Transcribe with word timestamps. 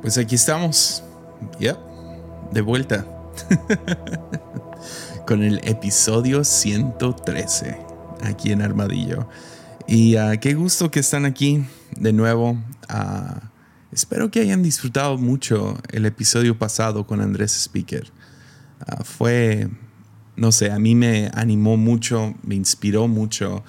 Pues 0.00 0.16
aquí 0.16 0.36
estamos. 0.36 1.02
Yep. 1.58 1.76
De 2.52 2.60
vuelta. 2.60 3.04
Con 5.26 5.42
el 5.42 5.60
episodio 5.64 6.44
113. 6.44 7.76
Aquí 8.22 8.52
en 8.52 8.62
Armadillo. 8.62 9.28
Y 9.88 10.16
uh, 10.16 10.38
qué 10.40 10.54
gusto 10.54 10.90
que 10.90 11.00
están 11.00 11.24
aquí 11.24 11.64
de 11.96 12.12
nuevo. 12.12 12.52
Uh, 12.88 13.40
espero 13.90 14.30
que 14.30 14.40
hayan 14.40 14.62
disfrutado 14.62 15.18
mucho 15.18 15.76
el 15.90 16.06
episodio 16.06 16.56
pasado 16.56 17.04
con 17.04 17.20
Andrés 17.20 17.52
Speaker. 17.52 18.06
Uh, 18.86 19.02
fue, 19.02 19.68
no 20.36 20.52
sé, 20.52 20.70
a 20.70 20.78
mí 20.78 20.94
me 20.94 21.28
animó 21.34 21.76
mucho, 21.76 22.34
me 22.44 22.54
inspiró 22.54 23.08
mucho. 23.08 23.64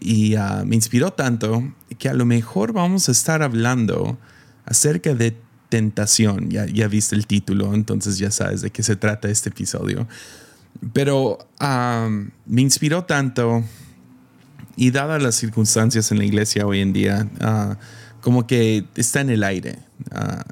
Y 0.00 0.36
me 0.64 0.74
inspiró 0.74 1.12
tanto 1.12 1.62
que 1.98 2.08
a 2.08 2.14
lo 2.14 2.24
mejor 2.24 2.72
vamos 2.72 3.08
a 3.08 3.12
estar 3.12 3.42
hablando 3.42 4.18
acerca 4.64 5.14
de 5.14 5.36
tentación. 5.72 6.50
Ya, 6.50 6.66
ya 6.66 6.86
viste 6.86 7.16
el 7.16 7.26
título, 7.26 7.72
entonces 7.72 8.18
ya 8.18 8.30
sabes 8.30 8.60
de 8.60 8.68
qué 8.68 8.82
se 8.82 8.94
trata 8.94 9.30
este 9.30 9.48
episodio. 9.48 10.06
Pero 10.92 11.38
me 12.44 12.60
inspiró 12.60 13.04
tanto 13.04 13.64
y 14.76 14.90
dadas 14.90 15.22
las 15.22 15.34
circunstancias 15.34 16.12
en 16.12 16.18
la 16.18 16.24
iglesia 16.26 16.66
hoy 16.66 16.80
en 16.80 16.92
día, 16.92 17.26
ah, 17.40 17.78
como 18.20 18.46
que 18.46 18.84
está 18.96 19.22
en 19.22 19.30
el 19.30 19.42
aire. 19.44 19.78
Ah, 20.10 20.44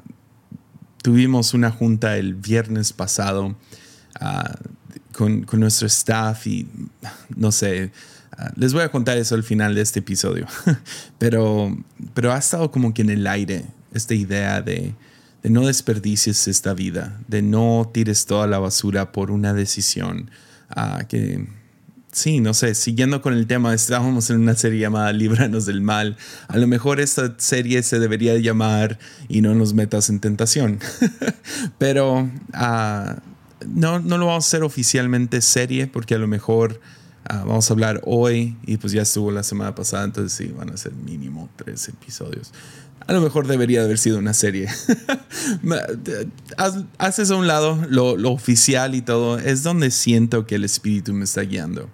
tuvimos 1.03 1.53
una 1.53 1.69
junta 1.69 2.17
el 2.17 2.33
viernes 2.33 2.91
pasado 2.91 3.55
ah, 4.19 4.55
con, 5.11 5.43
con, 5.43 5.59
nuestro 5.59 5.85
staff 5.85 6.47
y 6.47 6.67
no 7.35 7.51
sé, 7.51 7.91
les 8.55 8.73
voy 8.73 8.81
a 8.81 8.89
contar 8.89 9.19
eso 9.19 9.35
al 9.35 9.43
final 9.43 9.75
de 9.75 9.81
este 9.81 9.99
episodio, 9.99 10.47
pero, 11.19 11.77
pero 12.15 12.33
ha 12.33 12.39
estado 12.39 12.71
como 12.71 12.91
que 12.91 13.03
en 13.03 13.11
el 13.11 13.27
aire 13.27 13.65
esta 13.93 14.15
idea 14.15 14.61
de, 14.61 14.95
de 15.43 15.49
no 15.49 15.65
desperdicies 15.65 16.47
esta 16.47 16.73
vida, 16.73 17.19
de 17.27 17.41
no 17.41 17.89
tires 17.93 18.25
toda 18.25 18.47
la 18.47 18.59
basura 18.59 19.11
por 19.11 19.31
una 19.31 19.53
decisión. 19.53 20.29
Uh, 20.75 21.05
que 21.07 21.47
sí, 22.11 22.39
no 22.39 22.53
sé, 22.53 22.75
siguiendo 22.75 23.21
con 23.21 23.33
el 23.33 23.47
tema, 23.47 23.73
estábamos 23.73 24.29
en 24.29 24.39
una 24.39 24.55
serie 24.55 24.79
llamada 24.79 25.11
Líbranos 25.13 25.65
del 25.65 25.81
Mal. 25.81 26.17
A 26.47 26.57
lo 26.57 26.67
mejor 26.67 26.99
esta 26.99 27.35
serie 27.37 27.81
se 27.83 27.99
debería 27.99 28.37
llamar 28.37 28.99
Y 29.29 29.41
no 29.41 29.55
nos 29.55 29.73
metas 29.73 30.09
en 30.09 30.19
tentación. 30.19 30.79
Pero 31.77 32.21
uh, 32.21 33.21
no, 33.67 33.99
no 33.99 34.17
lo 34.17 34.27
vamos 34.27 34.45
a 34.45 34.47
hacer 34.47 34.63
oficialmente 34.63 35.41
serie 35.41 35.87
porque 35.87 36.15
a 36.15 36.19
lo 36.19 36.27
mejor... 36.27 36.79
Uh, 37.29 37.45
vamos 37.45 37.69
a 37.69 37.73
hablar 37.75 38.01
hoy 38.03 38.57
y 38.65 38.77
pues 38.77 38.93
ya 38.93 39.03
estuvo 39.03 39.29
la 39.29 39.43
semana 39.43 39.75
pasada, 39.75 40.05
entonces 40.05 40.33
sí, 40.33 40.51
van 40.57 40.71
a 40.71 40.77
ser 40.77 40.91
mínimo 40.93 41.51
tres 41.55 41.87
episodios. 41.87 42.51
A 43.07 43.13
lo 43.13 43.21
mejor 43.21 43.47
debería 43.47 43.83
haber 43.83 43.97
sido 43.97 44.19
una 44.19 44.33
serie. 44.33 44.67
Haces 46.97 47.31
a 47.31 47.35
un 47.35 47.47
lado 47.47 47.83
lo, 47.89 48.13
oficial 48.31 48.95
y 48.95 49.01
todo. 49.01 49.39
Es 49.39 49.63
donde 49.63 49.91
siento 49.91 50.45
que 50.45 50.55
el 50.55 50.63
espíritu 50.63 51.13
me 51.13 51.23
está 51.23 51.41
guiando. 51.41 51.89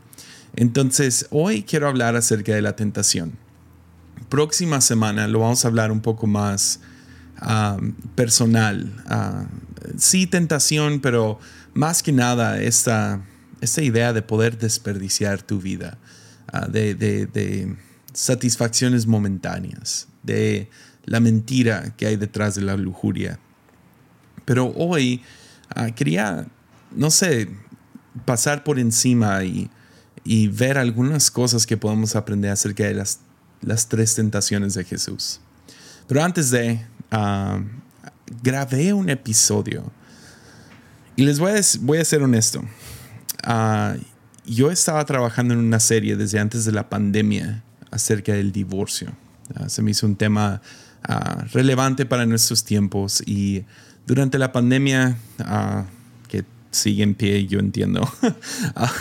Entonces, 0.55 1.27
hoy 1.29 1.63
quiero 1.63 1.87
hablar 1.87 2.15
acerca 2.15 2.53
de 2.53 2.61
la 2.61 2.75
tentación. 2.75 3.37
Próxima 4.29 4.81
semana 4.81 5.27
lo 5.27 5.39
vamos 5.39 5.63
a 5.63 5.67
hablar 5.69 5.91
un 5.91 6.01
poco 6.01 6.27
más 6.27 6.81
personal. 8.15 8.91
Sí, 9.97 10.27
tentación, 10.27 10.99
pero 10.99 11.39
más 11.73 12.03
que 12.03 12.11
nada 12.11 12.59
esta, 12.59 13.21
esta 13.61 13.81
idea 13.81 14.11
de 14.11 14.23
poder 14.23 14.57
desperdiciar 14.57 15.41
tu 15.41 15.61
vida, 15.61 15.99
ah, 16.51 16.67
de, 16.67 16.95
de 16.95 17.77
satisfacciones 18.13 19.05
momentáneas, 19.05 20.07
de 20.23 20.69
la 21.07 21.19
mentira 21.19 21.95
que 21.97 22.05
hay 22.05 22.17
detrás 22.17 22.53
de 22.53 22.61
la 22.61 22.77
lujuria. 22.77 23.39
Pero 24.45 24.71
hoy 24.75 25.23
ah, 25.73 25.89
quería, 25.91 26.45
no 26.91 27.09
sé, 27.09 27.49
pasar 28.25 28.63
por 28.63 28.77
encima 28.77 29.43
y, 29.43 29.69
ver 30.49 30.77
algunas 30.77 31.31
cosas 31.31 31.65
que 31.65 31.77
podemos 31.77 32.17
aprender 32.17 32.51
acerca 32.51 32.83
de 32.83 32.93
las, 32.93 33.19
las 33.61 33.87
tres 33.87 34.13
tentaciones 34.13 34.73
de 34.73 34.83
Jesús. 34.83 35.39
Pero 36.05 36.21
antes 36.21 36.51
de, 36.51 36.85
uh, 37.13 37.63
grabé 38.43 38.91
un 38.91 39.09
episodio 39.09 39.89
y 41.15 41.23
les 41.23 41.39
voy 41.39 41.53
a, 41.53 41.61
voy 41.79 41.99
a 41.99 42.05
ser 42.05 42.23
honesto. 42.23 42.61
Ah, 43.41 43.95
yo 44.45 44.69
estaba 44.69 45.05
trabajando 45.05 45.53
en 45.53 45.61
una 45.61 45.79
serie 45.79 46.17
desde 46.17 46.39
antes 46.39 46.65
de 46.65 46.73
la 46.73 46.89
pandemia 46.89 47.63
acerca 47.91 48.33
del 48.33 48.51
divorcio. 48.51 49.13
se 49.67 49.81
me 49.81 49.91
hizo 49.91 50.05
un 50.05 50.17
tema 50.17 50.61
Ah, 51.09 51.45
relevante 51.53 52.05
para 52.05 52.25
nuestros 52.25 52.65
tiempos 52.65 53.23
y 53.25 53.63
durante 54.05 54.37
la 54.37 54.51
pandemia 54.51 55.17
uh, 55.39 55.83
que 56.27 56.43
sigue 56.71 57.01
en 57.01 57.15
pie, 57.15 57.47
yo 57.47 57.59
entiendo. 57.59 58.01
Ah, 58.75 58.91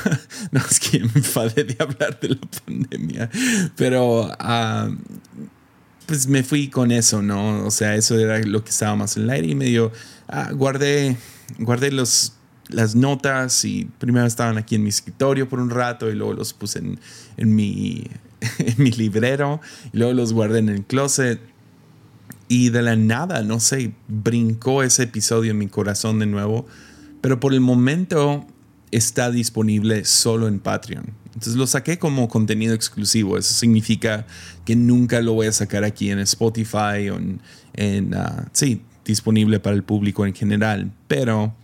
no 0.53 0.61
es 0.61 0.79
que 0.79 1.01
me 1.01 1.11
enfade 1.17 1.65
de 1.65 1.77
hablar 1.81 2.21
de 2.21 2.29
la 2.29 2.41
pandemia, 2.65 3.31
pero 3.75 4.31
pues 6.07 6.29
me 6.29 6.45
fui 6.45 6.69
con 6.69 6.93
eso, 6.93 7.23
¿no? 7.23 7.67
O 7.67 7.73
sea, 7.73 7.97
eso 7.97 8.17
era 8.17 8.39
lo 8.39 8.63
que 8.63 8.71
estaba 8.71 8.95
más 8.95 9.17
en 9.17 9.25
el 9.25 9.31
aire 9.31 9.49
y 9.49 9.55
medio 9.57 9.91
guardé, 10.53 11.17
guardé 11.59 11.91
los 11.91 12.35
las 12.69 12.95
notas 12.95 13.65
y 13.65 13.89
primero 13.99 14.27
estaban 14.27 14.59
aquí 14.59 14.75
en 14.77 14.83
mi 14.83 14.89
escritorio 14.89 15.49
por 15.49 15.61
un 15.61 15.71
rato 15.71 16.11
y 16.11 16.15
luego 16.15 16.35
los 16.35 16.53
puse 16.53 16.81
en, 16.81 17.01
en, 17.37 17.55
mi, 17.55 18.09
en 18.59 18.75
mi 18.79 18.91
librero 18.91 19.61
y 19.93 19.99
luego 19.99 20.15
los 20.15 20.33
guardé 20.33 20.59
en 20.61 20.69
el 20.69 20.85
closet 20.85 21.41
y 22.49 22.71
de 22.71 22.83
la 22.83 22.97
nada, 22.97 23.43
no 23.43 23.61
sé, 23.61 23.93
brincó 24.09 24.83
ese 24.83 25.05
episodio 25.05 25.51
en 25.51 25.59
mi 25.59 25.69
corazón 25.69 26.19
de 26.19 26.27
nuevo. 26.27 26.67
Pero 27.21 27.41
por 27.41 27.55
el 27.55 27.61
momento 27.61 28.47
está 28.91 29.31
disponible 29.31 30.05
solo 30.05 30.49
en 30.49 30.61
Patreon. 30.61 31.07
Entonces 31.27 31.57
lo 31.57 31.67
saqué 31.67 31.99
como 31.99 32.29
contenido 32.29 32.75
exclusivo. 32.75 33.37
Eso 33.37 33.53
significa 33.53 34.27
que 34.65 34.77
nunca 34.77 35.21
lo 35.21 35.35
voy 35.35 35.49
a 35.49 35.53
sacar 35.53 35.85
aquí 35.85 36.11
en 36.11 36.19
Spotify 36.21 37.11
o 37.11 37.21
en, 37.75 38.15
ah, 38.15 38.49
sí, 38.53 38.83
disponible 39.05 39.61
para 39.61 39.77
el 39.77 39.83
público 39.83 40.25
en 40.25 40.35
general. 40.35 40.93
Pero 41.09 41.55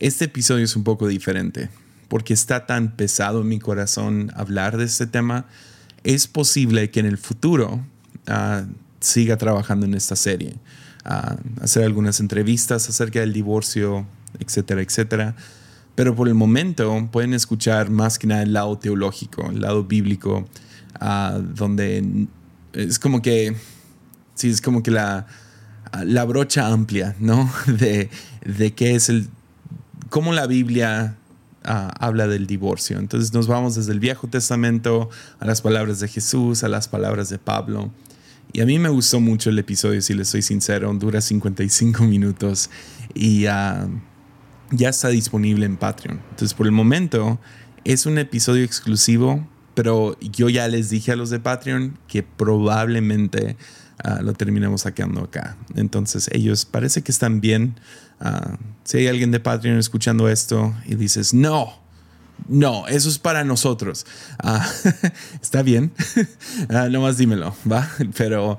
este 0.00 0.24
episodio 0.24 0.64
es 0.64 0.74
un 0.74 0.84
poco 0.84 1.06
diferente 1.06 1.68
porque 2.08 2.34
está 2.34 2.66
tan 2.66 2.96
pesado 2.96 3.42
en 3.42 3.48
mi 3.48 3.58
corazón 3.58 4.32
hablar 4.34 4.76
de 4.76 4.84
este 4.84 5.06
tema. 5.06 5.46
Es 6.02 6.26
posible 6.26 6.90
que 6.90 7.00
en 7.00 7.06
el 7.06 7.18
futuro 7.18 7.84
uh, 8.28 8.66
siga 9.04 9.36
trabajando 9.36 9.86
en 9.86 9.94
esta 9.94 10.16
serie, 10.16 10.56
hacer 11.60 11.84
algunas 11.84 12.20
entrevistas 12.20 12.88
acerca 12.88 13.20
del 13.20 13.32
divorcio, 13.32 14.06
etcétera, 14.38 14.82
etcétera. 14.82 15.36
Pero 15.94 16.16
por 16.16 16.26
el 16.26 16.34
momento 16.34 17.08
pueden 17.12 17.34
escuchar 17.34 17.90
más 17.90 18.18
que 18.18 18.26
nada 18.26 18.42
el 18.42 18.52
lado 18.52 18.78
teológico, 18.78 19.48
el 19.50 19.60
lado 19.60 19.84
bíblico, 19.84 20.48
donde 21.54 22.26
es 22.72 22.98
como 22.98 23.22
que, 23.22 23.54
sí, 24.34 24.50
es 24.50 24.60
como 24.60 24.82
que 24.82 24.90
la, 24.90 25.26
la 26.04 26.24
brocha 26.24 26.68
amplia, 26.68 27.14
¿no? 27.20 27.52
De, 27.66 28.10
de 28.44 28.74
qué 28.74 28.94
es 28.94 29.08
el, 29.08 29.28
cómo 30.08 30.32
la 30.32 30.46
Biblia 30.46 31.16
habla 31.64 32.26
del 32.26 32.46
divorcio. 32.46 32.98
Entonces 32.98 33.32
nos 33.32 33.46
vamos 33.46 33.74
desde 33.74 33.92
el 33.92 34.00
Viejo 34.00 34.28
Testamento 34.28 35.08
a 35.40 35.46
las 35.46 35.62
palabras 35.62 36.00
de 36.00 36.08
Jesús, 36.08 36.62
a 36.62 36.68
las 36.68 36.88
palabras 36.88 37.28
de 37.30 37.38
Pablo. 37.38 37.90
Y 38.54 38.60
a 38.60 38.66
mí 38.66 38.78
me 38.78 38.88
gustó 38.88 39.18
mucho 39.18 39.50
el 39.50 39.58
episodio, 39.58 40.00
si 40.00 40.14
les 40.14 40.28
soy 40.28 40.40
sincero, 40.40 40.94
dura 40.94 41.20
55 41.20 42.04
minutos 42.04 42.70
y 43.12 43.46
ah, 43.46 43.88
ya 44.70 44.90
está 44.90 45.08
disponible 45.08 45.66
en 45.66 45.76
Patreon. 45.76 46.20
Entonces, 46.30 46.54
por 46.54 46.66
el 46.66 46.72
momento, 46.72 47.40
es 47.82 48.06
un 48.06 48.16
episodio 48.16 48.62
exclusivo, 48.62 49.44
pero 49.74 50.16
yo 50.20 50.48
ya 50.50 50.68
les 50.68 50.88
dije 50.88 51.10
a 51.10 51.16
los 51.16 51.30
de 51.30 51.40
Patreon 51.40 51.98
que 52.06 52.22
probablemente 52.22 53.56
ah, 54.04 54.20
lo 54.22 54.34
terminemos 54.34 54.82
sacando 54.82 55.22
acá. 55.22 55.56
Entonces, 55.74 56.30
ellos 56.30 56.64
parece 56.64 57.02
que 57.02 57.10
están 57.10 57.40
bien. 57.40 57.74
Ah, 58.20 58.56
si 58.84 58.98
hay 58.98 59.08
alguien 59.08 59.32
de 59.32 59.40
Patreon 59.40 59.78
escuchando 59.78 60.28
esto 60.28 60.72
y 60.86 60.94
dices, 60.94 61.34
no, 61.34 61.83
no, 62.48 62.86
eso 62.88 63.08
es 63.08 63.18
para 63.18 63.44
nosotros. 63.44 64.06
Ah, 64.38 64.68
está 65.42 65.62
bien, 65.62 65.92
ah, 66.68 66.88
nomás 66.90 67.16
dímelo, 67.16 67.54
¿va? 67.70 67.90
Pero, 68.16 68.58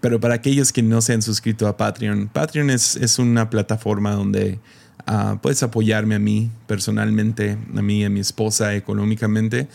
pero 0.00 0.20
para 0.20 0.34
aquellos 0.34 0.72
que 0.72 0.82
no 0.82 1.00
se 1.02 1.12
han 1.12 1.22
suscrito 1.22 1.66
a 1.68 1.76
Patreon, 1.76 2.28
Patreon 2.28 2.70
es, 2.70 2.96
es 2.96 3.18
una 3.18 3.50
plataforma 3.50 4.12
donde 4.12 4.58
ah, 5.06 5.38
puedes 5.42 5.62
apoyarme 5.62 6.14
a 6.14 6.18
mí 6.18 6.50
personalmente, 6.66 7.58
a 7.74 7.82
mí 7.82 8.00
y 8.00 8.04
a 8.04 8.10
mi 8.10 8.20
esposa 8.20 8.74
económicamente. 8.74 9.68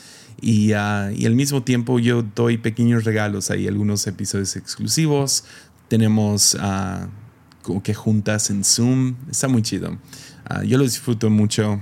Y, 0.43 0.69
y 0.69 0.73
al 0.73 1.35
mismo 1.35 1.61
tiempo 1.61 1.99
yo 1.99 2.23
doy 2.23 2.57
pequeños 2.57 3.03
regalos 3.03 3.51
ahí, 3.51 3.67
algunos 3.67 4.07
episodios 4.07 4.55
exclusivos. 4.55 5.43
Tenemos 5.87 6.57
como 7.61 7.83
que 7.83 7.93
juntas 7.93 8.49
en 8.49 8.63
Zoom. 8.63 9.17
Está 9.29 9.47
muy 9.47 9.61
chido. 9.61 9.99
yo 10.65 10.79
lo 10.79 10.83
disfruto 10.83 11.29
mucho 11.29 11.79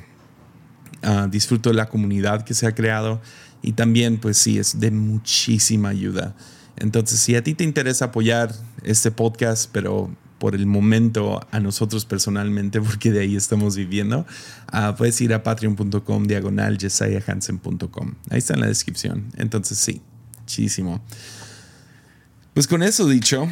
Ah, 1.02 1.28
disfruto 1.30 1.70
de 1.70 1.76
la 1.76 1.88
comunidad 1.88 2.44
que 2.44 2.54
se 2.54 2.68
ha 2.68 2.76
creado 2.76 3.22
y 3.62 3.74
también 3.74 4.18
pues 4.18 4.38
sí, 4.38 4.60
es 4.60 4.80
de 4.80 4.92
muchísima 4.92 5.90
ayuda. 5.90 6.36
Entonces, 6.76 7.20
si 7.20 7.36
a 7.36 7.44
ti 7.44 7.54
te 7.54 7.64
interesa 7.64 8.06
apoyar 8.06 8.54
este 8.84 9.12
podcast, 9.12 9.70
pero 9.72 10.10
por 10.40 10.56
el 10.56 10.66
momento 10.66 11.46
a 11.52 11.60
nosotros 11.60 12.06
personalmente, 12.06 12.82
porque 12.82 13.12
de 13.12 13.22
ahí 13.22 13.36
estamos 13.36 13.76
viviendo, 13.76 14.26
uh, 14.74 14.96
puedes 14.96 15.20
ir 15.22 15.34
a 15.34 15.44
patreon.com 15.44 16.24
diagonal 16.26 16.78
jesayahansen.com. 16.78 18.16
Ahí 18.30 18.40
está 18.40 18.54
en 18.56 18.62
la 18.62 18.68
descripción. 18.68 19.32
Entonces 19.38 19.78
sí, 19.78 20.02
muchísimo. 20.40 21.02
Pues 22.54 22.68
con 22.68 22.84
eso 22.84 23.08
dicho, 23.08 23.48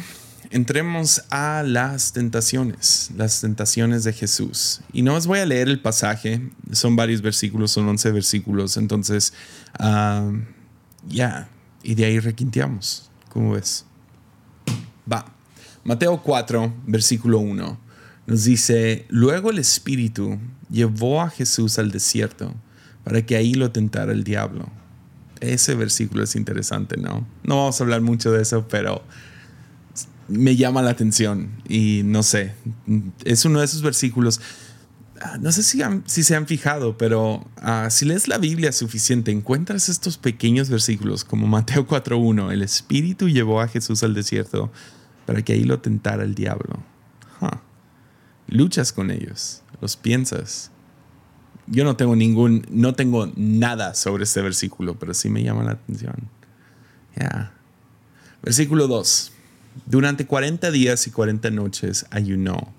entremos 0.50 1.22
a 1.30 1.62
las 1.62 2.12
tentaciones, 2.12 3.10
las 3.16 3.40
tentaciones 3.40 4.04
de 4.04 4.12
Jesús. 4.12 4.80
Y 4.92 5.02
no 5.02 5.14
os 5.14 5.26
voy 5.26 5.40
a 5.40 5.46
leer 5.46 5.68
el 5.68 5.80
pasaje, 5.80 6.40
son 6.72 6.96
varios 6.96 7.22
versículos, 7.22 7.72
son 7.72 7.88
11 7.88 8.12
versículos, 8.12 8.76
entonces 8.76 9.32
uh, 9.80 10.32
ya, 11.08 11.48
y 11.82 11.94
de 11.94 12.04
ahí 12.04 12.18
requinteamos. 12.18 13.10
¿Cómo 13.28 13.52
ves? 13.52 13.84
Va. 15.10 15.26
Mateo 15.84 16.22
4, 16.22 16.74
versículo 16.86 17.38
1, 17.38 17.80
nos 18.26 18.44
dice, 18.44 19.06
luego 19.08 19.50
el 19.50 19.58
Espíritu 19.58 20.38
llevó 20.70 21.22
a 21.22 21.30
Jesús 21.30 21.78
al 21.78 21.90
desierto 21.90 22.54
para 23.04 23.24
que 23.24 23.36
ahí 23.36 23.54
lo 23.54 23.70
tentara 23.70 24.12
el 24.12 24.22
diablo. 24.22 24.68
Ese 25.40 25.74
versículo 25.74 26.24
es 26.24 26.36
interesante, 26.36 26.96
¿no? 26.96 27.26
No 27.42 27.56
vamos 27.56 27.80
a 27.80 27.84
hablar 27.84 28.02
mucho 28.02 28.32
de 28.32 28.42
eso, 28.42 28.66
pero 28.68 29.02
me 30.28 30.56
llama 30.56 30.82
la 30.82 30.90
atención 30.90 31.50
y 31.68 32.02
no 32.04 32.22
sé, 32.22 32.54
es 33.24 33.44
uno 33.44 33.60
de 33.60 33.64
esos 33.64 33.82
versículos. 33.82 34.40
Ah, 35.20 35.36
no 35.40 35.50
sé 35.50 35.64
si, 35.64 35.80
si 36.06 36.22
se 36.22 36.36
han 36.36 36.46
fijado, 36.46 36.96
pero 36.96 37.44
uh, 37.60 37.90
si 37.90 38.04
lees 38.04 38.28
la 38.28 38.38
Biblia 38.38 38.70
suficiente, 38.70 39.32
encuentras 39.32 39.88
estos 39.88 40.16
pequeños 40.16 40.70
versículos 40.70 41.24
como 41.24 41.46
Mateo 41.46 41.88
4.1, 41.88 42.52
el 42.52 42.62
Espíritu 42.62 43.28
llevó 43.28 43.60
a 43.60 43.68
Jesús 43.68 44.02
al 44.04 44.14
desierto 44.14 44.70
para 45.26 45.42
que 45.42 45.54
ahí 45.54 45.64
lo 45.64 45.80
tentara 45.80 46.22
el 46.22 46.34
diablo. 46.34 46.82
Luchas 48.50 48.94
con 48.94 49.10
ellos, 49.10 49.62
los 49.82 49.96
piensas. 49.96 50.70
Yo 51.66 51.84
no 51.84 51.96
tengo 51.96 52.16
ningún, 52.16 52.64
no 52.70 52.94
tengo 52.94 53.30
nada 53.36 53.92
sobre 53.92 54.24
este 54.24 54.40
versículo, 54.40 54.98
pero 54.98 55.12
sí 55.12 55.28
me 55.28 55.42
llama 55.42 55.64
la 55.64 55.72
atención. 55.72 56.30
Ya. 57.14 57.52
Versículo 58.42 58.88
2. 58.88 59.32
Durante 59.86 60.26
40 60.26 60.70
días 60.70 61.06
y 61.06 61.10
40 61.10 61.50
noches 61.50 62.06
ayunó. 62.10 62.72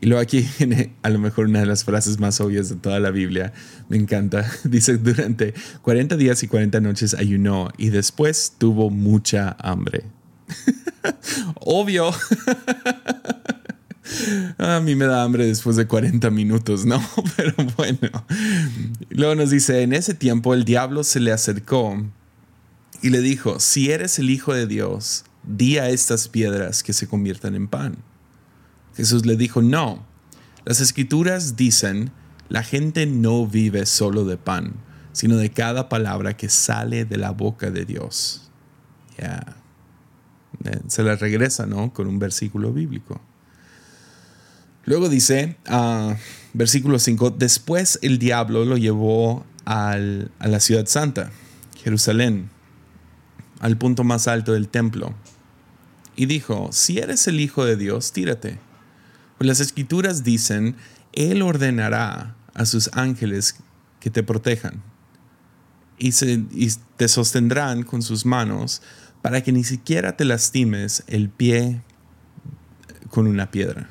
Y 0.00 0.06
luego 0.06 0.22
aquí 0.22 0.46
viene 0.58 0.94
a 1.02 1.10
lo 1.10 1.18
mejor 1.18 1.46
una 1.46 1.60
de 1.60 1.66
las 1.66 1.84
frases 1.84 2.18
más 2.18 2.40
obvias 2.40 2.68
de 2.68 2.76
toda 2.76 3.00
la 3.00 3.10
Biblia. 3.10 3.52
Me 3.88 3.96
encanta. 3.96 4.50
Dice, 4.64 4.98
durante 4.98 5.54
40 5.82 6.16
días 6.16 6.42
y 6.42 6.48
40 6.48 6.80
noches 6.80 7.14
ayunó 7.14 7.70
y 7.76 7.90
después 7.90 8.54
tuvo 8.58 8.90
mucha 8.90 9.56
hambre. 9.58 10.04
Obvio. 11.60 12.10
A 14.58 14.80
mí 14.80 14.96
me 14.96 15.04
da 15.06 15.22
hambre 15.22 15.46
después 15.46 15.76
de 15.76 15.86
40 15.86 16.30
minutos, 16.30 16.84
¿no? 16.84 17.00
Pero 17.36 17.54
bueno. 17.76 18.26
Luego 19.10 19.34
nos 19.34 19.50
dice, 19.50 19.82
en 19.82 19.92
ese 19.92 20.14
tiempo 20.14 20.52
el 20.54 20.64
diablo 20.64 21.04
se 21.04 21.20
le 21.20 21.32
acercó 21.32 21.96
y 23.02 23.10
le 23.10 23.20
dijo, 23.20 23.60
si 23.60 23.90
eres 23.90 24.18
el 24.18 24.30
Hijo 24.30 24.52
de 24.52 24.66
Dios, 24.66 25.24
di 25.42 25.78
a 25.78 25.88
estas 25.88 26.28
piedras 26.28 26.82
que 26.82 26.92
se 26.92 27.08
conviertan 27.08 27.54
en 27.54 27.68
pan. 27.68 27.96
Jesús 28.96 29.26
le 29.26 29.36
dijo, 29.36 29.62
no, 29.62 30.04
las 30.64 30.80
escrituras 30.80 31.56
dicen, 31.56 32.10
la 32.48 32.62
gente 32.62 33.06
no 33.06 33.46
vive 33.46 33.86
solo 33.86 34.24
de 34.24 34.36
pan, 34.36 34.74
sino 35.12 35.36
de 35.36 35.50
cada 35.50 35.88
palabra 35.88 36.36
que 36.36 36.48
sale 36.48 37.04
de 37.04 37.16
la 37.16 37.30
boca 37.30 37.70
de 37.70 37.84
Dios. 37.84 38.50
Ya. 39.18 39.56
Eh, 40.64 40.80
se 40.88 41.02
la 41.02 41.16
regresa, 41.16 41.66
¿no? 41.66 41.92
Con 41.92 42.06
un 42.06 42.18
versículo 42.18 42.72
bíblico. 42.72 43.20
Luego 44.84 45.08
dice, 45.08 45.56
uh, 45.70 46.14
versículo 46.52 46.98
5, 46.98 47.30
después 47.30 47.98
el 48.02 48.18
diablo 48.18 48.64
lo 48.64 48.76
llevó 48.76 49.44
al, 49.64 50.30
a 50.38 50.48
la 50.48 50.58
ciudad 50.58 50.86
santa, 50.86 51.30
Jerusalén, 51.82 52.50
al 53.60 53.76
punto 53.76 54.04
más 54.04 54.26
alto 54.26 54.52
del 54.52 54.68
templo, 54.68 55.14
y 56.16 56.26
dijo, 56.26 56.70
si 56.72 56.98
eres 56.98 57.26
el 57.28 57.40
Hijo 57.40 57.64
de 57.64 57.76
Dios, 57.76 58.12
tírate. 58.12 58.58
Pues 59.38 59.48
las 59.48 59.60
escrituras 59.60 60.24
dicen, 60.24 60.76
Él 61.12 61.42
ordenará 61.42 62.36
a 62.54 62.66
sus 62.66 62.90
ángeles 62.92 63.56
que 64.00 64.10
te 64.10 64.22
protejan 64.22 64.82
y, 66.00 66.10
te 66.96 67.08
sostendrán 67.08 67.82
con 67.82 68.02
sus 68.02 68.26
manos 68.26 68.82
para 69.22 69.42
que 69.42 69.52
ni 69.52 69.64
siquiera 69.64 70.16
te 70.16 70.24
lastimes 70.24 71.04
el 71.06 71.28
pie 71.28 71.82
con 73.10 73.26
una 73.26 73.50
piedra. 73.50 73.90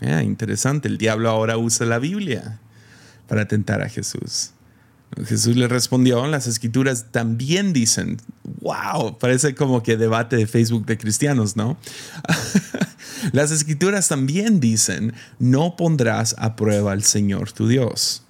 Ah, 0.00 0.22
interesante, 0.22 0.88
el 0.88 0.98
diablo 0.98 1.28
ahora 1.30 1.56
usa 1.56 1.86
la 1.86 1.98
Biblia 1.98 2.60
para 3.28 3.48
tentar 3.48 3.82
a 3.82 3.88
Jesús. 3.88 4.52
Jesús 5.26 5.56
le 5.56 5.68
respondió, 5.68 6.26
las 6.26 6.46
escrituras 6.46 7.06
también 7.12 7.72
dicen, 7.72 8.18
wow, 8.60 9.16
parece 9.18 9.54
como 9.54 9.82
que 9.82 9.96
debate 9.96 10.36
de 10.36 10.46
Facebook 10.46 10.86
de 10.86 10.98
cristianos, 10.98 11.56
¿no? 11.56 11.76
las 13.32 13.52
escrituras 13.52 14.08
también 14.08 14.58
dicen, 14.58 15.14
no 15.38 15.76
pondrás 15.76 16.34
a 16.38 16.56
prueba 16.56 16.92
al 16.92 17.04
Señor 17.04 17.52
tu 17.52 17.68
Dios. 17.68 18.24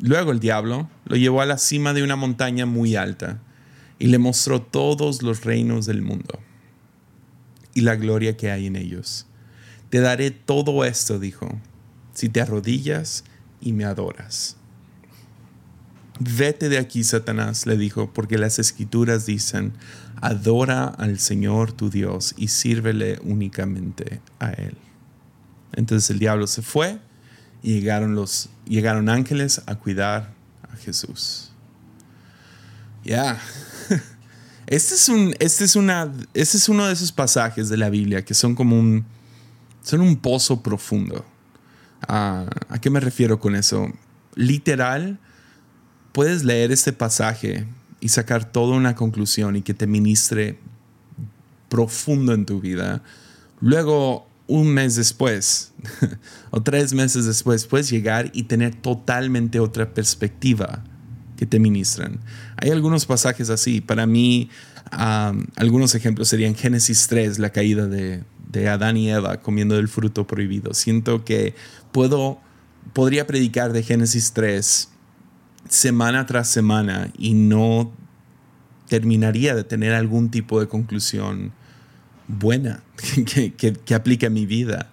Luego 0.00 0.32
el 0.32 0.40
diablo 0.40 0.88
lo 1.04 1.16
llevó 1.16 1.42
a 1.42 1.46
la 1.46 1.58
cima 1.58 1.92
de 1.92 2.02
una 2.02 2.16
montaña 2.16 2.64
muy 2.64 2.96
alta 2.96 3.40
y 3.98 4.06
le 4.06 4.18
mostró 4.18 4.62
todos 4.62 5.22
los 5.22 5.44
reinos 5.44 5.84
del 5.84 6.00
mundo 6.00 6.38
y 7.74 7.82
la 7.82 7.96
gloria 7.96 8.36
que 8.36 8.50
hay 8.50 8.66
en 8.66 8.76
ellos. 8.76 9.26
Te 9.90 10.00
daré 10.00 10.30
todo 10.30 10.84
esto, 10.86 11.18
dijo, 11.18 11.60
si 12.14 12.30
te 12.30 12.40
arrodillas 12.40 13.24
y 13.60 13.72
me 13.72 13.84
adoras. 13.84 14.56
Vete 16.24 16.68
de 16.68 16.78
aquí, 16.78 17.02
Satanás, 17.02 17.66
le 17.66 17.76
dijo, 17.76 18.12
porque 18.12 18.38
las 18.38 18.60
escrituras 18.60 19.26
dicen, 19.26 19.72
adora 20.20 20.84
al 20.84 21.18
Señor 21.18 21.72
tu 21.72 21.90
Dios 21.90 22.34
y 22.36 22.48
sírvele 22.48 23.18
únicamente 23.24 24.20
a 24.38 24.52
Él. 24.52 24.76
Entonces 25.72 26.10
el 26.10 26.20
diablo 26.20 26.46
se 26.46 26.62
fue 26.62 27.00
y 27.60 27.72
llegaron, 27.72 28.14
los, 28.14 28.50
llegaron 28.66 29.08
ángeles 29.08 29.62
a 29.66 29.74
cuidar 29.74 30.32
a 30.72 30.76
Jesús. 30.76 31.50
Ya, 33.02 33.40
este, 34.68 34.94
es 34.94 35.08
este, 35.08 35.34
es 35.40 35.56
este 36.34 36.56
es 36.56 36.68
uno 36.68 36.86
de 36.86 36.92
esos 36.92 37.10
pasajes 37.10 37.68
de 37.68 37.78
la 37.78 37.90
Biblia 37.90 38.24
que 38.24 38.34
son 38.34 38.54
como 38.54 38.78
un, 38.78 39.04
son 39.82 40.02
un 40.02 40.16
pozo 40.18 40.62
profundo. 40.62 41.24
Ah, 42.06 42.46
¿A 42.68 42.80
qué 42.80 42.90
me 42.90 43.00
refiero 43.00 43.40
con 43.40 43.56
eso? 43.56 43.90
Literal, 44.36 45.18
puedes 46.12 46.44
leer 46.44 46.72
este 46.72 46.92
pasaje 46.92 47.66
y 48.00 48.08
sacar 48.08 48.50
toda 48.50 48.76
una 48.76 48.94
conclusión 48.94 49.56
y 49.56 49.62
que 49.62 49.74
te 49.74 49.86
ministre 49.86 50.58
profundo 51.68 52.34
en 52.34 52.44
tu 52.46 52.60
vida. 52.60 53.02
Luego, 53.60 54.26
un 54.46 54.68
mes 54.68 54.96
después 54.96 55.72
o 56.50 56.62
tres 56.62 56.92
meses 56.92 57.24
después, 57.24 57.66
puedes 57.66 57.88
llegar 57.90 58.30
y 58.34 58.44
tener 58.44 58.74
totalmente 58.74 59.60
otra 59.60 59.94
perspectiva 59.94 60.84
que 61.36 61.46
te 61.46 61.58
ministran. 61.58 62.20
Hay 62.56 62.70
algunos 62.70 63.06
pasajes 63.06 63.50
así. 63.50 63.80
Para 63.80 64.06
mí, 64.06 64.50
algunos 65.56 65.94
ejemplos 65.94 66.28
serían 66.28 66.54
Génesis 66.54 67.06
3, 67.08 67.38
la 67.38 67.50
caída 67.50 67.86
de, 67.86 68.24
Adán 68.68 68.96
y 68.98 69.10
Eva 69.10 69.38
comiendo 69.38 69.76
del 69.76 69.88
fruto 69.88 70.26
prohibido. 70.26 70.74
Siento 70.74 71.24
que 71.24 71.54
puedo, 71.90 72.38
podría 72.92 73.26
predicar 73.26 73.72
de 73.72 73.82
Génesis 73.82 74.32
3 74.32 74.91
semana 75.68 76.26
tras 76.26 76.48
semana 76.48 77.10
y 77.16 77.34
no 77.34 77.92
terminaría 78.88 79.54
de 79.54 79.64
tener 79.64 79.94
algún 79.94 80.30
tipo 80.30 80.60
de 80.60 80.68
conclusión 80.68 81.52
buena 82.28 82.82
que, 83.26 83.52
que, 83.52 83.94
aplique 83.94 84.26
a 84.26 84.30
mi 84.30 84.46
vida. 84.46 84.90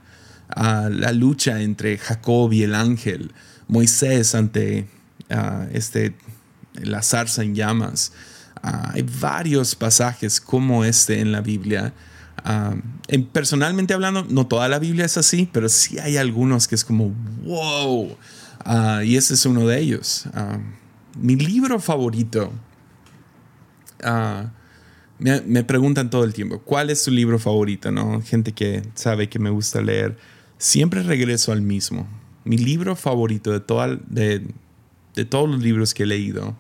la 0.55 1.11
lucha 1.11 1.61
entre 1.61 1.97
Jacob 1.97 2.51
y 2.53 2.63
el 2.63 2.75
ángel, 2.75 3.31
Moisés 3.67 4.35
ante 4.35 4.87
este 5.73 6.15
la 6.73 7.01
zarza 7.01 7.43
en 7.43 7.55
llamas. 7.55 8.13
Ah, 8.61 8.91
hay 8.93 9.03
varios 9.03 9.75
pasajes 9.75 10.41
como 10.41 10.83
este 10.83 11.19
en 11.19 11.31
la 11.31 11.41
Biblia. 11.41 11.93
Ah, 12.43 12.75
personalmente 13.31 13.93
hablando, 13.93 14.25
no 14.29 14.47
toda 14.47 14.67
la 14.67 14.79
Biblia 14.79 15.05
es 15.05 15.17
así, 15.17 15.49
pero 15.51 15.69
sí 15.69 15.99
hay 15.99 16.17
algunos 16.17 16.67
que 16.67 16.75
es 16.75 16.83
como, 16.83 17.13
wow. 17.43 18.17
Ah, 18.59 19.03
y 19.03 19.15
ese 19.15 19.33
es 19.33 19.45
uno 19.45 19.67
de 19.67 19.79
ellos. 19.79 20.25
mi 21.17 21.35
libro 21.35 21.79
favorito, 21.79 22.51
me, 25.19 25.41
me, 25.41 25.63
preguntan 25.63 26.09
todo 26.09 26.23
el 26.23 26.33
tiempo, 26.33 26.59
¿cuál 26.59 26.89
es 26.89 27.03
tu 27.03 27.11
libro 27.11 27.39
favorito? 27.39 27.91
¿no? 27.91 28.21
Gente 28.21 28.53
que 28.53 28.83
sabe 28.95 29.29
que 29.29 29.39
me 29.39 29.49
gusta 29.49 29.81
leer. 29.81 30.17
Siempre 30.57 31.03
regreso 31.03 31.51
al 31.51 31.61
mismo. 31.61 32.07
Mi 32.43 32.57
libro 32.57 32.95
favorito 32.95 33.51
de, 33.51 33.59
toda, 33.59 33.97
de, 34.07 34.45
de 35.15 35.25
todos 35.25 35.49
los 35.49 35.61
libros 35.61 35.93
que 35.93 36.03
he 36.03 36.05
leído 36.05 36.55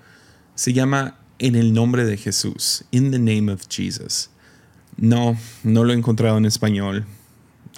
se 0.55 0.73
llama 0.73 1.19
En 1.37 1.55
el 1.55 1.73
nombre 1.73 2.03
de 2.05 2.17
Jesús, 2.17 2.83
In 2.91 3.11
the 3.11 3.19
Name 3.19 3.51
of 3.51 3.63
Jesus. 3.69 4.29
No, 4.97 5.37
no 5.63 5.85
lo 5.85 5.93
he 5.93 5.95
encontrado 5.95 6.37
en 6.37 6.45
español. 6.45 7.05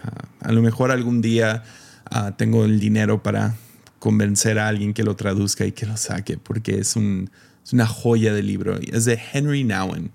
Ah, 0.03 0.27
a 0.39 0.51
lo 0.51 0.61
mejor 0.61 0.91
algún 0.91 1.21
día 1.21 1.63
ah, 2.09 2.35
tengo 2.37 2.65
el 2.65 2.79
dinero 2.79 3.21
para 3.21 3.55
convencer 4.01 4.57
a 4.57 4.67
alguien 4.67 4.95
que 4.95 5.03
lo 5.03 5.15
traduzca 5.15 5.63
y 5.63 5.73
que 5.73 5.85
lo 5.85 5.95
saque, 5.95 6.39
porque 6.39 6.79
es, 6.79 6.95
un, 6.95 7.29
es 7.63 7.71
una 7.71 7.85
joya 7.85 8.33
de 8.33 8.41
libro. 8.41 8.75
Es 8.79 9.05
de 9.05 9.21
Henry 9.31 9.63
Nowen. 9.63 10.09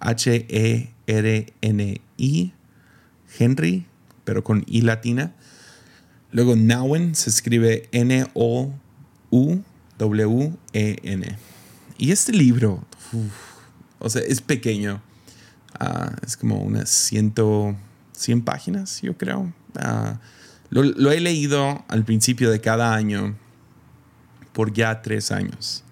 H-E-R-N-I. 0.00 0.92
Henry, 3.38 3.86
pero 4.24 4.44
con 4.44 4.64
I 4.66 4.82
latina. 4.82 5.32
Luego 6.30 6.54
Nowen 6.54 7.14
se 7.14 7.30
escribe 7.30 7.88
N-O-U-W-E-N. 7.90 8.72
Y 11.96 12.12
este 12.12 12.32
libro, 12.32 12.84
o 13.98 14.10
sea, 14.10 14.20
es 14.20 14.42
pequeño. 14.42 15.00
Ah, 15.80 16.14
es 16.22 16.36
como 16.36 16.60
unas 16.60 16.90
100, 16.90 17.32
100 18.12 18.42
páginas, 18.42 19.00
yo 19.00 19.16
creo. 19.16 19.50
Ah, 19.76 20.20
lo, 20.72 21.12
he 21.12 21.20
leído 21.20 21.84
al 21.88 22.04
principio 22.04 22.50
de 22.50 22.60
cada 22.60 22.94
año 22.94 23.36
por 24.54 24.72
ya 24.72 25.02
tres 25.02 25.30
años. 25.30 25.84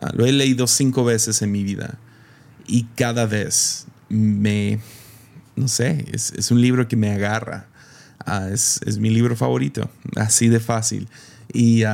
Ah, 0.00 0.10
lo 0.14 0.26
he 0.26 0.32
leído 0.32 0.66
cinco 0.66 1.02
veces 1.02 1.40
en 1.40 1.50
mi 1.50 1.64
vida 1.64 1.98
y 2.66 2.84
cada 2.94 3.24
vez 3.24 3.86
me, 4.10 4.80
no 5.56 5.66
sé, 5.66 6.04
es, 6.12 6.50
un 6.50 6.60
libro 6.60 6.86
que 6.88 6.96
me 6.96 7.10
agarra. 7.10 7.68
es, 8.52 8.98
mi 8.98 9.08
libro 9.08 9.34
favorito, 9.34 9.90
así 10.16 10.48
de 10.48 10.60
fácil. 10.60 11.08
Y, 11.50 11.84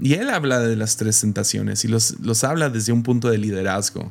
y, 0.00 0.14
él 0.14 0.30
habla 0.30 0.58
de 0.58 0.74
las 0.74 0.96
tres 0.96 1.20
tentaciones 1.20 1.84
y 1.84 1.88
los, 1.88 2.18
los 2.18 2.42
habla 2.42 2.68
desde 2.68 2.92
un 2.92 3.04
punto 3.04 3.30
de 3.30 3.38
liderazgo. 3.38 4.10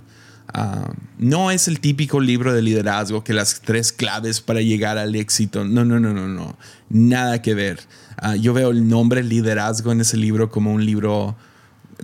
Ah, 0.53 0.93
no 1.17 1.51
es 1.51 1.67
el 1.67 1.79
típico 1.79 2.19
libro 2.19 2.53
de 2.53 2.61
liderazgo 2.61 3.23
que 3.23 3.33
las 3.33 3.61
tres 3.61 3.91
claves 3.91 4.41
para 4.41 4.61
llegar 4.61 4.97
al 4.97 5.15
éxito. 5.15 5.65
No, 5.65 5.85
no, 5.85 5.99
no, 5.99 6.13
no, 6.13 6.27
no. 6.27 6.57
Nada 6.89 7.41
que 7.41 7.53
ver. 7.53 7.79
Ah, 8.17 8.35
yo 8.35 8.53
veo 8.53 8.71
el 8.71 8.87
nombre 8.87 9.23
liderazgo 9.23 9.91
en 9.91 10.01
ese 10.01 10.17
libro 10.17 10.49
como 10.49 10.73
un 10.73 10.85
libro 10.85 11.35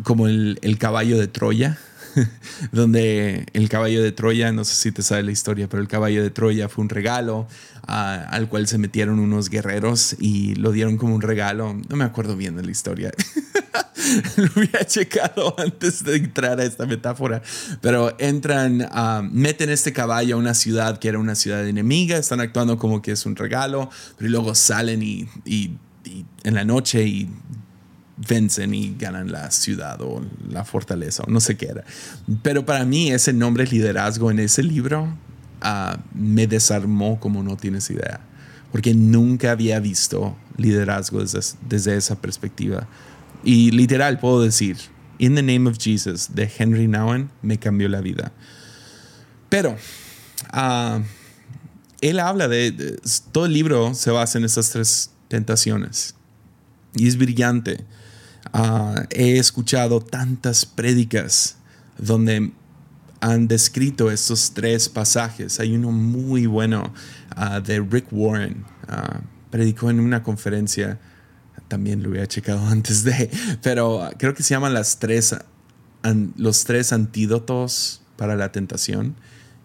como 0.03 0.27
el, 0.27 0.77
caballo 0.79 1.17
de 1.17 1.27
Troya. 1.27 1.77
donde 2.74 3.45
el 3.53 3.69
caballo 3.69 4.03
de 4.03 4.12
Troya, 4.12 4.51
no 4.51 4.65
sé 4.65 4.75
si 4.75 4.91
te 4.91 5.01
sabe 5.01 5.24
la 5.24 5.31
historia, 5.31 5.69
pero 5.69 5.81
el 5.81 5.88
caballo 5.88 6.21
de 6.21 6.29
Troya 6.29 6.67
fue 6.67 6.81
un 6.81 6.89
regalo 6.89 7.48
ah, 7.88 8.27
al 8.31 8.50
cual 8.50 8.67
se 8.67 8.77
metieron 8.77 9.19
unos 9.19 9.50
guerreros 9.50 10.17
y 10.19 10.55
lo 10.55 10.74
dieron 10.74 10.98
como 10.98 11.15
un 11.15 11.21
regalo. 11.21 11.79
No 11.89 11.95
me 11.95 12.03
acuerdo 12.03 12.36
bien 12.36 12.57
de 12.57 12.63
la 12.63 12.71
historia. 12.71 13.12
lo 14.38 14.50
había 14.55 14.86
checado 14.86 15.55
antes 15.58 16.03
de 16.03 16.17
entrar 16.17 16.60
a 16.60 16.63
esta 16.63 16.86
metáfora, 16.86 17.41
pero 17.81 18.15
entran, 18.20 18.81
uh, 18.81 19.24
meten 19.24 19.70
este 19.70 19.93
caballo 19.93 20.36
a 20.36 20.39
una 20.39 20.53
ciudad 20.53 21.00
que 21.00 21.10
era 21.10 21.20
una 21.20 21.36
ciudad 21.36 21.67
enemiga, 21.67 22.17
están 22.17 22.39
actuando 22.39 22.77
como 22.77 23.01
que 23.01 23.12
es 23.12 23.25
un 23.25 23.36
regalo, 23.36 23.89
pero 24.17 24.29
luego 24.29 24.55
salen 24.55 25.01
y, 25.01 25.27
y 25.46 25.77
en 26.43 26.53
la 26.53 26.65
noche 26.65 27.03
y 27.05 27.29
vencen 28.27 28.74
y 28.74 28.96
ganan 28.98 29.31
la 29.31 29.50
ciudad 29.51 30.00
o 30.01 30.24
la 30.50 30.63
fortaleza 30.63 31.24
o 31.25 31.31
no 31.31 31.39
sé 31.39 31.58
qué 31.58 31.67
era. 31.67 31.84
Pero 32.43 32.65
para 32.65 32.86
mí 32.86 33.12
ese 33.12 33.34
nombre 33.34 33.65
liderazgo 33.65 34.31
en 34.31 34.39
ese 34.39 34.63
libro 34.63 35.15
ah, 35.62 36.00
me 36.13 36.48
desarmó 36.48 37.20
como 37.20 37.43
no 37.43 37.58
tienes 37.58 37.89
idea, 37.89 38.22
porque 38.72 38.93
nunca 38.93 39.51
había 39.51 39.79
visto 39.79 40.36
liderazgo 40.58 41.22
desde, 41.22 41.39
desde, 41.67 41.96
esa 41.98 42.22
perspectiva. 42.22 42.88
Y 43.43 43.71
literal 43.71 44.19
puedo 44.19 44.41
decir, 44.41 44.77
In 45.17 45.36
the 45.36 45.43
Name 45.43 45.69
of 45.69 45.77
Jesus 45.77 46.33
de 46.33 46.50
Henry 46.57 46.88
Nouwen 46.88 47.29
me 47.41 47.57
cambió 47.57 47.89
la 47.89 48.01
vida. 48.01 48.31
Pero 49.50 49.75
uh, 50.53 51.01
él 52.01 52.19
habla 52.19 52.48
de, 52.48 53.00
todo 53.31 53.45
el 53.45 53.53
libro 53.53 53.93
se 53.93 54.12
basa 54.12 54.38
en 54.38 54.45
estas 54.45 54.69
tres 54.71 55.12
tentaciones 55.27 56.15
y 56.93 57.07
es 57.07 57.17
brillante. 57.17 57.86
Ah, 58.53 59.05
he 59.12 59.38
escuchado 59.38 60.01
tantas 60.01 60.65
prédicas 60.65 61.57
donde 61.98 62.51
han 63.21 63.48
descrito 63.48 64.10
estos 64.10 64.51
tres 64.53 64.89
pasajes. 64.89 65.60
Hay 65.60 65.75
uno 65.75 65.91
muy 65.91 66.48
bueno 66.48 66.91
ah, 67.36 67.60
de 67.60 67.79
Rick 67.79 68.07
Warren. 68.12 68.65
Uh, 68.89 69.21
predicó 69.51 69.89
en 69.89 70.00
una 70.00 70.24
conferencia, 70.24 71.00
también 71.71 72.03
lo 72.03 72.09
había 72.09 72.27
checado 72.27 72.67
antes 72.67 73.05
de, 73.05 73.29
pero 73.63 74.09
creo 74.17 74.33
que 74.33 74.43
se 74.43 74.53
llaman 74.53 74.73
las 74.73 74.99
tres, 74.99 75.33
los 76.35 76.65
tres 76.65 76.91
antídotos 76.91 78.01
para 78.17 78.35
la 78.35 78.51
tentación. 78.51 79.15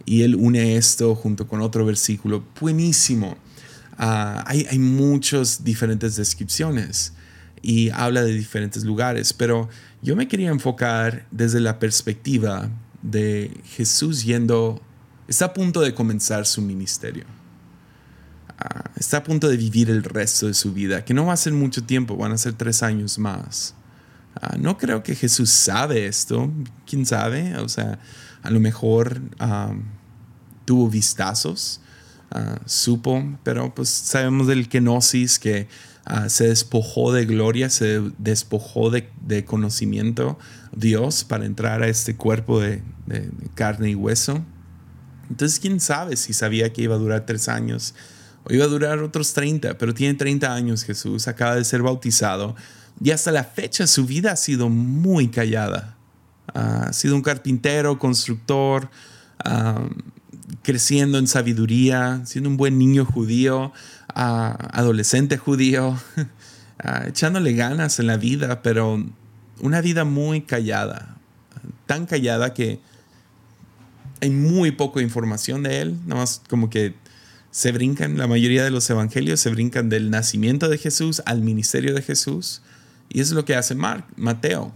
Y 0.04 0.22
él 0.22 0.36
une 0.36 0.76
esto 0.76 1.16
junto 1.16 1.48
con 1.48 1.60
otro 1.60 1.84
versículo 1.84 2.44
buenísimo. 2.60 3.36
hay, 3.98 4.64
hay 4.70 4.78
muchas 4.78 5.64
diferentes 5.64 6.14
descripciones 6.14 7.12
y 7.60 7.90
habla 7.90 8.22
de 8.22 8.32
diferentes 8.32 8.84
lugares, 8.84 9.32
pero 9.32 9.68
yo 10.00 10.14
me 10.14 10.28
quería 10.28 10.50
enfocar 10.50 11.26
desde 11.32 11.58
la 11.58 11.80
perspectiva 11.80 12.70
de 13.02 13.50
Jesús 13.75 14.22
yendo, 14.22 14.80
está 15.26 15.46
a 15.46 15.52
punto 15.52 15.80
de 15.80 15.92
comenzar 15.92 16.46
su 16.46 16.62
ministerio. 16.62 17.25
Ah, 18.58 18.90
está 18.96 19.18
a 19.18 19.22
punto 19.22 19.48
de 19.48 19.56
vivir 19.56 19.90
el 19.90 20.02
resto 20.02 20.46
de 20.46 20.54
su 20.54 20.72
vida, 20.72 21.04
que 21.04 21.14
no 21.14 21.26
va 21.26 21.32
a 21.32 21.36
ser 21.36 21.52
mucho 21.52 21.84
tiempo, 21.84 22.16
van 22.16 22.32
a 22.32 22.38
ser 22.38 22.54
tres 22.54 22.82
años 22.82 23.18
más. 23.18 23.75
Ah, 24.40 24.56
no 24.58 24.78
creo 24.78 25.02
que 25.02 25.14
Jesús 25.14 25.50
sabe 25.50 26.06
esto, 26.06 26.50
quién 26.86 27.06
sabe, 27.06 27.56
o 27.56 27.68
sea, 27.68 27.98
a 28.42 28.50
lo 28.50 28.60
mejor 28.60 29.20
ah, 29.38 29.75
tuvo 30.64 30.88
vistazos, 30.88 31.80
supo, 32.66 33.38
pero 33.44 33.75
pues 33.75 33.88
sabemos 33.88 34.46
del 34.46 34.68
kenosis 34.68 35.38
que 35.38 35.68
Ah, 36.08 36.28
se 36.28 36.46
despojó 36.46 37.12
de 37.12 37.26
gloria, 37.26 37.68
se 37.68 38.00
despojó 38.18 38.90
de, 38.90 39.44
conocimiento 39.44 40.38
Dios 40.70 41.25
para 41.25 41.46
entrar 41.46 41.82
a 41.82 41.88
este 41.88 42.14
cuerpo 42.14 42.60
de, 42.60 42.80
carne 43.56 43.90
y 43.90 43.96
hueso. 43.96 44.44
Entonces, 45.28 45.58
quién 45.58 45.80
sabe 45.80 46.16
si 46.16 46.32
sabía 46.32 46.72
que 46.72 46.82
iba 46.82 46.94
a 46.94 46.98
durar 46.98 47.26
tres 47.26 47.48
años 47.48 47.96
iba 48.50 48.65
a 48.65 48.69
durar 48.69 48.99
otros 49.00 49.33
30, 49.33 49.79
pero 49.79 49.95
tiene 49.95 50.15
30 50.15 50.53
años 50.53 50.85
Jesús, 50.85 51.29
acaba 51.29 51.57
de 51.57 51.65
ser 51.65 51.83
bautizado 51.83 52.55
y 53.03 53.11
hasta 53.11 53.33
la 53.33 53.45
fecha 53.45 53.87
su 53.87 54.07
vida 54.07 54.33
ha 54.33 54.37
sido 54.37 54.69
muy 54.69 55.29
callada. 55.29 55.97
Ah, 56.55 56.87
ha 56.88 56.93
sido 56.93 57.15
un 57.15 57.23
carpintero, 57.23 57.99
constructor, 57.99 58.88
ah, 59.45 59.88
creciendo 60.62 61.19
en 61.19 61.26
sabiduría, 61.26 62.23
siendo 62.25 62.49
un 62.49 62.57
buen 62.57 62.79
niño 62.79 63.05
judío, 63.05 63.73
adolescente 64.15 65.37
judío, 65.37 65.99
echándole 67.07 67.53
ganas 67.53 67.99
en 67.99 68.07
la 68.07 68.17
vida, 68.17 68.62
pero 68.62 69.05
una 69.61 69.81
vida 69.81 70.05
muy 70.05 70.43
callada, 70.43 71.17
tan 71.87 72.07
callada 72.07 72.55
que 72.55 72.81
hay 74.21 74.31
muy 74.31 74.71
poca 74.71 75.03
información 75.03 75.62
de 75.62 75.83
él, 75.83 75.99
nada 76.07 76.23
más 76.23 76.41
como 76.49 76.71
que 76.71 76.95
se 77.56 77.72
brincan, 77.72 78.18
la 78.18 78.26
mayoría 78.26 78.62
de 78.64 78.70
los 78.70 78.90
evangelios 78.90 79.40
se 79.40 79.48
brincan 79.48 79.88
del 79.88 80.10
nacimiento 80.10 80.68
de 80.68 80.76
Jesús 80.76 81.22
al 81.25 81.40
ministerio 81.40 81.94
de 81.94 82.02
Jesús, 82.02 82.60
y 83.08 83.22
es 83.22 83.30
lo 83.30 83.46
que 83.46 83.56
hace 83.56 83.75
Mateo. 83.75 84.75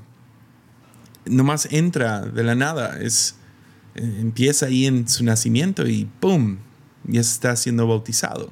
Nomás 1.26 1.68
entra 1.70 2.22
de 2.22 2.42
la 2.42 2.54
nada, 2.54 2.98
es, 2.98 3.34
empieza 3.94 4.64
ahí 4.64 4.86
en 4.86 5.06
su 5.06 5.24
nacimiento 5.24 5.86
y 5.86 6.08
¡pum! 6.20 6.56
ya 7.04 7.20
está 7.20 7.54
siendo 7.54 7.86
bautizado. 7.86 8.50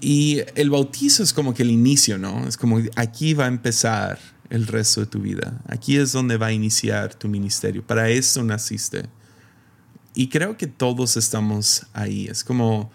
Y 0.00 0.42
el 0.54 0.70
bautizo 0.70 1.24
es 1.24 1.32
como 1.32 1.54
que 1.54 1.64
el 1.64 1.72
inicio, 1.72 2.18
¿no? 2.18 2.46
Es 2.46 2.56
como 2.56 2.80
aquí 2.94 3.34
va 3.34 3.46
a 3.46 3.48
empezar 3.48 4.20
el 4.48 4.68
resto 4.68 5.00
de 5.00 5.06
tu 5.06 5.18
vida. 5.18 5.60
Aquí 5.66 5.96
es 5.96 6.12
donde 6.12 6.36
va 6.36 6.46
a 6.46 6.52
iniciar 6.52 7.16
tu 7.16 7.26
ministerio. 7.26 7.84
Para 7.84 8.10
eso 8.10 8.44
naciste. 8.44 9.06
Y 10.16 10.28
creo 10.28 10.56
que 10.56 10.66
todos 10.66 11.16
estamos 11.16 11.86
ahí. 11.92 12.26
Es 12.26 12.42
como, 12.42 12.90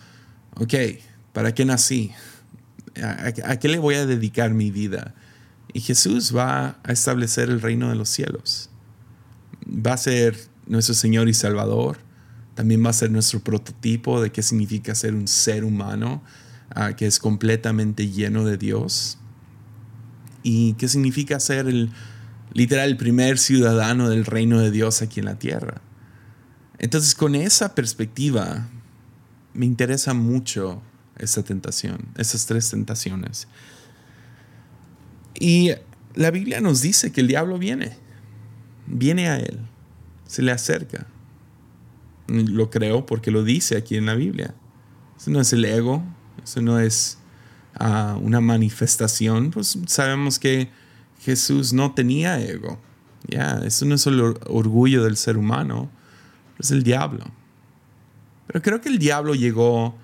ok, 0.55 0.73
¿para 1.31 1.53
qué 1.53 1.63
nací? 1.63 2.11
¿A, 3.01 3.55
qué 3.57 3.69
le 3.69 3.79
voy 3.79 3.95
a 3.95 4.05
dedicar 4.05 4.53
mi 4.53 4.71
vida? 4.71 5.15
Y 5.71 5.79
Jesús 5.79 6.35
va 6.35 6.79
a 6.83 6.91
establecer 6.91 7.49
el 7.49 7.61
reino 7.61 7.87
de 7.87 7.95
los 7.95 8.09
cielos. 8.09 8.69
Va 9.65 9.93
a 9.93 9.97
ser 9.97 10.35
nuestro 10.65 10.95
Señor 10.95 11.29
y 11.29 11.33
Salvador. 11.33 11.99
También 12.55 12.83
va 12.85 12.89
a 12.89 12.93
ser 12.93 13.09
nuestro 13.11 13.39
prototipo 13.39 14.21
de 14.21 14.33
qué 14.33 14.41
significa 14.41 14.93
ser 14.95 15.15
un 15.15 15.29
ser 15.29 15.63
humano 15.63 16.21
Ah, 16.73 16.95
que 16.95 17.05
es 17.05 17.19
completamente 17.19 18.09
lleno 18.09 18.45
de 18.45 18.57
Dios. 18.57 19.17
¿Y 20.41 20.73
qué 20.73 20.87
significa 20.87 21.39
ser 21.39 21.67
el 21.67 21.91
literal 22.53 22.95
primer 22.95 23.37
ciudadano 23.37 24.09
del 24.09 24.25
reino 24.25 24.59
de 24.59 24.71
Dios 24.71 25.01
aquí 25.01 25.19
en 25.19 25.25
la 25.25 25.37
tierra? 25.37 25.81
Entonces, 26.81 27.13
con 27.13 27.35
esa 27.35 27.75
perspectiva, 27.75 28.67
me 29.53 29.67
interesa 29.67 30.15
mucho 30.15 30.81
esa 31.19 31.43
tentación, 31.43 32.07
esas 32.17 32.47
tres 32.47 32.71
tentaciones. 32.71 33.47
Y 35.39 35.73
la 36.15 36.31
Biblia 36.31 36.59
nos 36.59 36.81
dice 36.81 37.11
que 37.11 37.21
el 37.21 37.27
diablo 37.27 37.59
viene, 37.59 37.95
viene 38.87 39.29
a 39.29 39.37
él, 39.37 39.59
se 40.25 40.41
le 40.41 40.51
acerca. 40.51 41.05
Lo 42.27 42.71
creo 42.71 43.05
porque 43.05 43.29
lo 43.29 43.43
dice 43.43 43.77
aquí 43.77 43.97
en 43.97 44.05
la 44.05 44.15
Biblia 44.15 44.55
Eso 45.19 45.31
no 45.31 45.41
es 45.41 45.51
el 45.53 45.65
ego, 45.65 46.01
eso 46.43 46.61
no 46.63 46.79
es 46.79 47.19
ah, 47.75 48.17
una 48.19 48.41
manifestación. 48.41 49.51
Pues 49.51 49.77
sabemos 49.85 50.39
que 50.39 50.71
Jesús 51.19 51.73
no 51.73 51.93
tenía 51.93 52.41
ego. 52.41 52.79
Ya, 53.27 53.61
eso 53.65 53.85
no 53.85 53.93
es 53.93 54.07
el 54.07 54.19
orgullo 54.19 55.03
del 55.03 55.15
ser 55.15 55.37
humano, 55.37 55.91
es 56.61 56.71
el 56.71 56.83
diablo. 56.83 57.25
Pero 58.47 58.61
creo 58.61 58.81
que 58.81 58.89
el 58.89 58.99
diablo 58.99 59.35
llegó, 59.35 59.95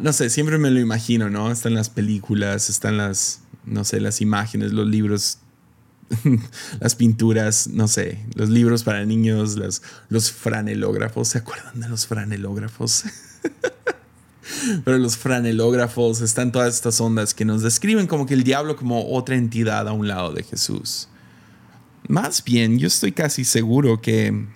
no 0.00 0.12
sé, 0.12 0.30
siempre 0.30 0.58
me 0.58 0.70
lo 0.70 0.80
imagino, 0.80 1.30
¿no? 1.30 1.50
Están 1.50 1.74
las 1.74 1.90
películas, 1.90 2.70
están 2.70 2.96
las, 2.96 3.40
no 3.64 3.84
sé, 3.84 4.00
las 4.00 4.20
imágenes, 4.20 4.72
los 4.72 4.86
libros 4.86 5.38
las 6.80 6.94
pinturas, 6.94 7.68
no 7.68 7.88
sé, 7.88 8.24
los 8.34 8.48
libros 8.48 8.82
para 8.82 9.04
niños, 9.04 9.56
los 10.08 10.32
franelógrafos. 10.32 11.28
¿Se 11.28 11.38
acuerdan 11.38 11.80
de 11.80 11.88
los 11.88 12.06
franelógrafos? 12.06 13.04
Pero 14.84 14.98
los 14.98 15.16
franelógrafos 15.16 16.20
están 16.20 16.52
todas 16.52 16.74
estas 16.74 17.00
ondas 17.00 17.34
que 17.34 17.44
nos 17.44 17.62
describen 17.62 18.06
como 18.06 18.26
que 18.26 18.34
el 18.34 18.44
diablo 18.44 18.76
como 18.76 19.12
otra 19.12 19.36
entidad 19.36 19.86
a 19.86 19.92
un 19.92 20.08
lado 20.08 20.32
de 20.32 20.42
Jesús. 20.42 21.08
Más 22.08 22.42
bien, 22.42 22.78
yo 22.78 22.86
estoy 22.86 23.12
casi 23.12 23.44
seguro 23.44 24.00
que 24.00 24.46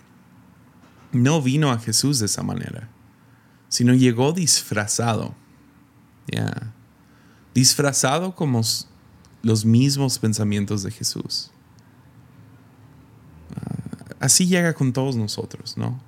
no 1.12 1.42
vino 1.42 1.70
a 1.70 1.78
Jesús 1.78 2.18
de 2.18 2.26
esa 2.26 2.42
manera, 2.42 2.88
sino 3.68 3.94
llegó 3.94 4.32
disfrazado. 4.32 5.34
Ya. 6.26 6.72
Disfrazado 7.54 8.34
como 8.34 8.62
los 9.42 9.64
mismos 9.64 10.18
pensamientos 10.18 10.82
de 10.82 10.90
Jesús. 10.90 11.50
Ah, 13.54 14.14
así 14.20 14.46
llega 14.46 14.72
con 14.72 14.92
todos 14.92 15.16
nosotros, 15.16 15.76
¿no? 15.76 16.00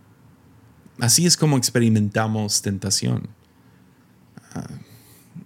Así 0.98 1.26
es 1.26 1.36
como 1.36 1.58
experimentamos 1.58 2.62
tentación. 2.62 3.28
Ah, 4.54 4.68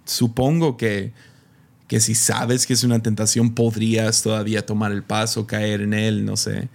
supongo 0.05 0.77
que, 0.77 1.13
que 1.87 1.99
si 1.99 2.15
sabes 2.15 2.67
que 2.67 2.73
es 2.73 2.83
una 2.83 3.01
tentación 3.01 3.55
podrías 3.55 4.21
todavía 4.21 4.65
tomar 4.65 4.91
el 4.91 5.03
paso, 5.03 5.47
caer 5.47 5.81
en 5.81 5.93
él, 5.93 6.23
no 6.23 6.37
sé. 6.37 6.69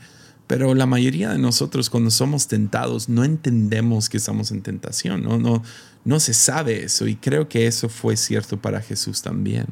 Pero 0.46 0.74
la 0.74 0.86
mayoría 0.86 1.30
de 1.30 1.38
nosotros 1.38 1.88
cuando 1.88 2.10
somos 2.10 2.48
tentados 2.48 3.08
no 3.08 3.24
entendemos 3.24 4.08
que 4.08 4.18
estamos 4.18 4.50
en 4.50 4.62
tentación, 4.62 5.22
no, 5.22 5.38
no, 5.38 5.62
no 6.04 6.20
se 6.20 6.34
sabe 6.34 6.84
eso 6.84 7.06
y 7.06 7.16
creo 7.16 7.48
que 7.48 7.66
eso 7.66 7.88
fue 7.88 8.16
cierto 8.16 8.60
para 8.60 8.82
Jesús 8.82 9.22
también 9.22 9.66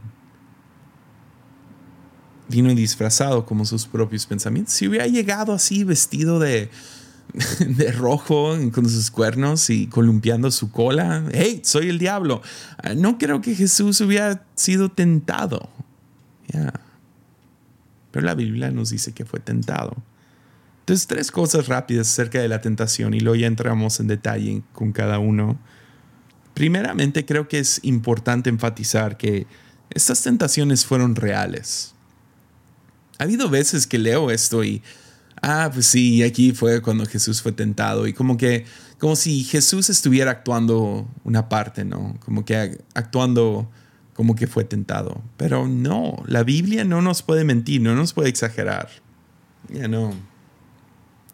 vino 2.53 2.75
disfrazado 2.75 3.47
como 3.47 3.65
sus 3.65 3.87
propios 3.87 4.27
pensamientos. 4.27 4.75
Si 4.75 4.87
hubiera 4.87 5.07
llegado 5.07 5.53
así 5.53 5.85
vestido 5.85 6.39
de, 6.39 6.71
de 7.67 7.93
rojo 7.93 8.57
con 8.73 8.89
sus 8.89 9.11
cuernos 9.11 9.71
y 9.71 9.87
columpiando 9.87 10.51
su 10.51 10.71
cola, 10.71 11.25
hey, 11.33 11.63
soy 11.65 11.89
el 11.89 11.99
diablo. 11.99 12.43
Ah, 12.79 12.95
no 12.95 13.19
creo 13.19 13.41
que 13.41 13.55
Jesús 13.55 14.01
hubiera 14.01 14.45
sido 14.55 14.91
tentado. 14.91 15.69
Pero 18.11 18.27
la 18.27 18.35
Biblia 18.35 18.71
nos 18.71 18.91
dice 18.91 19.13
que 19.13 19.25
fue 19.25 19.41
tentado. 19.41 19.97
Entonces, 20.83 21.07
tres 21.07 21.31
cosas 21.31 21.69
rápidas 21.69 22.09
acerca 22.09 22.41
de 22.41 22.49
la 22.49 22.61
tentación 22.61 23.15
y 23.15 23.21
luego 23.21 23.37
ya 23.37 23.47
entramos 23.47 23.99
en 24.01 24.09
detalle 24.09 24.63
con 24.73 24.93
cada 24.93 25.19
uno. 25.19 25.59
Primeramente, 26.55 27.25
creo 27.25 27.49
que 27.49 27.59
es 27.59 27.81
importante 27.83 28.51
enfatizar 28.51 29.17
que 29.17 29.47
estas 29.91 30.23
tentaciones 30.23 30.85
fueron 30.85 31.17
reales 31.17 31.93
ha 33.23 33.25
habido 33.25 33.49
veces 33.49 33.87
que 33.87 33.99
leo 33.99 34.33
esto 34.33 34.65
y, 34.65 34.83
ah, 35.41 35.71
pues 35.73 35.87
sí, 35.87 36.25
aquí 36.25 36.53
fue 36.53 36.83
cuando 36.83 37.07
Jesús 37.07 37.41
fue 37.41 37.53
tentado 37.53 38.09
y 38.09 38.13
como 38.13 38.37
que, 38.37 38.65
como 38.99 39.15
si 39.15 39.45
Jesús 39.45 39.91
estuviera 39.91 40.33
actuando 40.33 41.09
una 41.23 41.49
parte, 41.49 41.85
¿no? 41.85 42.17
Como 42.25 42.45
que 42.45 42.79
actuando 42.95 43.71
como 44.15 44.35
que 44.35 44.49
fue 44.49 44.65
tentado. 44.65 45.23
Pero 45.37 45.69
no, 45.69 46.23
la 46.27 46.43
Biblia 46.43 46.85
no 46.85 47.01
nos 47.01 47.23
puede 47.23 47.45
mentir, 47.45 47.81
no 47.81 47.95
nos 47.95 48.13
puede 48.13 48.29
exagerar. 48.29 48.89
Ya 49.69 49.87
no. 49.87 50.13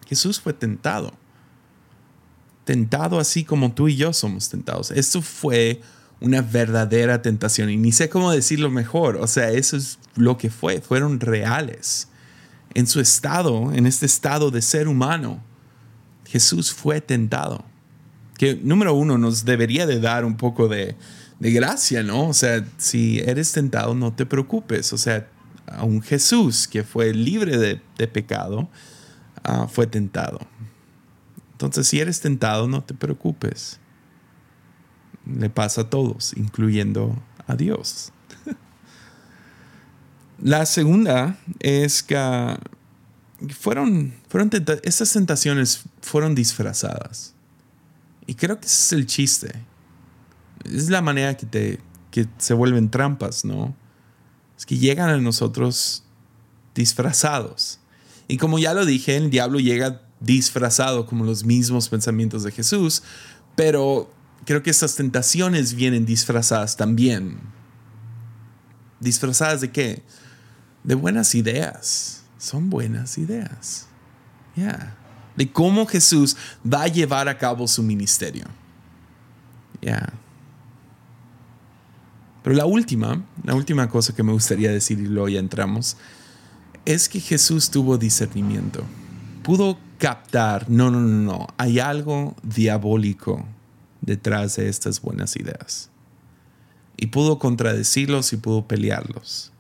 Jesús 0.09 0.41
fue 0.41 0.53
tentado. 0.53 1.13
Tentado 2.65 3.19
así 3.19 3.45
como 3.45 3.73
tú 3.73 3.89
y 3.89 3.97
yo 3.97 4.13
somos 4.13 4.49
tentados. 4.49 4.91
Esto 4.91 5.23
fue 5.23 5.81
una 6.21 6.43
verdadera 6.43 7.23
tentación. 7.23 7.71
Y 7.71 7.77
ni 7.77 7.93
sé 7.93 8.09
cómo 8.09 8.31
decirlo 8.33 8.71
mejor. 8.71 9.17
O 9.17 9.27
sea, 9.27 9.51
eso 9.51 9.77
es 9.77 9.99
lo 10.17 10.37
que 10.37 10.51
fue. 10.51 10.81
Fueron 10.81 11.21
reales. 11.21 12.09
En 12.75 12.87
su 12.87 13.01
estado, 13.01 13.73
en 13.73 13.87
este 13.87 14.07
estado 14.07 14.51
de 14.51 14.63
ser 14.63 14.89
humano, 14.89 15.43
Jesús 16.27 16.73
fue 16.73 17.01
tentado. 17.01 17.65
Que 18.37 18.55
número 18.55 18.95
uno 18.95 19.19
nos 19.19 19.45
debería 19.45 19.87
de 19.87 20.01
dar 20.01 20.25
un 20.25 20.37
poco 20.37 20.69
de, 20.69 20.95
gracia, 21.41 22.03
¿no? 22.03 22.29
O 22.29 22.35
sea, 22.35 22.65
si 22.77 23.19
eres 23.21 23.53
tentado, 23.53 23.95
no 23.95 24.13
te 24.13 24.27
preocupes. 24.27 24.93
O 24.93 24.99
sea, 24.99 25.29
a 25.67 25.85
un 25.85 26.03
Jesús 26.03 26.69
que 26.69 26.85
fue 26.85 27.13
libre 27.15 27.57
de, 27.59 28.07
pecado, 28.09 28.69
ah, 29.49 29.69
fue 29.69 29.87
tentado. 29.87 30.39
Entonces, 31.53 31.89
si 31.89 31.99
eres 31.99 32.21
tentado, 32.21 32.69
no 32.69 32.83
te 32.83 32.95
preocupes 32.95 33.81
le 35.29 35.51
pasa 35.51 35.83
a 35.83 35.91
todos, 35.91 36.33
incluyendo 36.37 37.21
a 37.47 37.55
Dios. 37.55 38.13
La 40.43 40.67
segunda 40.67 41.39
es 41.61 42.03
que 42.03 42.57
fueron, 43.51 44.15
fueron 44.29 44.51
estas 44.83 45.13
tentaciones 45.13 45.85
fueron 46.01 46.35
disfrazadas. 46.35 47.35
Y 48.27 48.35
creo 48.35 48.61
que 48.61 48.67
ese 48.67 48.77
es 48.77 48.93
el 48.93 49.07
chiste. 49.07 49.53
Es 50.65 50.91
la 50.91 51.03
manera 51.03 51.37
que, 51.37 51.47
te, 51.47 51.81
que 52.11 52.27
se 52.39 52.55
vuelven 52.55 52.91
trampas, 52.91 53.45
¿no? 53.45 53.75
Es 54.57 54.67
que 54.67 54.77
llegan 54.77 55.09
a 55.09 55.17
nosotros 55.19 56.05
disfrazados. 56.75 57.81
Y 58.29 58.37
como 58.37 58.59
ya 58.59 58.75
lo 58.75 58.85
dije, 58.85 59.17
el 59.17 59.31
diablo 59.31 59.59
llega 59.59 60.03
disfrazado 60.21 61.07
como 61.07 61.25
los 61.25 61.45
mismos 61.45 61.89
pensamientos 61.89 62.43
de 62.43 62.53
Jesús, 62.53 63.03
pero 63.57 64.13
creo 64.45 64.63
que 64.63 64.71
estas 64.71 64.95
tentaciones 64.95 65.75
vienen 65.75 66.05
disfrazadas 66.05 66.77
también. 66.77 67.39
¿Disfrazadas 69.01 69.63
de 69.63 69.71
qué? 69.71 70.03
De 70.85 70.95
buenas 70.95 71.35
ideas. 71.35 72.25
Son 72.39 72.69
buenas 72.69 73.17
ideas. 73.19 73.87
Ya. 74.55 74.97
De 75.37 75.51
cómo 75.51 75.87
Jesús 75.87 76.37
va 76.65 76.83
a 76.83 76.89
llevar 76.89 77.29
a 77.29 77.39
cabo 77.39 77.67
su 77.67 77.83
ministerio. 77.83 78.45
Ya. 79.81 80.13
Pero 82.43 82.57
la 82.57 82.67
última, 82.67 83.25
la 83.45 83.55
última 83.55 83.89
cosa 83.89 84.15
que 84.15 84.23
me 84.23 84.33
gustaría 84.33 84.71
decir 84.71 84.99
y 84.99 85.07
luego 85.07 85.29
ya 85.29 85.39
entramos, 85.39 85.97
es 86.89 87.11
que 87.11 87.21
Jesús 87.21 87.71
tuvo 87.71 87.99
discernimiento. 87.99 88.83
Pudo 89.43 89.79
captar, 89.99 90.71
no, 90.71 90.91
no, 90.91 91.01
no, 91.01 91.19
no, 91.23 91.47
hay 91.59 91.81
algo 91.81 92.35
diabólico 92.43 93.45
detrás 94.01 94.57
de 94.57 94.71
estas 94.71 95.03
buenas 95.03 95.37
ideas. 95.37 95.91
Y 96.97 97.09
pudo 97.09 97.39
contradecirlos 97.39 98.33
y 98.33 98.39
pudo 98.39 98.67
pelearlos. 98.67 99.53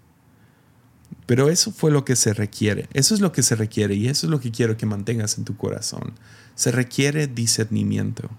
Pero 1.26 1.50
eso 1.50 1.70
fue 1.70 1.90
lo 1.90 2.06
que 2.06 2.16
se 2.16 2.32
requiere. 2.32 2.88
Eso 2.94 3.14
es 3.14 3.20
lo 3.20 3.30
que 3.30 3.42
se 3.42 3.56
requiere 3.56 3.94
y 3.94 4.08
eso 4.08 4.26
es 4.26 4.30
lo 4.30 4.40
que 4.40 4.50
quiero 4.50 4.78
que 4.78 4.86
mantengas 4.86 5.36
en 5.36 5.44
tu 5.44 5.54
corazón. 5.54 6.14
Se 6.54 6.72
requiere 6.72 7.26
discernimiento. 7.26 8.30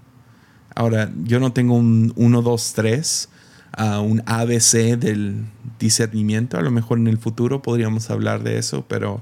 Ahora, 0.73 1.11
yo 1.25 1.39
no 1.39 1.53
tengo 1.53 1.75
un 1.75 2.11
1, 2.15 2.41
2, 2.41 2.73
3, 2.73 3.29
un 3.77 4.23
ABC 4.25 4.97
del 4.97 5.45
discernimiento. 5.79 6.57
A 6.57 6.61
lo 6.61 6.71
mejor 6.71 6.97
en 6.97 7.07
el 7.07 7.17
futuro 7.17 7.61
podríamos 7.61 8.09
hablar 8.09 8.43
de 8.43 8.57
eso, 8.57 8.85
pero 8.87 9.21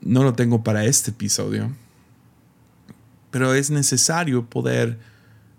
no 0.00 0.22
lo 0.24 0.34
tengo 0.34 0.62
para 0.62 0.84
este 0.84 1.10
episodio. 1.10 1.70
Pero 3.30 3.54
es 3.54 3.70
necesario 3.70 4.46
poder 4.46 4.98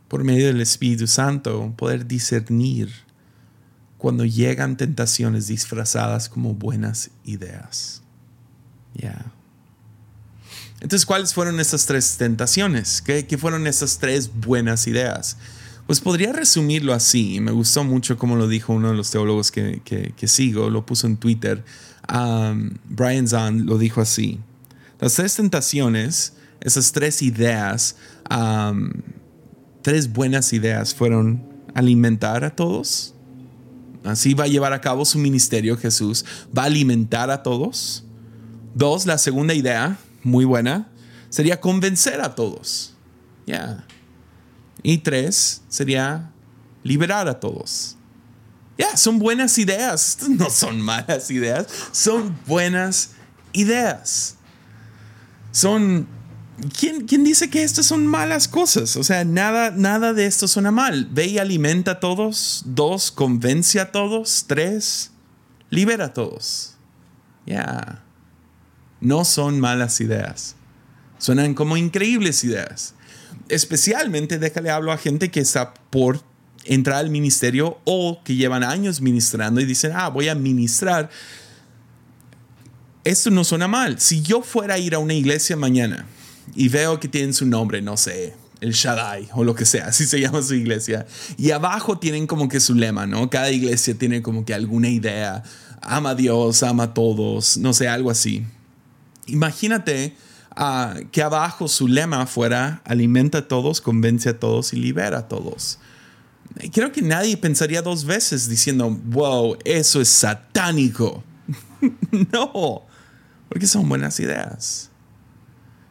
por 0.07 0.23
medio 0.23 0.47
del 0.47 0.59
Espíritu 0.59 1.07
Santo, 1.07 1.73
poder 1.77 2.07
discernir 2.07 2.89
cuando 3.97 4.25
llegan 4.25 4.75
tentaciones 4.75 5.47
disfrazadas 5.47 6.29
como 6.29 6.55
buenas 6.55 7.11
ideas. 7.25 8.01
Ya. 8.95 9.31
Entonces, 10.81 11.05
¿cuáles 11.05 11.33
fueron 11.33 11.59
esas 11.59 11.85
tres 11.85 12.17
tentaciones? 12.17 13.01
¿Qué, 13.01 13.25
fueron 13.37 13.67
esas 13.67 13.99
tres 13.99 14.31
buenas 14.33 14.87
ideas? 14.87 15.37
Pues 15.89 16.01
podría 16.01 16.31
resumirlo 16.31 16.93
así. 16.93 17.39
Me 17.39 17.51
gustó 17.51 17.83
mucho 17.83 18.15
como 18.15 18.35
lo 18.35 18.47
dijo 18.47 18.73
uno 18.73 18.89
de 18.89 18.93
los 18.93 19.09
teólogos 19.09 19.51
que, 19.51 20.13
sigo, 20.27 20.69
lo 20.69 20.85
puso 20.85 21.07
en 21.07 21.17
Twitter. 21.17 21.63
Brian 22.87 23.27
Zahn 23.27 23.65
lo 23.65 23.79
dijo 23.79 23.99
así. 23.99 24.37
Las 24.99 25.15
tres 25.15 25.35
tentaciones, 25.35 26.33
esas 26.61 26.91
tres 26.91 27.23
ideas, 27.23 27.95
tres 29.81 30.13
buenas 30.13 30.53
ideas 30.53 30.93
fueron 30.93 31.41
alimentar 31.73 32.43
a 32.43 32.55
todos. 32.55 33.15
Así 34.03 34.35
va 34.35 34.43
a 34.43 34.47
llevar 34.47 34.73
a 34.73 34.81
cabo 34.81 35.05
su 35.05 35.17
ministerio 35.17 35.75
Jesús. 35.75 36.23
Va 36.55 36.61
a 36.61 36.65
alimentar 36.67 37.31
a 37.31 37.41
todos. 37.41 38.05
Dos, 38.75 39.07
la 39.07 39.17
segunda 39.17 39.55
idea, 39.55 39.97
muy 40.21 40.45
buena, 40.45 40.91
sería 41.29 41.59
convencer 41.59 42.21
a 42.21 42.35
todos. 42.35 42.93
Ya. 43.47 43.87
Y 44.83 44.99
tres 44.99 45.61
sería 45.67 46.31
liberar 46.83 47.27
a 47.27 47.39
todos. 47.39 47.97
Ya, 48.77 48.95
son 48.95 49.19
buenas 49.19 49.57
ideas. 49.57 50.17
No 50.29 50.49
son 50.49 50.79
malas 50.81 51.29
ideas, 51.31 51.67
son 51.91 52.37
buenas 52.47 53.11
ideas. 53.53 54.35
Son... 55.51 56.07
¿Quién, 56.77 57.05
¿Quién, 57.07 57.23
dice 57.23 57.49
que 57.49 57.63
estas 57.63 57.85
son 57.85 58.05
malas 58.05 58.49
cosas? 58.49 58.97
O 58.97 59.03
sea, 59.03 59.23
nada, 59.23 59.71
nada 59.71 60.11
de 60.13 60.25
esto 60.25 60.45
suena 60.45 60.71
mal. 60.71 61.07
Ve 61.09 61.27
y 61.27 61.37
alimenta 61.37 61.91
a 61.91 61.99
todos. 62.01 62.63
Dos, 62.65 63.11
convence 63.11 63.79
a 63.79 63.93
todos. 63.93 64.43
Tres, 64.45 65.11
libera 65.69 66.05
a 66.05 66.13
todos. 66.13 66.75
Ya. 67.45 68.03
No 68.99 69.23
son 69.23 69.61
malas 69.61 70.01
ideas. 70.01 70.55
Suenan 71.17 71.53
como 71.53 71.77
increíbles 71.77 72.43
ideas. 72.43 72.93
Especialmente, 73.49 74.39
déjale 74.39 74.69
hablo 74.69 74.91
a 74.91 74.97
gente 74.97 75.29
que 75.29 75.39
está 75.39 75.73
por 75.89 76.23
entrar 76.65 76.97
al 76.97 77.09
ministerio 77.09 77.79
o 77.83 78.21
que 78.23 78.35
llevan 78.35 78.63
años 78.63 79.01
ministrando 79.01 79.59
y 79.59 79.65
dicen, 79.65 79.91
ah, 79.95 80.09
voy 80.09 80.29
a 80.29 80.35
ministrar. 80.35 81.09
Esto 83.03 83.31
no 83.31 83.43
suena 83.43 83.67
mal. 83.67 83.99
Si 83.99 84.21
yo 84.21 84.41
fuera 84.41 84.75
a 84.75 84.77
ir 84.77 84.93
a 84.93 84.99
una 84.99 85.13
iglesia 85.13 85.55
mañana 85.55 86.05
y 86.55 86.69
veo 86.69 86.99
que 86.99 87.07
tienen 87.07 87.33
su 87.33 87.45
nombre, 87.45 87.81
no 87.81 87.97
sé, 87.97 88.35
el 88.61 88.73
Shaddai 88.73 89.29
o 89.33 89.43
lo 89.43 89.55
que 89.55 89.65
sea, 89.65 89.87
así 89.87 90.05
se 90.05 90.19
llama 90.19 90.41
su 90.41 90.53
iglesia, 90.53 91.07
y 91.37 91.51
abajo 91.51 91.97
tienen 91.97 92.27
como 92.27 92.49
que 92.49 92.59
su 92.59 92.75
lema, 92.75 93.07
¿no? 93.07 93.29
Cada 93.29 93.51
iglesia 93.51 93.95
tiene 93.95 94.21
como 94.21 94.45
que 94.45 94.53
alguna 94.53 94.89
idea, 94.89 95.43
ama 95.81 96.11
a 96.11 96.15
Dios, 96.15 96.61
ama 96.63 96.83
a 96.83 96.93
todos, 96.93 97.57
no 97.57 97.73
sé, 97.73 97.87
algo 97.87 98.11
así. 98.11 98.45
Imagínate 99.27 100.15
que 101.11 101.21
abajo 101.21 101.67
su 101.67 101.87
lema 101.87 102.25
fuera 102.25 102.81
alimenta 102.85 103.39
a 103.39 103.47
todos, 103.47 103.79
convence 103.81 104.29
a 104.29 104.39
todos 104.39 104.73
y 104.73 104.77
libera 104.77 105.19
a 105.19 105.27
todos 105.27 105.79
creo 106.71 106.91
que 106.91 107.01
nadie 107.01 107.37
pensaría 107.37 107.81
dos 107.81 108.03
veces 108.05 108.49
diciendo, 108.49 108.89
wow, 108.89 109.57
eso 109.63 110.01
es 110.01 110.09
satánico. 110.09 111.23
no, 112.31 112.83
porque 113.47 113.67
son 113.67 113.87
buenas 113.87 114.19
ideas. 114.19 114.89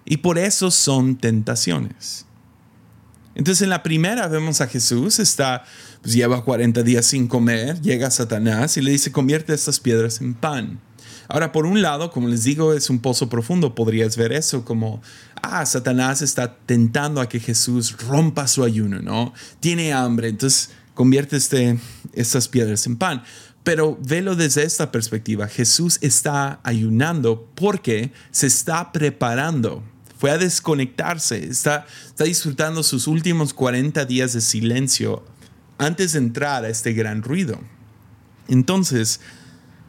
Y 0.04 0.18
por 0.18 0.38
eso 0.38 0.70
son 0.70 1.16
tentaciones. 1.16 2.26
Entonces 3.35 3.62
en 3.62 3.70
la 3.70 3.83
primera 3.83 4.26
vemos 4.26 4.61
a 4.61 4.66
Jesús, 4.66 5.20
está, 5.20 5.64
pues 6.02 6.14
lleva 6.14 6.44
40 6.44 6.83
días 6.83 7.07
sin 7.07 7.28
comer, 7.28 7.81
llega 7.81 8.11
Satanás 8.11 8.76
y 8.76 8.83
le 8.83 8.90
dice, 8.90 9.12
convierte 9.12 9.54
estas 9.54 9.78
piedras 9.78 10.20
en 10.20 10.35
pan. 10.35 10.81
Ahora, 11.29 11.53
por 11.53 11.67
un 11.67 11.83
lado, 11.83 12.11
como 12.11 12.27
les 12.29 12.45
digo, 12.45 12.73
es 12.73 12.88
un 12.88 13.01
pozo 13.01 13.29
profundo. 13.29 13.75
Podrías 13.75 14.17
ver 14.17 14.33
eso 14.33 14.64
como, 14.64 15.03
ah, 15.43 15.64
Satanás 15.67 16.23
está 16.23 16.57
tentando 16.57 17.21
a 17.21 17.29
que 17.29 17.38
Jesús 17.38 17.97
rompa 18.09 18.49
su 18.49 18.64
ayuno, 18.64 19.01
¿no? 19.01 19.35
Tiene 19.61 19.93
hambre, 19.93 20.29
entonces 20.29 20.71
convierte 20.95 21.37
este, 21.37 21.79
estas 22.14 22.49
piedras 22.49 22.87
en 22.87 22.97
pan. 22.97 23.23
Pero 23.62 23.99
velo 24.01 24.37
desde 24.37 24.62
esta 24.62 24.91
perspectiva. 24.91 25.47
Jesús 25.47 25.99
está 26.01 26.61
ayunando 26.62 27.47
porque 27.55 28.11
se 28.31 28.47
está 28.47 28.91
preparando. 28.93 29.83
Fue 30.17 30.31
a 30.31 30.38
desconectarse. 30.38 31.45
Está, 31.45 31.87
está 32.07 32.25
disfrutando 32.25 32.83
sus 32.83 33.07
últimos 33.07 33.53
40 33.53 34.07
días 34.07 34.33
de 34.33 34.41
silencio 34.41 35.23
antes 35.77 36.14
de 36.14 36.21
entrar 36.21 36.64
a 36.64 36.71
este 36.71 36.95
gran 36.95 37.23
ruido. 37.23 37.61
Entonces, 38.49 39.21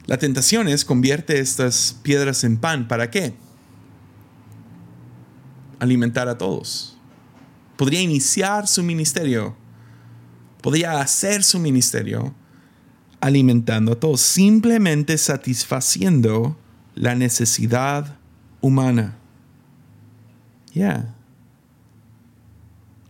la 0.10 0.18
tentación 0.18 0.68
es 0.68 0.86
convierte 0.86 1.40
estas 1.40 1.96
piedras 2.02 2.44
en 2.44 2.58
pan. 2.58 2.88
¿Para 2.88 3.12
qué? 3.12 3.36
Alimentar 5.78 6.28
a 6.28 6.40
todos. 6.40 6.98
Podría 7.78 8.02
iniciar 8.02 8.68
su 8.68 8.82
ministerio. 8.82 9.56
Podría 10.64 11.00
hacer 11.00 11.44
su 11.44 11.60
ministerio 11.60 12.34
alimentando 13.22 13.92
a 13.92 14.00
todos, 14.00 14.22
simplemente 14.22 15.16
satisfaciendo 15.16 16.58
la 16.96 17.14
necesidad 17.14 18.18
humana. 18.62 19.16
Ya. 20.74 21.14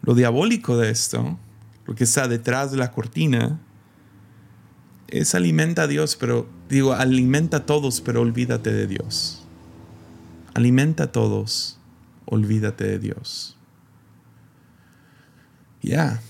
Lo 0.01 0.15
diabólico 0.15 0.75
de 0.75 0.89
esto, 0.91 1.39
lo 1.85 1.95
que 1.95 2.03
está 2.03 2.27
detrás 2.27 2.71
de 2.71 2.77
la 2.77 2.91
cortina, 2.91 3.57
es 5.07 5.33
alimenta 5.33 5.83
a 5.83 5.87
Dios, 5.87 6.17
pero 6.17 6.58
digo, 6.69 6.93
alimenta 6.93 7.57
a 7.57 7.65
todos, 7.65 8.01
pero 8.01 8.21
olvídate 8.21 8.71
de 8.71 8.87
Dios. 8.87 9.43
Alimenta 10.53 11.05
a 11.05 11.11
todos, 11.11 11.79
olvídate 12.25 12.85
de 12.85 12.99
Dios. 12.99 13.57
Ya. 15.81 16.21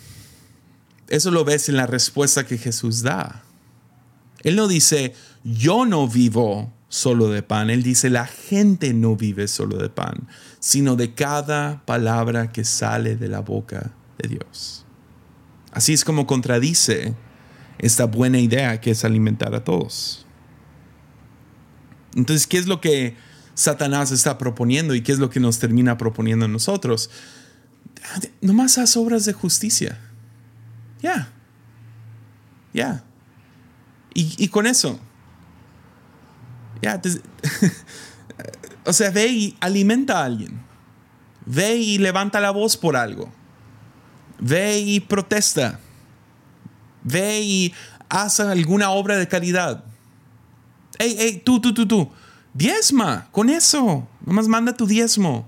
Eso 1.07 1.31
lo 1.31 1.43
ves 1.43 1.69
en 1.69 1.77
la 1.77 1.87
respuesta 1.87 2.45
que 2.45 2.57
Jesús 2.57 3.01
da. 3.01 3.43
Él 4.43 4.55
no 4.55 4.67
dice, 4.67 5.13
yo 5.43 5.85
no 5.85 6.07
vivo 6.07 6.71
solo 6.87 7.29
de 7.29 7.43
pan. 7.43 7.69
Él 7.69 7.83
dice, 7.83 8.09
la 8.09 8.25
gente 8.25 8.93
no 8.93 9.15
vive 9.15 9.47
solo 9.47 9.77
de 9.77 9.89
pan, 9.89 10.27
sino 10.59 10.95
de 10.95 11.13
cada 11.13 11.85
palabra 11.85 12.51
que 12.51 12.63
sale 12.63 13.15
de 13.15 13.27
la 13.27 13.39
boca 13.39 13.91
de 14.17 14.29
Dios. 14.29 14.85
Así 15.71 15.93
es 15.93 16.03
como 16.03 16.25
contradice 16.27 17.15
esta 17.77 18.05
buena 18.05 18.39
idea 18.39 18.79
que 18.81 18.91
es 18.91 19.03
alimentar 19.05 19.55
a 19.55 19.63
todos. 19.63 20.25
Entonces, 22.15 22.47
¿qué 22.47 22.57
es 22.57 22.67
lo 22.67 22.81
que 22.81 23.15
Satanás 23.53 24.11
está 24.11 24.37
proponiendo 24.37 24.95
y 24.95 25.01
qué 25.01 25.11
es 25.11 25.19
lo 25.19 25.29
que 25.29 25.39
nos 25.39 25.59
termina 25.59 25.97
proponiendo 25.97 26.45
a 26.45 26.47
nosotros? 26.47 27.09
Nomás 28.41 28.77
haz 28.77 28.97
obras 28.97 29.25
de 29.25 29.33
justicia. 29.33 29.99
Ya. 31.01 31.29
Ya. 32.73 33.03
Y, 34.13 34.47
con 34.49 34.65
eso. 34.65 34.99
Ya. 36.81 37.01
o 38.85 38.93
sea, 38.93 39.11
ve 39.11 39.27
y 39.27 39.57
alimenta 39.59 40.19
a 40.19 40.25
alguien. 40.25 40.59
Ve 41.45 41.75
y 41.77 41.97
levanta 41.97 42.39
la 42.39 42.51
voz 42.51 42.75
por 42.75 42.95
algo. 42.95 43.31
Ve 44.39 44.79
y 44.79 44.99
protesta. 44.99 45.79
Ve 47.03 47.41
y 47.41 47.73
haz 48.09 48.39
alguna 48.39 48.89
obra 48.89 49.17
de 49.17 49.27
caridad 49.27 49.88
Ey, 50.99 51.15
ey, 51.17 51.41
tú, 51.43 51.59
tú, 51.59 51.73
tú, 51.73 51.87
tú. 51.87 52.09
Diezma, 52.53 53.29
con 53.31 53.49
eso. 53.49 54.07
Nomás 54.25 54.47
manda 54.47 54.73
tu 54.73 54.85
diezmo. 54.85 55.47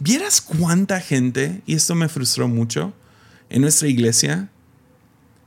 ¿Vieras 0.00 0.40
cuánta 0.40 1.00
gente, 1.00 1.62
y 1.66 1.74
esto 1.74 1.94
me 1.94 2.08
frustró 2.08 2.48
mucho, 2.48 2.94
en 3.50 3.62
nuestra 3.62 3.88
iglesia 3.88 4.50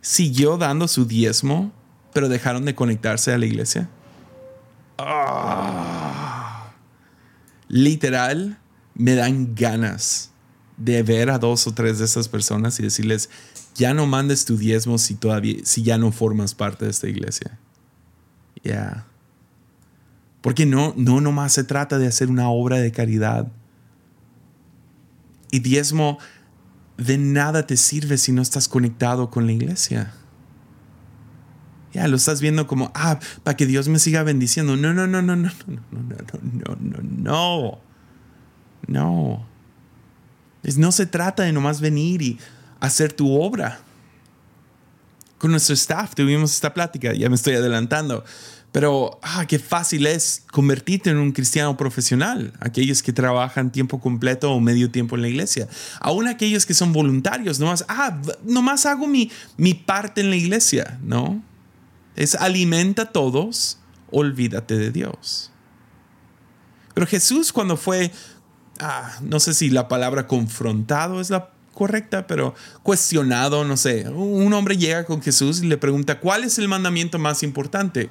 siguió 0.01 0.57
dando 0.57 0.87
su 0.87 1.05
diezmo, 1.05 1.71
pero 2.13 2.29
dejaron 2.29 2.65
de 2.65 2.75
conectarse 2.75 3.33
a 3.33 3.37
la 3.37 3.45
iglesia? 3.45 3.89
Ah. 4.97 6.71
Literal, 7.67 8.59
me 8.93 9.15
dan 9.15 9.55
ganas 9.55 10.31
de 10.77 11.01
ver 11.01 11.29
a 11.29 11.39
dos 11.39 11.65
o 11.65 11.73
tres 11.73 11.99
de 11.99 12.05
esas 12.05 12.27
personas 12.27 12.79
y 12.79 12.83
decirles, 12.83 13.29
ya 13.73 13.93
no 13.93 14.05
mandes 14.05 14.45
tu 14.45 14.57
diezmo 14.57 14.97
si 14.97 15.15
todavía, 15.15 15.61
si 15.63 15.81
ya 15.81 15.97
no 15.97 16.11
formas 16.11 16.53
parte 16.53 16.85
de 16.85 16.91
esta 16.91 17.07
iglesia. 17.07 17.57
Ya. 18.63 19.07
Porque 20.41 20.65
no, 20.65 20.93
no 20.97 21.21
nomás 21.21 21.53
se 21.53 21.63
trata 21.63 21.99
de 21.99 22.07
hacer 22.07 22.29
una 22.29 22.49
obra 22.49 22.77
de 22.77 22.91
caridad. 22.91 23.51
Y 25.51 25.59
diezmo 25.59 26.17
de 26.97 27.17
nada 27.17 27.65
te 27.67 27.77
sirve 27.77 28.17
si 28.17 28.31
no 28.31 28.41
estás 28.41 28.67
conectado 28.67 29.29
con 29.29 29.45
la 29.45 29.51
iglesia. 29.53 30.13
Ya 31.93 32.07
lo 32.07 32.15
estás 32.15 32.41
viendo 32.41 32.67
como, 32.67 32.91
ah, 32.95 33.19
para 33.43 33.57
que 33.57 33.65
Dios 33.65 33.87
me 33.87 33.99
siga 33.99 34.23
bendiciendo. 34.23 34.77
No, 34.77 34.93
no, 34.93 35.07
no, 35.07 35.21
no, 35.21 35.35
no, 35.35 35.51
no, 35.51 35.51
no, 35.67 35.81
no, 35.91 36.17
no, 36.41 36.75
no, 36.79 37.01
no. 37.01 37.91
No. 38.87 39.45
no 40.77 40.91
se 40.91 41.05
trata 41.05 41.43
de 41.43 41.53
nomás 41.53 41.81
venir 41.81 42.21
y 42.21 42.39
hacer 42.79 43.13
tu 43.13 43.39
obra. 43.39 43.79
Con 45.37 45.51
nuestro 45.51 45.73
staff 45.73 46.13
tuvimos 46.13 46.53
esta 46.53 46.73
plática, 46.73 47.13
ya 47.13 47.29
me 47.29 47.35
estoy 47.35 47.55
adelantando. 47.55 48.23
Pero, 48.71 49.19
ah, 49.21 49.45
qué 49.47 49.59
fácil 49.59 50.07
es 50.07 50.45
convertirte 50.49 51.09
en 51.09 51.17
un 51.17 51.33
cristiano 51.33 51.75
profesional, 51.75 52.53
aquellos 52.61 53.03
que 53.03 53.11
trabajan 53.11 53.71
tiempo 53.71 53.99
completo 53.99 54.51
o 54.51 54.61
medio 54.61 54.89
tiempo 54.89 55.15
en 55.17 55.23
la 55.23 55.27
iglesia. 55.27 55.67
Aún 55.99 56.27
aquellos 56.27 56.65
que 56.65 56.73
son 56.73 56.93
voluntarios, 56.93 57.59
nomás, 57.59 57.83
ah, 57.89 58.21
nomás 58.43 58.85
hago 58.85 59.07
mi, 59.07 59.29
mi 59.57 59.73
parte 59.73 60.21
en 60.21 60.29
la 60.29 60.37
iglesia, 60.37 60.99
¿no? 61.03 61.43
Es 62.15 62.35
alimenta 62.35 63.03
a 63.03 63.11
todos, 63.11 63.77
olvídate 64.09 64.77
de 64.77 64.91
Dios. 64.91 65.51
Pero 66.93 67.07
Jesús 67.07 67.51
cuando 67.51 67.75
fue, 67.75 68.11
ah, 68.79 69.17
no 69.21 69.41
sé 69.41 69.53
si 69.53 69.69
la 69.69 69.89
palabra 69.89 70.27
confrontado 70.27 71.19
es 71.19 71.29
la 71.29 71.51
correcta, 71.73 72.27
pero 72.27 72.53
cuestionado, 72.83 73.63
no 73.65 73.77
sé, 73.77 74.07
un 74.09 74.53
hombre 74.53 74.77
llega 74.77 75.05
con 75.05 75.21
Jesús 75.21 75.61
y 75.63 75.67
le 75.67 75.77
pregunta, 75.77 76.19
¿cuál 76.19 76.43
es 76.43 76.59
el 76.59 76.67
mandamiento 76.67 77.17
más 77.17 77.43
importante? 77.43 78.09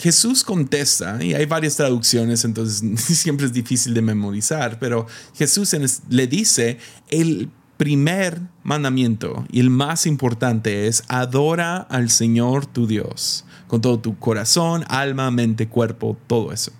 Jesús 0.00 0.44
contesta, 0.44 1.22
y 1.22 1.34
hay 1.34 1.44
varias 1.46 1.76
traducciones, 1.76 2.44
entonces 2.44 2.82
siempre 3.18 3.46
es 3.46 3.52
difícil 3.52 3.94
de 3.94 4.02
memorizar, 4.02 4.78
pero 4.78 5.06
Jesús 5.34 5.76
le 6.08 6.26
dice, 6.26 6.78
el 7.08 7.50
primer 7.76 8.40
mandamiento 8.62 9.46
y 9.50 9.60
el 9.60 9.70
más 9.70 10.06
importante 10.06 10.86
es 10.86 11.04
adora 11.08 11.76
al 11.76 12.10
Señor 12.10 12.66
tu 12.66 12.86
Dios 12.86 13.44
con 13.70 13.80
todo 13.80 14.00
tu 14.00 14.18
corazón, 14.18 14.84
alma, 14.88 15.30
mente, 15.30 15.68
cuerpo, 15.68 16.18
todo 16.26 16.52
eso. 16.52 16.72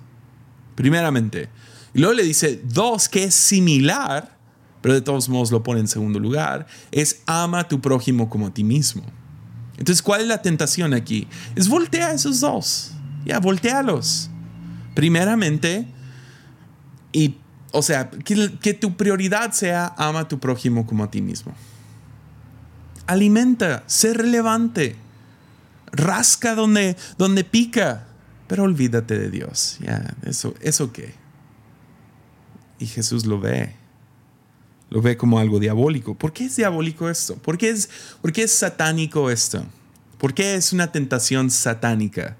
Primeramente. 0.74 1.48
Y 1.94 2.00
luego 2.00 2.14
le 2.14 2.24
dice 2.24 2.60
dos, 2.64 3.08
que 3.08 3.24
es 3.24 3.34
similar, 3.34 4.36
pero 4.82 4.94
de 4.94 5.00
todos 5.00 5.28
modos 5.28 5.52
lo 5.52 5.62
pone 5.62 5.78
en 5.78 5.86
segundo 5.86 6.18
lugar, 6.18 6.66
es 6.90 7.22
ama 7.26 7.60
a 7.60 7.68
tu 7.68 7.80
prójimo 7.80 8.28
como 8.28 8.48
a 8.48 8.54
ti 8.54 8.64
mismo. 8.64 9.04
Entonces, 9.78 10.02
¿cuál 10.02 10.22
es 10.22 10.26
la 10.26 10.42
tentación 10.42 10.94
aquí? 10.94 11.28
Es 11.54 11.68
voltea 11.68 12.12
esos 12.12 12.40
dos. 12.40 12.92
Ya, 13.24 13.38
voltealos. 13.38 14.30
Primeramente, 14.94 15.86
y, 17.12 17.36
o 17.72 17.82
sea, 17.82 18.10
que, 18.10 18.74
tu 18.74 18.96
prioridad 18.96 19.52
sea 19.52 19.94
ama 19.96 20.20
a 20.20 20.28
tu 20.28 20.38
prójimo 20.38 20.86
como 20.86 21.04
a 21.04 21.10
ti 21.10 21.22
mismo. 21.22 21.54
Alimenta, 23.06 23.82
sé 23.86 24.14
relevante 24.14 24.96
rasca 25.92 26.54
donde, 26.54 26.96
donde 27.18 27.44
pica, 27.44 28.06
pero 28.46 28.64
olvídate 28.64 29.18
de 29.18 29.30
Dios. 29.30 29.78
Ya, 29.80 30.14
eso, 30.24 30.54
¿eso 30.60 30.92
qué? 30.92 31.14
Y 32.78 32.86
Jesús 32.86 33.26
lo 33.26 33.40
ve. 33.40 33.74
Lo 34.88 35.02
ve 35.02 35.16
como 35.16 35.38
algo 35.38 35.60
diabólico. 35.60 36.14
¿Por 36.16 36.32
qué 36.32 36.46
es 36.46 36.56
diabólico 36.56 37.08
esto? 37.08 37.36
¿Por 37.36 37.58
qué 37.58 37.70
es, 37.70 37.88
por 38.20 38.32
qué 38.32 38.44
es 38.44 38.52
satánico 38.52 39.30
esto? 39.30 39.64
¿Por 40.18 40.34
qué 40.34 40.56
es 40.56 40.72
una 40.72 40.90
tentación 40.90 41.50
satánica? 41.50 42.36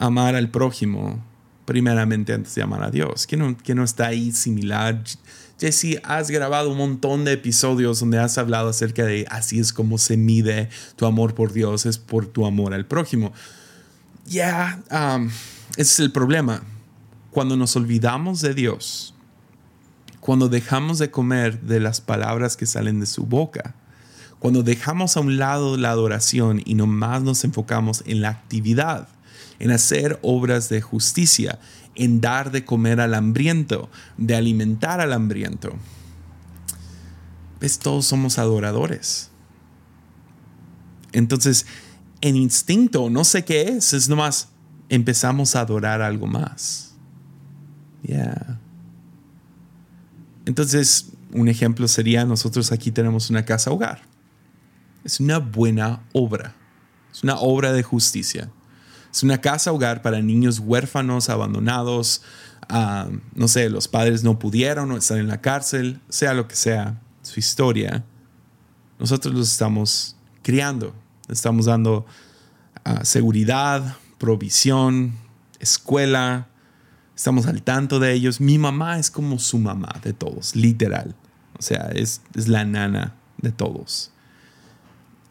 Amar 0.00 0.34
al 0.34 0.50
prójimo 0.50 1.22
primeramente 1.70 2.32
antes 2.32 2.52
de 2.56 2.62
amar 2.62 2.82
a 2.82 2.90
Dios. 2.90 3.28
¿Quién 3.28 3.42
no, 3.42 3.56
no 3.76 3.84
está 3.84 4.08
ahí 4.08 4.32
similar? 4.32 5.04
Jesse, 5.60 6.00
has 6.02 6.28
grabado 6.28 6.72
un 6.72 6.78
montón 6.78 7.24
de 7.24 7.34
episodios 7.34 8.00
donde 8.00 8.18
has 8.18 8.38
hablado 8.38 8.70
acerca 8.70 9.04
de 9.04 9.24
así 9.30 9.60
es 9.60 9.72
como 9.72 9.96
se 9.98 10.16
mide 10.16 10.68
tu 10.96 11.06
amor 11.06 11.36
por 11.36 11.52
Dios, 11.52 11.86
es 11.86 11.96
por 11.98 12.26
tu 12.26 12.44
amor 12.44 12.74
al 12.74 12.86
prójimo. 12.86 13.32
Ya, 14.26 14.82
um, 14.90 15.26
ese 15.76 15.82
es 15.82 16.00
el 16.00 16.10
problema. 16.10 16.64
Cuando 17.30 17.56
nos 17.56 17.76
olvidamos 17.76 18.40
de 18.40 18.54
Dios, 18.54 19.14
cuando 20.18 20.48
dejamos 20.48 20.98
de 20.98 21.12
comer 21.12 21.60
de 21.60 21.78
las 21.78 22.00
palabras 22.00 22.56
que 22.56 22.66
salen 22.66 22.98
de 22.98 23.06
su 23.06 23.26
boca, 23.26 23.76
cuando 24.40 24.64
dejamos 24.64 25.16
a 25.16 25.20
un 25.20 25.38
lado 25.38 25.76
la 25.76 25.90
adoración 25.90 26.62
y 26.64 26.74
nomás 26.74 27.22
nos 27.22 27.44
enfocamos 27.44 28.02
en 28.06 28.22
la 28.22 28.30
actividad, 28.30 29.06
en 29.60 29.70
hacer 29.70 30.18
obras 30.22 30.68
de 30.68 30.80
justicia, 30.80 31.60
en 31.94 32.20
dar 32.20 32.50
de 32.50 32.64
comer 32.64 33.00
al 33.00 33.14
hambriento, 33.14 33.88
de 34.16 34.34
alimentar 34.34 35.00
al 35.00 35.12
hambriento. 35.12 35.74
¿Ves? 37.60 37.78
Todos 37.78 38.06
somos 38.06 38.38
adoradores. 38.38 39.30
Entonces, 41.12 41.66
en 42.22 42.36
instinto, 42.36 43.10
no 43.10 43.22
sé 43.22 43.44
qué 43.44 43.62
es, 43.68 43.92
es 43.92 44.08
nomás 44.08 44.48
empezamos 44.88 45.54
a 45.54 45.60
adorar 45.60 46.00
algo 46.02 46.26
más. 46.26 46.94
Ya. 48.02 48.58
Entonces, 50.46 51.12
un 51.32 51.48
ejemplo 51.48 51.86
sería, 51.86 52.24
nosotros 52.24 52.72
aquí 52.72 52.90
tenemos 52.90 53.30
una 53.30 53.44
casa 53.44 53.70
hogar. 53.70 54.02
Es 55.04 55.20
una 55.20 55.38
buena 55.38 56.02
obra. 56.12 56.54
Es 57.12 57.22
una 57.22 57.38
obra 57.38 57.72
de 57.72 57.82
justicia. 57.82 58.50
Es 59.12 59.22
una 59.22 59.40
casa 59.40 59.72
hogar 59.72 60.02
para 60.02 60.20
niños 60.20 60.60
huérfanos, 60.60 61.28
abandonados. 61.28 62.22
Ah, 62.68 63.08
no 63.34 63.48
sé, 63.48 63.68
los 63.68 63.88
padres 63.88 64.22
no 64.22 64.38
pudieron 64.38 64.90
o 64.92 64.96
están 64.96 65.18
en 65.18 65.28
la 65.28 65.40
cárcel, 65.40 66.00
sea 66.08 66.34
lo 66.34 66.46
que 66.46 66.56
sea 66.56 67.00
su 67.22 67.40
historia. 67.40 68.04
Nosotros 68.98 69.34
los 69.34 69.50
estamos 69.50 70.16
criando, 70.42 70.94
estamos 71.28 71.66
dando 71.66 72.06
ah, 72.84 73.04
seguridad, 73.04 73.96
provisión, 74.18 75.14
escuela, 75.58 76.48
estamos 77.16 77.46
al 77.46 77.62
tanto 77.62 77.98
de 77.98 78.12
ellos. 78.12 78.40
Mi 78.40 78.58
mamá 78.58 78.98
es 78.98 79.10
como 79.10 79.38
su 79.38 79.58
mamá 79.58 79.94
de 80.02 80.12
todos, 80.12 80.54
literal. 80.54 81.14
O 81.58 81.62
sea, 81.62 81.90
es, 81.94 82.22
es 82.34 82.48
la 82.48 82.64
nana 82.64 83.14
de 83.38 83.50
todos. 83.52 84.12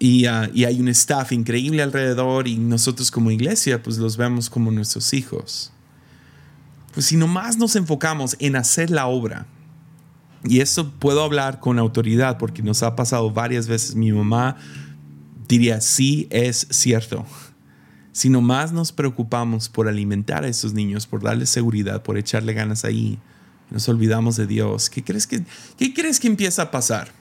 Ah, 0.02 0.50
y, 0.54 0.64
hay 0.64 0.80
un 0.80 0.88
staff 0.88 1.34
increíble 1.34 1.82
alrededor 1.82 2.48
y 2.48 2.56
nosotros 2.56 3.12
como 3.12 3.32
iglesia 3.32 3.84
pues 3.84 3.98
los 3.98 4.16
vemos 4.16 4.50
como 4.50 4.72
nuestros 4.72 5.14
hijos. 5.14 5.74
Pues 6.94 7.08
si 7.08 7.18
nomás 7.18 7.58
nos 7.58 7.76
enfocamos 7.76 8.36
en 8.40 8.56
hacer 8.56 8.90
la 8.90 9.08
obra, 9.08 9.46
y 10.46 10.62
eso 10.62 10.92
puedo 10.92 11.22
hablar 11.22 11.60
con 11.60 11.80
autoridad 11.80 12.38
porque 12.38 12.64
nos 12.64 12.82
ha 12.82 12.96
pasado 12.96 13.30
varias 13.32 13.68
veces, 13.68 13.96
mi 13.96 14.14
mamá 14.14 14.56
diría, 15.50 15.82
sí 15.82 16.28
es 16.30 16.66
cierto. 16.70 17.26
Si 18.14 18.30
nomás 18.30 18.72
nos 18.72 18.94
preocupamos 18.94 19.68
por 19.68 19.90
alimentar 19.90 20.46
a 20.46 20.48
esos 20.48 20.74
niños, 20.74 21.08
por 21.08 21.22
darles 21.22 21.50
seguridad, 21.50 22.04
por 22.04 22.18
echarle 22.18 22.54
ganas 22.54 22.86
ahí, 22.86 23.20
nos 23.70 23.88
olvidamos 23.90 24.38
de 24.38 24.48
Dios, 24.48 24.90
¿qué 24.90 25.04
crees 25.04 25.28
que, 25.28 25.44
qué 25.78 25.94
crees 25.94 26.22
que 26.22 26.28
empieza 26.28 26.64
a 26.64 26.72
pasar? 26.72 27.19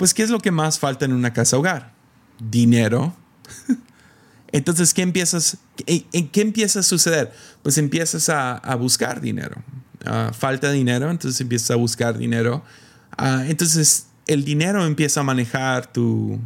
Pues, 0.00 0.14
¿qué 0.14 0.22
es 0.22 0.30
lo 0.30 0.38
que 0.38 0.50
más 0.50 0.78
falta 0.78 1.04
en 1.04 1.12
una 1.12 1.34
casa 1.34 1.58
hogar? 1.58 1.92
Dinero. 2.38 3.14
Entonces, 4.50 4.94
¿qué 4.94 5.02
empiezas, 5.02 5.58
en, 5.84 6.28
qué 6.30 6.40
empieza 6.40 6.80
a 6.80 6.82
suceder? 6.82 7.34
Pues 7.62 7.76
empiezas 7.76 8.30
a, 8.30 8.74
buscar 8.76 9.20
dinero. 9.20 9.62
Ah, 10.06 10.30
falta 10.32 10.72
dinero, 10.72 11.10
entonces 11.10 11.38
empiezas 11.42 11.72
a 11.72 11.76
buscar 11.76 12.16
dinero. 12.16 12.64
Ah, 13.18 13.44
entonces, 13.46 14.06
el 14.26 14.42
dinero 14.42 14.86
empieza 14.86 15.20
a 15.20 15.22
manejar 15.22 15.92
tu, 15.92 16.40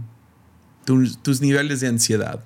tus 0.84 1.40
niveles 1.40 1.78
de 1.78 1.86
ansiedad, 1.86 2.40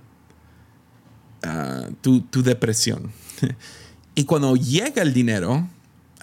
ah, 1.42 1.88
tu, 2.02 2.20
tu 2.20 2.42
depresión. 2.42 3.10
y 4.14 4.24
cuando 4.24 4.56
llega 4.56 5.00
el 5.00 5.14
dinero, 5.14 5.70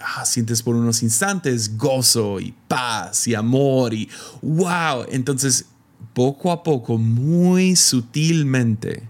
Ah, 0.07 0.23
sientes 0.23 0.61
por 0.61 0.75
unos 0.75 1.01
instantes 1.01 1.77
gozo 1.77 2.39
y 2.39 2.53
paz 2.67 3.27
y 3.27 3.33
amor 3.33 3.91
y 3.95 4.07
wow. 4.43 5.03
Entonces, 5.09 5.65
poco 6.13 6.51
a 6.51 6.61
poco, 6.61 6.99
muy 6.99 7.75
sutilmente, 7.75 9.01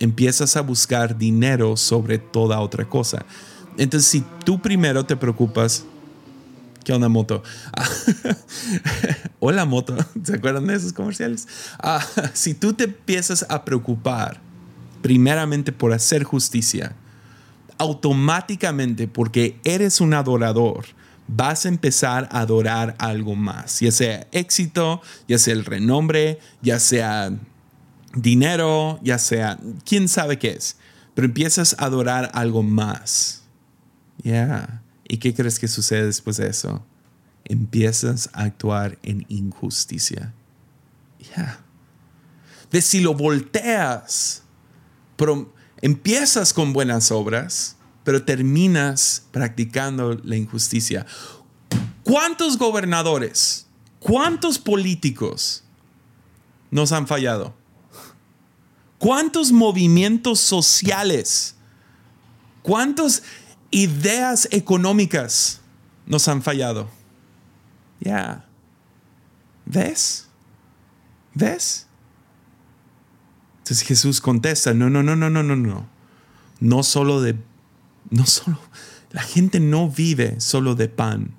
empiezas 0.00 0.56
a 0.56 0.62
buscar 0.62 1.16
dinero 1.16 1.76
sobre 1.76 2.18
toda 2.18 2.58
otra 2.58 2.88
cosa. 2.88 3.24
Entonces, 3.78 4.10
si 4.10 4.24
tú 4.44 4.60
primero 4.60 5.06
te 5.06 5.16
preocupas, 5.16 5.84
¿qué 6.82 6.92
onda 6.92 7.08
moto? 7.08 7.44
Hola 9.38 9.64
moto, 9.64 9.96
¿se 10.24 10.34
acuerdan 10.34 10.66
de 10.66 10.74
esos 10.74 10.92
comerciales? 10.92 11.46
Ah, 11.78 12.04
si 12.34 12.54
tú 12.54 12.72
te 12.72 12.84
empiezas 12.84 13.46
a 13.48 13.64
preocupar 13.64 14.40
primeramente 15.02 15.70
por 15.70 15.92
hacer 15.92 16.24
justicia, 16.24 16.96
automáticamente, 17.78 19.08
porque 19.08 19.60
eres 19.64 20.00
un 20.00 20.14
adorador, 20.14 20.86
vas 21.28 21.66
a 21.66 21.68
empezar 21.68 22.28
a 22.30 22.40
adorar 22.40 22.94
algo 22.98 23.34
más, 23.34 23.80
ya 23.80 23.90
sea 23.90 24.26
éxito, 24.32 25.02
ya 25.28 25.38
sea 25.38 25.54
el 25.54 25.64
renombre, 25.64 26.38
ya 26.62 26.78
sea 26.78 27.32
dinero, 28.14 28.98
ya 29.02 29.18
sea 29.18 29.58
quién 29.84 30.08
sabe 30.08 30.38
qué 30.38 30.50
es, 30.50 30.76
pero 31.14 31.26
empiezas 31.26 31.76
a 31.78 31.86
adorar 31.86 32.30
algo 32.34 32.62
más. 32.62 33.42
Ya. 34.22 34.82
¿Y 35.08 35.18
qué 35.18 35.34
crees 35.34 35.58
que 35.58 35.68
sucede 35.68 36.06
después 36.06 36.36
de 36.36 36.48
eso? 36.48 36.84
Empiezas 37.44 38.28
a 38.32 38.42
actuar 38.42 38.98
en 39.02 39.24
injusticia. 39.28 40.32
Ya. 41.36 41.60
De 42.70 42.82
si 42.82 43.00
lo 43.00 43.14
volteas, 43.14 44.42
Empiezas 45.86 46.52
con 46.52 46.72
buenas 46.72 47.12
obras, 47.12 47.76
pero 48.02 48.24
terminas 48.24 49.22
practicando 49.30 50.14
la 50.24 50.34
injusticia. 50.34 51.06
¿Cuántos 52.02 52.58
gobernadores, 52.58 53.68
cuántos 54.00 54.58
políticos 54.58 55.62
nos 56.72 56.90
han 56.90 57.06
fallado? 57.06 57.54
¿Cuántos 58.98 59.52
movimientos 59.52 60.40
sociales, 60.40 61.54
cuántas 62.62 63.22
ideas 63.70 64.48
económicas 64.50 65.60
nos 66.04 66.26
han 66.26 66.42
fallado? 66.42 66.90
Ya. 68.00 68.44
¿Ves? 69.64 70.26
¿Ves? 71.32 71.85
Entonces 73.66 73.84
Jesús 73.84 74.20
contesta, 74.20 74.74
no, 74.74 74.88
no, 74.90 75.02
no, 75.02 75.16
no, 75.16 75.28
no, 75.28 75.42
no, 75.42 75.56
no. 75.56 75.88
No 76.60 76.84
solo 76.84 77.20
de, 77.20 77.34
no 78.10 78.24
solo, 78.24 78.60
la 79.10 79.22
gente 79.22 79.58
no 79.58 79.90
vive 79.90 80.40
solo 80.40 80.76
de 80.76 80.88
pan. 80.88 81.34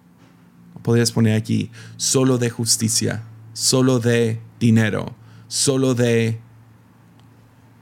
Podrías 0.84 1.14
poner 1.14 1.38
aquí, 1.38 1.72
solo 1.96 2.38
de 2.38 2.50
justicia, 2.50 3.24
solo 3.54 4.00
de 4.00 4.42
dinero, 4.60 5.16
solo 5.48 5.96
de 5.96 6.38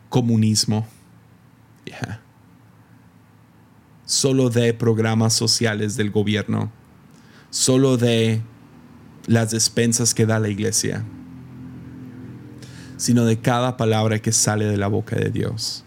comunismo. 0.10 0.88
Solo 4.06 4.52
de 4.52 4.76
programas 4.76 5.34
sociales 5.34 5.96
del 5.96 6.12
gobierno. 6.12 6.72
Solo 7.50 7.98
de 7.98 8.44
las 9.26 9.50
despensas 9.50 10.14
que 10.14 10.28
da 10.28 10.38
la 10.38 10.50
iglesia, 10.50 11.04
sino 12.98 13.26
de 13.26 13.40
cada 13.40 13.78
palabra 13.78 14.20
que 14.20 14.32
sale 14.32 14.66
de 14.66 14.78
la 14.78 14.88
boca 14.88 15.16
de 15.16 15.30
Dios. 15.30 15.84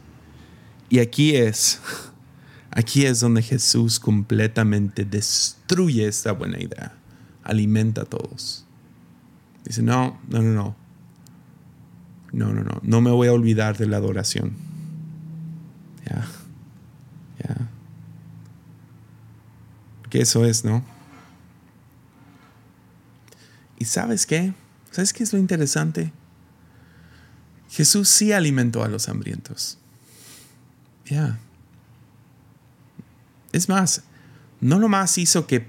Y 0.88 1.01
aquí 1.01 1.37
es, 1.37 1.81
aquí 2.71 3.05
es 3.05 3.21
donde 3.21 3.42
Jesús 3.42 3.99
completamente 3.99 5.05
destruye 5.05 6.07
esta 6.07 6.33
buena 6.33 6.59
idea, 6.59 6.94
alimenta 7.44 8.03
a 8.03 8.05
todos. 8.05 8.64
Dice, 9.64 9.83
no, 9.83 10.18
no, 10.29 10.42
no, 10.42 10.53
no. 10.53 10.77
No, 12.33 12.53
no, 12.53 12.62
no. 12.62 12.81
No 12.83 13.01
me 13.01 13.11
voy 13.11 13.29
a 13.29 13.33
olvidar 13.33 13.77
de 13.77 13.87
la 13.87 13.97
adoración. 13.97 14.53
Ya. 16.07 16.27
Ya. 17.42 17.68
Que 20.11 20.21
eso 20.23 20.44
es, 20.44 20.64
¿no? 20.64 20.85
¿Y 23.79 23.85
sabes 23.85 24.27
qué? 24.27 24.53
¿Sabes 24.90 25.12
qué 25.12 25.23
es 25.23 25.33
lo 25.33 25.38
interesante? 25.38 26.12
Jesús 27.71 28.09
sí 28.09 28.33
alimentó 28.33 28.83
a 28.83 28.89
los 28.89 29.09
hambrientos. 29.09 29.79
Ya. 31.07 31.39
Es 33.53 33.69
más, 33.69 34.03
no 34.61 34.79
nomás 34.79 35.19
hizo 35.19 35.47
que 35.47 35.67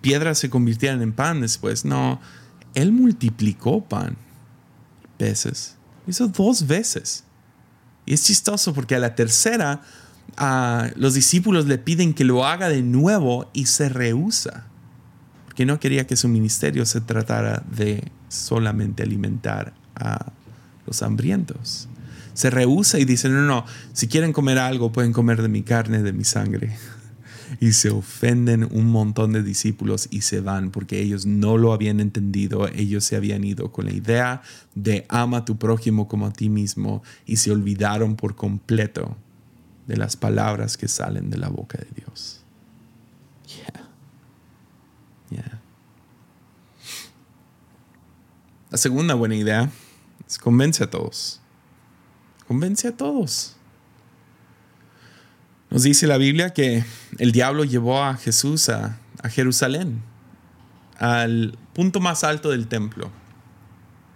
piedras 0.00 0.38
se 0.38 0.50
convirtieran 0.50 1.02
en 1.02 1.12
pan 1.12 1.40
después, 1.40 1.84
no, 1.84 2.20
Él 2.74 2.92
multiplicó 2.92 3.84
pan 3.84 4.16
veces. 5.18 5.76
Hizo 6.06 6.28
dos 6.28 6.66
veces. 6.66 7.24
Y 8.06 8.14
es 8.14 8.24
chistoso 8.24 8.72
porque 8.72 8.94
a 8.94 8.98
la 8.98 9.14
tercera 9.14 9.82
los 10.96 11.14
discípulos 11.14 11.66
le 11.66 11.78
piden 11.78 12.14
que 12.14 12.24
lo 12.24 12.46
haga 12.46 12.68
de 12.68 12.82
nuevo 12.82 13.50
y 13.52 13.66
se 13.66 13.88
rehúsa. 13.88 14.66
Porque 15.44 15.66
no 15.66 15.78
quería 15.78 16.06
que 16.06 16.16
su 16.16 16.28
ministerio 16.28 16.86
se 16.86 17.00
tratara 17.00 17.62
de 17.70 18.10
solamente 18.28 19.02
alimentar 19.02 19.74
a 19.94 20.32
los 20.90 21.02
hambrientos. 21.04 21.88
Se 22.34 22.50
rehúsa 22.50 22.98
y 22.98 23.04
dice, 23.04 23.28
no, 23.28 23.42
no, 23.42 23.64
si 23.92 24.08
quieren 24.08 24.32
comer 24.32 24.58
algo 24.58 24.90
pueden 24.90 25.12
comer 25.12 25.40
de 25.40 25.48
mi 25.48 25.62
carne, 25.62 26.02
de 26.02 26.12
mi 26.12 26.24
sangre 26.24 26.76
y 27.60 27.72
se 27.72 27.90
ofenden 27.90 28.68
un 28.72 28.86
montón 28.86 29.32
de 29.32 29.44
discípulos 29.44 30.08
y 30.10 30.22
se 30.22 30.40
van 30.40 30.72
porque 30.72 31.00
ellos 31.00 31.26
no 31.26 31.58
lo 31.58 31.72
habían 31.72 32.00
entendido, 32.00 32.66
ellos 32.68 33.04
se 33.04 33.14
habían 33.14 33.44
ido 33.44 33.70
con 33.70 33.84
la 33.84 33.92
idea 33.92 34.42
de 34.74 35.06
ama 35.08 35.38
a 35.38 35.44
tu 35.44 35.58
prójimo 35.58 36.08
como 36.08 36.26
a 36.26 36.32
ti 36.32 36.48
mismo 36.48 37.04
y 37.24 37.36
se 37.36 37.52
olvidaron 37.52 38.16
por 38.16 38.34
completo 38.34 39.16
de 39.86 39.96
las 39.96 40.16
palabras 40.16 40.76
que 40.76 40.88
salen 40.88 41.30
de 41.30 41.38
la 41.38 41.48
boca 41.48 41.78
de 41.78 41.88
Dios. 41.94 42.40
La 48.70 48.78
segunda 48.78 49.14
buena 49.14 49.34
idea 49.34 49.68
convence 50.38 50.84
a 50.84 50.90
todos. 50.90 51.40
Convence 52.46 52.88
a 52.88 52.96
todos. 52.96 53.56
Nos 55.70 55.84
dice 55.84 56.08
la 56.08 56.16
Biblia 56.16 56.50
que 56.50 56.84
el 57.18 57.30
diablo 57.30 57.62
llevó 57.64 58.02
a 58.02 58.16
Jesús 58.16 58.68
a, 58.68 58.98
Jerusalén, 59.28 60.02
al 60.98 61.56
punto 61.74 62.00
más 62.00 62.24
alto 62.24 62.50
del 62.50 62.66
templo. 62.66 63.10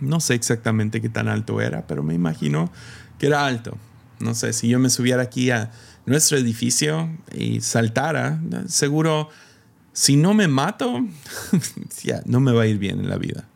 No 0.00 0.18
sé 0.18 0.34
exactamente 0.34 1.00
qué 1.00 1.08
tan 1.08 1.28
alto 1.28 1.60
era, 1.60 1.86
pero 1.86 2.02
me 2.02 2.14
imagino 2.14 2.72
que 3.18 3.26
era 3.26 3.46
alto. 3.46 3.78
No 4.18 4.34
sé, 4.34 4.52
si 4.52 4.68
yo 4.68 4.78
me 4.78 4.90
subiera 4.90 5.22
aquí 5.22 5.50
a 5.50 5.70
nuestro 6.06 6.38
edificio 6.38 7.10
y 7.32 7.60
saltara, 7.60 8.40
seguro, 8.66 9.28
si 9.92 10.16
no 10.16 10.34
me 10.34 10.48
mato, 10.48 11.06
no 12.24 12.40
me 12.40 12.52
va 12.52 12.62
a 12.62 12.66
ir 12.66 12.78
bien 12.78 12.98
en 12.98 13.08
la 13.08 13.16
vida. 13.16 13.46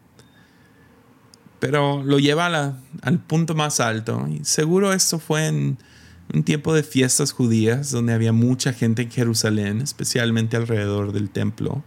Pero 1.61 2.03
lo 2.05 2.19
lleva 2.19 2.77
al 3.03 3.19
punto 3.21 3.55
más 3.55 3.81
alto 3.81 4.29
y 4.29 4.45
seguro 4.45 4.93
esto 4.93 5.19
fue 5.19 5.49
en 5.49 5.79
un 6.33 6.45
tiempo 6.45 6.75
de 6.75 6.83
fiestas 6.83 7.33
judías 7.33 7.91
donde 7.91 8.13
había 8.13 8.33
mucha 8.33 8.73
gente 8.73 9.03
en 9.03 9.11
Jerusalén, 9.11 9.81
especialmente 9.81 10.57
alrededor 10.57 11.13
del 11.13 11.31
templo. 11.31 11.83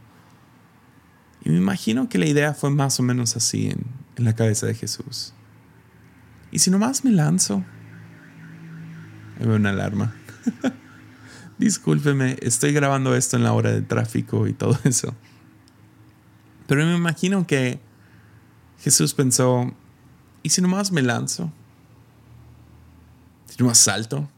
Y 1.43 1.49
me 1.49 1.57
imagino 1.57 2.09
que 2.09 2.17
la 2.17 2.27
idea 2.27 2.53
fue 2.53 2.69
más 2.69 2.99
o 2.99 3.03
menos 3.03 3.35
así 3.35 3.67
en, 3.69 4.01
la 4.23 4.35
cabeza 4.35 4.67
de 4.67 4.75
Jesús. 4.75 5.33
¿Y 6.51 6.59
si 6.59 6.69
nomás 6.69 7.03
me 7.03 7.11
lanzo? 7.11 7.63
Hay 9.39 9.47
una 9.47 9.71
alarma. 9.71 10.13
Discúlpeme, 11.57 12.37
estoy 12.41 12.71
grabando 12.71 13.15
esto 13.15 13.37
en 13.37 13.43
la 13.43 13.53
hora 13.53 13.71
de 13.71 13.81
tráfico 13.81 14.47
y 14.47 14.53
todo 14.53 14.77
eso. 14.83 15.15
Pero 16.67 16.85
me 16.85 16.95
imagino 16.95 17.47
que 17.47 17.79
Jesús 18.83 19.13
pensó, 19.13 19.71
¿y 20.43 20.49
si 20.49 20.61
nomás 20.61 20.91
me 20.91 21.01
lanzo? 21.01 21.51
no 23.61 23.69
asalto. 23.69 24.29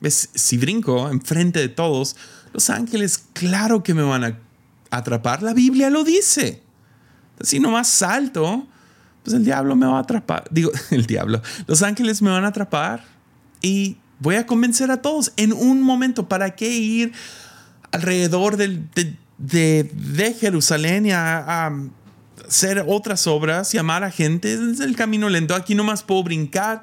¿Ves? 0.00 0.30
Si 0.34 0.58
brinco 0.58 1.08
enfrente 1.08 1.60
de 1.60 1.68
todos, 1.68 2.16
los 2.52 2.70
ángeles, 2.70 3.24
claro 3.32 3.82
que 3.82 3.94
me 3.94 4.02
van 4.02 4.24
a 4.24 4.38
atrapar. 4.90 5.42
La 5.42 5.54
Biblia 5.54 5.90
lo 5.90 6.04
dice. 6.04 6.62
Si 7.40 7.60
nomás 7.60 7.88
salto, 7.88 8.66
pues 9.22 9.34
el 9.34 9.44
diablo 9.44 9.76
me 9.76 9.86
va 9.86 9.98
a 9.98 10.00
atrapar. 10.00 10.44
Digo, 10.50 10.70
el 10.90 11.06
diablo. 11.06 11.40
Los 11.66 11.82
ángeles 11.82 12.22
me 12.22 12.30
van 12.30 12.44
a 12.44 12.48
atrapar 12.48 13.04
y 13.60 13.96
voy 14.18 14.36
a 14.36 14.46
convencer 14.46 14.90
a 14.90 15.00
todos 15.00 15.32
en 15.36 15.52
un 15.52 15.82
momento. 15.82 16.28
¿Para 16.28 16.54
qué 16.54 16.68
ir 16.68 17.12
alrededor 17.92 18.56
de, 18.56 18.84
de, 19.38 20.36
Jerusalén 20.38 21.06
y 21.06 21.12
a, 21.12 21.66
a, 21.66 21.72
hacer 22.46 22.84
otras 22.86 23.26
obras 23.26 23.74
y 23.74 23.78
amar 23.78 24.04
a 24.04 24.10
gente? 24.10 24.52
Es 24.52 24.80
el 24.80 24.96
camino 24.96 25.28
lento. 25.28 25.54
Aquí 25.54 25.74
nomás 25.74 26.02
puedo 26.02 26.22
brincar 26.22 26.82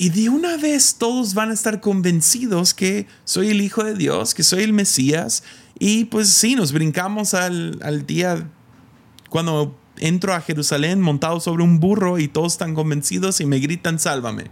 y 0.00 0.08
de 0.08 0.30
una 0.30 0.56
vez 0.56 0.94
todos 0.94 1.34
van 1.34 1.50
a 1.50 1.52
estar 1.52 1.80
convencidos 1.80 2.72
que 2.72 3.06
soy 3.24 3.50
el 3.50 3.60
Hijo 3.60 3.84
de 3.84 3.94
Dios, 3.94 4.34
que 4.34 4.42
soy 4.42 4.62
el 4.62 4.72
Mesías. 4.72 5.42
Y 5.78 6.06
pues 6.06 6.30
sí, 6.30 6.54
nos 6.54 6.72
brincamos 6.72 7.34
al, 7.34 7.78
al 7.82 8.06
día 8.06 8.48
cuando 9.28 9.78
entro 9.98 10.32
a 10.32 10.40
Jerusalén 10.40 11.00
montado 11.00 11.38
sobre 11.40 11.62
un 11.62 11.80
burro 11.80 12.18
y 12.18 12.28
todos 12.28 12.54
están 12.54 12.74
convencidos 12.74 13.40
y 13.40 13.46
me 13.46 13.58
gritan, 13.58 13.98
sálvame. 13.98 14.44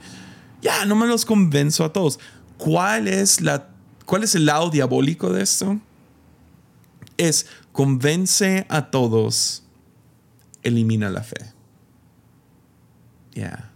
Ya, 0.60 0.84
no 0.84 0.96
me 0.96 1.06
los 1.06 1.24
convenzo 1.24 1.84
a 1.84 1.92
todos. 1.92 2.18
¿Cuál 2.58 3.08
es, 3.08 3.40
la, 3.40 3.70
cuál 4.04 4.24
es 4.24 4.34
el 4.34 4.46
lado 4.46 4.70
diabólico 4.70 5.32
de 5.32 5.42
esto? 5.42 5.78
Es 7.16 7.46
convence 7.72 8.66
a 8.68 8.90
todos, 8.90 9.64
elimina 10.68 11.10
la 11.10 11.22
fe. 11.22 11.52
Ya. 13.32 13.70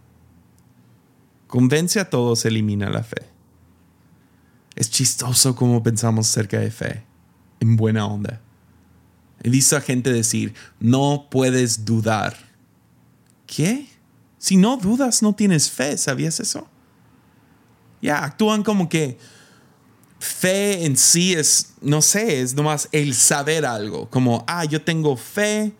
Convence 1.47 1.99
a 1.99 2.09
todos, 2.09 2.45
elimina 2.45 2.89
la 2.89 3.03
fe. 3.03 3.21
Es 4.75 4.89
chistoso 4.89 5.55
cómo 5.55 5.83
pensamos 5.83 6.29
acerca 6.29 6.59
de 6.59 6.71
fe, 6.71 7.03
en 7.59 7.75
buena 7.75 8.07
onda. 8.07 8.41
He 9.43 9.49
visto 9.49 9.77
a 9.77 9.81
gente 9.81 10.11
decir, 10.11 10.53
no 10.79 11.27
puedes 11.29 11.85
dudar. 11.85 12.35
¿Qué? 13.45 13.87
Si 14.37 14.57
no 14.57 14.77
dudas, 14.77 15.21
no 15.21 15.33
tienes 15.33 15.69
fe, 15.69 15.97
¿sabías 15.97 16.39
eso? 16.39 16.67
Ya, 18.01 18.23
actúan 18.23 18.63
como 18.63 18.89
que 18.89 19.17
fe 20.19 20.85
en 20.85 20.97
sí 20.97 21.33
es, 21.33 21.73
no 21.81 22.01
sé, 22.01 22.41
es 22.41 22.55
nomás 22.55 22.87
el 22.91 23.13
saber 23.13 23.65
algo. 23.65 24.09
Como, 24.09 24.43
ah, 24.47 24.65
yo 24.65 24.81
tengo 24.81 25.15
fe 25.17 25.73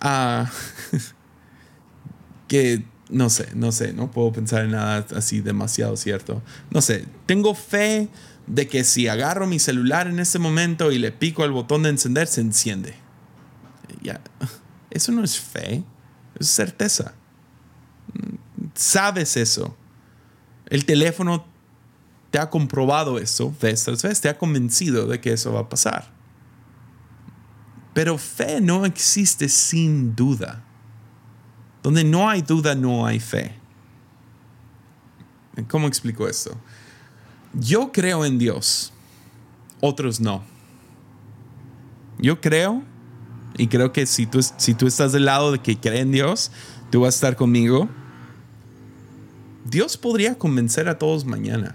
a 0.00 0.50
que 2.48 2.84
no 3.10 3.30
sé, 3.30 3.48
no 3.54 3.72
sé, 3.72 3.92
no 3.92 4.10
puedo 4.10 4.32
pensar 4.32 4.64
en 4.64 4.72
nada 4.72 5.06
así 5.16 5.40
demasiado 5.40 5.96
cierto. 5.96 6.42
No 6.70 6.82
sé, 6.82 7.06
tengo 7.26 7.54
fe 7.54 8.08
de 8.46 8.68
que 8.68 8.84
si 8.84 9.08
agarro 9.08 9.46
mi 9.46 9.58
celular 9.58 10.06
en 10.08 10.18
este 10.18 10.38
momento 10.38 10.92
y 10.92 10.98
le 10.98 11.12
pico 11.12 11.42
al 11.42 11.52
botón 11.52 11.82
de 11.82 11.90
encender, 11.90 12.26
se 12.26 12.40
enciende. 12.40 12.94
Ya, 14.02 14.20
eso 14.90 15.12
no 15.12 15.24
es 15.24 15.38
fe, 15.38 15.82
es 16.38 16.48
certeza. 16.48 17.14
Sabes 18.74 19.36
eso. 19.36 19.76
El 20.66 20.84
teléfono 20.84 21.46
te 22.30 22.38
ha 22.38 22.50
comprobado 22.50 23.18
eso 23.18 23.54
vez 23.60 23.84
tras 23.84 24.02
vez, 24.02 24.20
te 24.20 24.28
ha 24.28 24.36
convencido 24.36 25.06
de 25.06 25.20
que 25.20 25.32
eso 25.32 25.52
va 25.52 25.60
a 25.60 25.68
pasar. 25.68 26.17
Pero 27.98 28.16
fe 28.16 28.60
no 28.60 28.86
existe 28.86 29.48
sin 29.48 30.14
duda. 30.14 30.62
Donde 31.82 32.04
no 32.04 32.30
hay 32.30 32.42
duda, 32.42 32.76
no 32.76 33.04
hay 33.04 33.18
fe. 33.18 33.56
¿Cómo 35.66 35.88
explico 35.88 36.28
esto? 36.28 36.56
Yo 37.54 37.90
creo 37.90 38.24
en 38.24 38.38
Dios, 38.38 38.92
otros 39.80 40.20
no. 40.20 40.44
Yo 42.20 42.40
creo, 42.40 42.84
y 43.56 43.66
creo 43.66 43.92
que 43.92 44.06
si 44.06 44.26
tú, 44.26 44.46
si 44.56 44.74
tú 44.74 44.86
estás 44.86 45.10
del 45.10 45.24
lado 45.24 45.50
de 45.50 45.58
que 45.58 45.76
cree 45.76 45.98
en 45.98 46.12
Dios, 46.12 46.52
tú 46.92 47.00
vas 47.00 47.14
a 47.14 47.16
estar 47.16 47.34
conmigo. 47.34 47.88
Dios 49.64 49.96
podría 49.96 50.38
convencer 50.38 50.88
a 50.88 51.00
todos 51.00 51.24
mañana, 51.24 51.74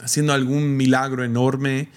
haciendo 0.00 0.32
algún 0.32 0.76
milagro 0.76 1.22
enorme, 1.22 1.88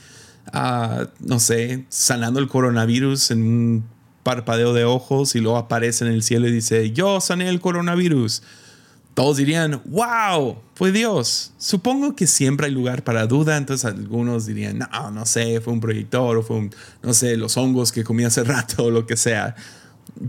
no 0.53 1.39
sé, 1.39 1.85
sanando 1.89 2.39
el 2.39 2.47
coronavirus 2.47 3.31
en 3.31 3.41
un 3.43 3.85
parpadeo 4.23 4.73
de 4.73 4.85
ojos 4.85 5.35
y 5.35 5.39
luego 5.39 5.57
aparece 5.57 6.05
en 6.05 6.11
el 6.11 6.23
cielo 6.23 6.47
y 6.47 6.51
dice, 6.51 6.91
yo 6.91 7.19
sané 7.21 7.49
el 7.49 7.59
coronavirus. 7.59 8.43
Todos 9.13 9.37
dirían, 9.37 9.81
wow, 9.85 10.61
fue 10.75 10.91
Dios. 10.91 11.51
Supongo 11.57 12.15
que 12.15 12.27
siempre 12.27 12.67
hay 12.67 12.71
lugar 12.71 13.03
para 13.03 13.27
duda, 13.27 13.57
entonces 13.57 13.85
algunos 13.85 14.45
dirían, 14.45 14.77
no, 14.77 15.11
no 15.11 15.25
sé, 15.25 15.59
fue 15.61 15.73
un 15.73 15.81
proyector 15.81 16.37
o 16.37 16.43
fue 16.43 16.57
un, 16.57 16.75
no 17.01 17.13
sé, 17.13 17.35
los 17.37 17.57
hongos 17.57 17.91
que 17.91 18.03
comí 18.03 18.23
hace 18.23 18.43
rato 18.45 18.85
o 18.85 18.91
lo 18.91 19.05
que 19.05 19.17
sea. 19.17 19.55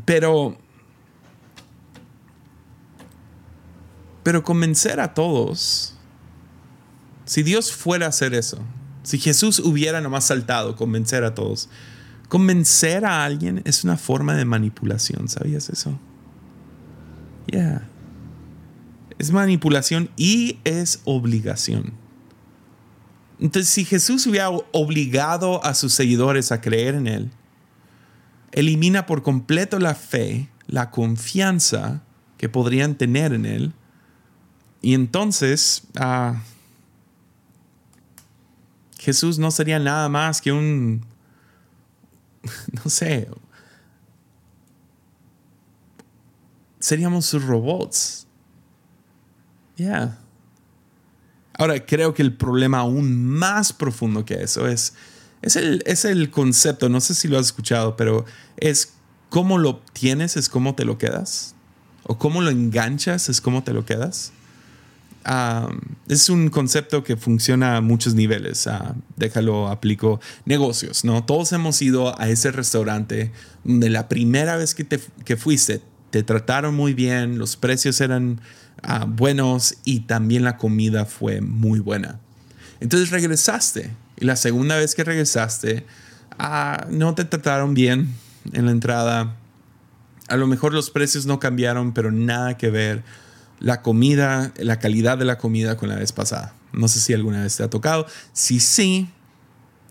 Pero, 0.05 0.57
pero 4.23 4.43
convencer 4.43 4.99
a 4.99 5.15
todos, 5.15 5.95
si 7.27 7.43
Dios 7.43 7.73
fuera 7.73 8.07
a 8.07 8.09
hacer 8.09 8.35
eso, 8.35 8.59
si 9.03 9.19
Jesús 9.19 9.59
hubiera 9.59 10.01
nomás 10.01 10.27
saltado, 10.27 10.77
convencer 10.77 11.25
a 11.25 11.35
todos, 11.35 11.69
Convencer 12.31 13.05
a 13.05 13.25
alguien 13.25 13.61
es 13.65 13.83
una 13.83 13.97
forma 13.97 14.37
de 14.37 14.45
manipulación, 14.45 15.29
¿sabías 15.29 15.69
eso? 15.69 15.99
Yeah. 17.47 17.89
Es 19.19 19.33
manipulación 19.33 20.11
y 20.17 20.61
es 20.63 21.01
obligación. 21.07 21.93
Entonces, 23.41 23.69
si 23.69 23.85
Jesús 23.85 24.29
hubiera 24.29 24.49
obligado 24.49 25.65
a 25.65 25.75
sus 25.75 25.93
seguidores 25.93 26.53
a 26.53 26.61
creer 26.61 26.95
en 26.95 27.09
Él, 27.09 27.31
elimina 28.53 29.07
por 29.07 29.25
completo 29.25 29.81
la 29.81 29.97
fe, 29.97 30.49
la 30.69 30.93
confianza 30.93 32.05
que 32.39 32.49
podrían 32.49 32.95
tener 32.95 33.33
en 33.33 33.45
Él, 33.45 33.73
y 34.83 34.95
entonces 34.95 35.83
ah, 35.97 36.45
Jesús 39.11 39.41
no 39.41 39.51
sería 39.51 39.81
nada 39.81 40.09
más 40.09 40.41
que 40.41 40.53
un 40.53 41.05
no 42.85 42.89
sé, 42.89 43.29
seríamos 46.79 47.33
robots. 47.45 48.29
Ya. 49.77 50.17
Ahora, 51.55 51.85
creo 51.85 52.15
que 52.15 52.23
el 52.23 52.37
problema 52.37 52.79
aún 52.79 53.27
más 53.27 53.73
profundo 53.73 54.25
que 54.25 54.45
eso 54.45 54.69
es, 54.69 54.95
es 55.43 55.57
el, 55.57 55.83
es 55.87 56.05
el 56.05 56.31
concepto, 56.31 56.89
no 56.89 57.01
sé 57.01 57.15
si 57.17 57.27
lo 57.27 57.37
has 57.37 57.47
escuchado, 57.47 57.97
pero 57.97 58.27
es 58.59 58.95
cómo 59.29 59.59
lo 59.59 59.71
obtienes, 59.71 60.37
es 60.37 60.49
cómo 60.49 60.77
te 60.77 60.85
lo 60.85 60.99
quedas. 60.99 61.57
O 62.05 62.17
cómo 62.17 62.43
lo 62.43 62.51
enganchas, 62.51 63.29
es 63.29 63.41
cómo 63.41 63.65
te 63.65 63.73
lo 63.73 63.85
quedas 63.85 64.33
es 66.09 66.31
un 66.31 66.49
concepto 66.49 67.05
que 67.05 67.17
funciona 67.17 67.77
a 67.77 67.81
muchos 67.81 68.15
niveles. 68.15 68.67
Uh, 68.67 68.95
déjalo, 69.17 69.69
aplico 69.69 70.21
negocios, 70.45 71.05
¿no? 71.05 71.25
Todos 71.25 71.53
hemos 71.53 71.81
ido 71.83 72.19
a 72.21 72.29
ese 72.29 72.51
restaurante 72.51 73.33
donde 73.65 73.91
la 73.91 74.09
primera 74.09 74.57
vez 74.57 74.75
que, 74.75 74.87
que 75.25 75.37
fuiste 75.37 75.83
te 76.11 76.23
trataron 76.23 76.75
muy 76.75 76.95
bien, 76.95 77.39
los 77.39 77.57
precios 77.57 78.01
eran 78.01 78.41
ah, 78.83 79.05
buenos 79.07 79.77
y 79.85 80.01
también 80.01 80.45
la 80.45 80.57
comida 80.57 81.05
fue 81.05 81.41
muy 81.41 81.79
buena. 81.79 82.19
Entonces 82.81 83.11
regresaste 83.11 83.91
y 84.19 84.25
la 84.25 84.37
segunda 84.37 84.77
vez 84.77 84.95
que 84.95 85.05
regresaste 85.05 85.87
ah, 86.39 86.87
no 86.91 87.15
te 87.15 87.25
trataron 87.25 87.75
bien 87.75 88.15
en 88.53 88.67
la 88.67 88.73
entrada. 88.73 89.37
A 90.29 90.37
lo 90.37 90.47
mejor 90.47 90.73
los 90.73 90.91
precios 90.91 91.27
no 91.27 91.39
cambiaron, 91.39 91.93
pero 91.93 92.11
nada 92.11 92.57
que 92.57 92.71
ver 92.71 93.03
la 93.61 93.83
comida, 93.83 94.53
la 94.57 94.79
calidad 94.79 95.19
de 95.19 95.25
la 95.25 95.39
comida 95.39 95.77
con 95.77 95.89
la 95.89 95.97
vez 95.97 96.13
pasada. 96.13 96.55
No 96.73 96.89
sé 96.89 96.99
si 97.01 97.15
alguna 97.15 97.43
vez 97.43 97.57
te 97.57 97.63
ha 97.63 97.71
tocado. 97.71 98.07
Si 98.33 98.59
sí, 98.59 99.09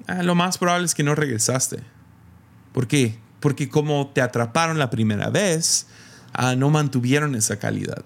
ah, 0.08 0.24
lo 0.24 0.36
más 0.36 0.58
probable 0.58 0.86
es 0.86 0.96
que 0.96 1.04
no 1.04 1.16
regresaste. 1.16 1.80
¿Por 2.74 2.88
qué? 2.88 3.18
Porque 3.40 3.70
como 3.70 4.08
te 4.08 4.22
atraparon 4.22 4.80
la 4.80 4.90
primera 4.90 5.30
vez, 5.30 5.88
ah, 6.34 6.56
no 6.56 6.70
mantuvieron 6.70 7.36
esa 7.36 7.58
calidad. 7.58 8.04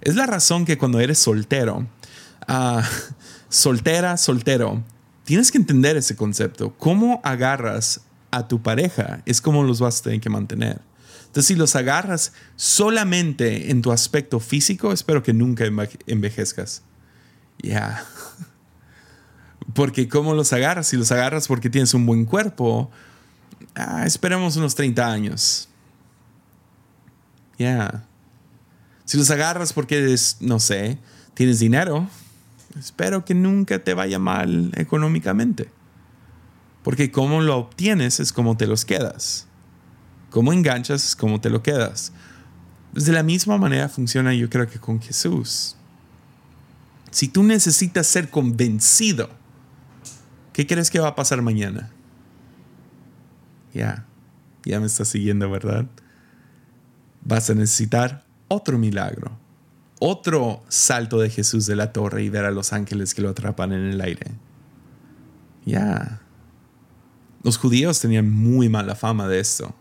Es 0.00 0.16
la 0.16 0.26
razón 0.26 0.64
que 0.64 0.76
cuando 0.76 1.00
eres 1.00 1.18
soltero, 1.18 1.86
ah, 2.48 2.82
soltera, 3.48 4.16
soltero, 4.16 4.82
tienes 5.24 5.52
que 5.52 5.58
entender 5.58 5.96
ese 5.96 6.16
concepto. 6.16 6.74
Cómo 6.76 7.20
agarras 7.22 8.00
a 8.30 8.48
tu 8.48 8.62
pareja 8.62 9.22
es 9.26 9.40
como 9.40 9.62
los 9.62 9.80
vas 9.80 10.00
a 10.00 10.02
tener 10.04 10.20
que 10.20 10.30
mantener. 10.30 10.80
Entonces, 11.30 11.46
si 11.46 11.54
los 11.54 11.76
agarras 11.76 12.32
solamente 12.56 13.70
en 13.70 13.82
tu 13.82 13.92
aspecto 13.92 14.40
físico, 14.40 14.90
espero 14.90 15.22
que 15.22 15.32
nunca 15.32 15.64
envejezcas. 16.08 16.82
Ya. 17.62 18.04
Porque 19.74 20.08
¿cómo 20.08 20.34
los 20.34 20.52
agarras? 20.52 20.88
Si 20.88 20.96
los 20.96 21.12
agarras 21.12 21.46
porque 21.46 21.70
tienes 21.70 21.94
un 21.94 22.04
buen 22.04 22.24
cuerpo, 22.24 22.90
ah, 23.76 24.04
esperemos 24.04 24.56
unos 24.56 24.74
30 24.74 25.06
años. 25.06 25.68
Ya. 27.56 28.02
Si 29.04 29.16
los 29.16 29.30
agarras 29.30 29.72
porque, 29.72 30.16
no 30.40 30.58
sé, 30.58 30.98
tienes 31.34 31.60
dinero, 31.60 32.08
espero 32.76 33.24
que 33.24 33.34
nunca 33.34 33.78
te 33.78 33.94
vaya 33.94 34.18
mal 34.18 34.72
económicamente. 34.74 35.70
Porque 36.82 37.12
cómo 37.12 37.40
lo 37.40 37.56
obtienes 37.56 38.18
es 38.18 38.32
como 38.32 38.56
te 38.56 38.66
los 38.66 38.84
quedas. 38.84 39.46
Cómo 40.30 40.52
enganchas 40.52 41.16
cómo 41.16 41.40
te 41.40 41.50
lo 41.50 41.62
quedas. 41.62 42.12
Pues 42.92 43.04
de 43.04 43.12
la 43.12 43.22
misma 43.22 43.58
manera 43.58 43.88
funciona 43.88 44.34
yo 44.34 44.48
creo 44.48 44.68
que 44.68 44.78
con 44.78 45.00
Jesús. 45.00 45.76
Si 47.10 47.28
tú 47.28 47.42
necesitas 47.42 48.06
ser 48.06 48.30
convencido, 48.30 49.30
¿qué 50.52 50.66
crees 50.66 50.90
que 50.90 51.00
va 51.00 51.08
a 51.08 51.14
pasar 51.16 51.42
mañana? 51.42 51.90
Ya, 53.74 54.06
ya 54.64 54.80
me 54.80 54.86
estás 54.86 55.08
siguiendo, 55.08 55.50
¿verdad? 55.50 55.86
Vas 57.22 57.50
a 57.50 57.54
necesitar 57.54 58.24
otro 58.48 58.78
milagro, 58.78 59.36
otro 59.98 60.62
salto 60.68 61.18
de 61.18 61.30
Jesús 61.30 61.66
de 61.66 61.76
la 61.76 61.92
torre 61.92 62.22
y 62.22 62.28
ver 62.28 62.44
a 62.44 62.50
los 62.50 62.72
ángeles 62.72 63.14
que 63.14 63.22
lo 63.22 63.30
atrapan 63.30 63.72
en 63.72 63.90
el 63.90 64.00
aire. 64.00 64.32
Ya. 65.64 66.20
Los 67.42 67.58
judíos 67.58 68.00
tenían 68.00 68.30
muy 68.30 68.68
mala 68.68 68.94
fama 68.94 69.28
de 69.28 69.40
esto. 69.40 69.74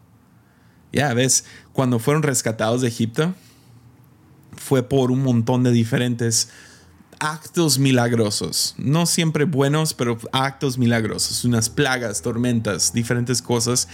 Ya 0.92 1.14
ves, 1.14 1.46
cuando 1.74 2.00
fueron 2.00 2.24
rescatados 2.24 2.82
de 2.82 2.88
Egipto, 2.88 3.34
fue 4.58 4.84
por 4.84 5.12
un 5.12 5.24
montón 5.24 5.64
de 5.64 5.72
diferentes 5.72 6.50
actos 7.20 7.80
milagrosos. 7.80 8.76
No 8.78 9.06
siempre 9.06 9.46
buenos, 9.46 9.94
pero 9.94 10.18
actos 10.32 10.78
milagrosos. 10.78 11.44
Unas 11.46 11.70
plagas, 11.70 12.22
tormentas, 12.22 12.94
diferentes 12.94 13.42
cosas. 13.42 13.88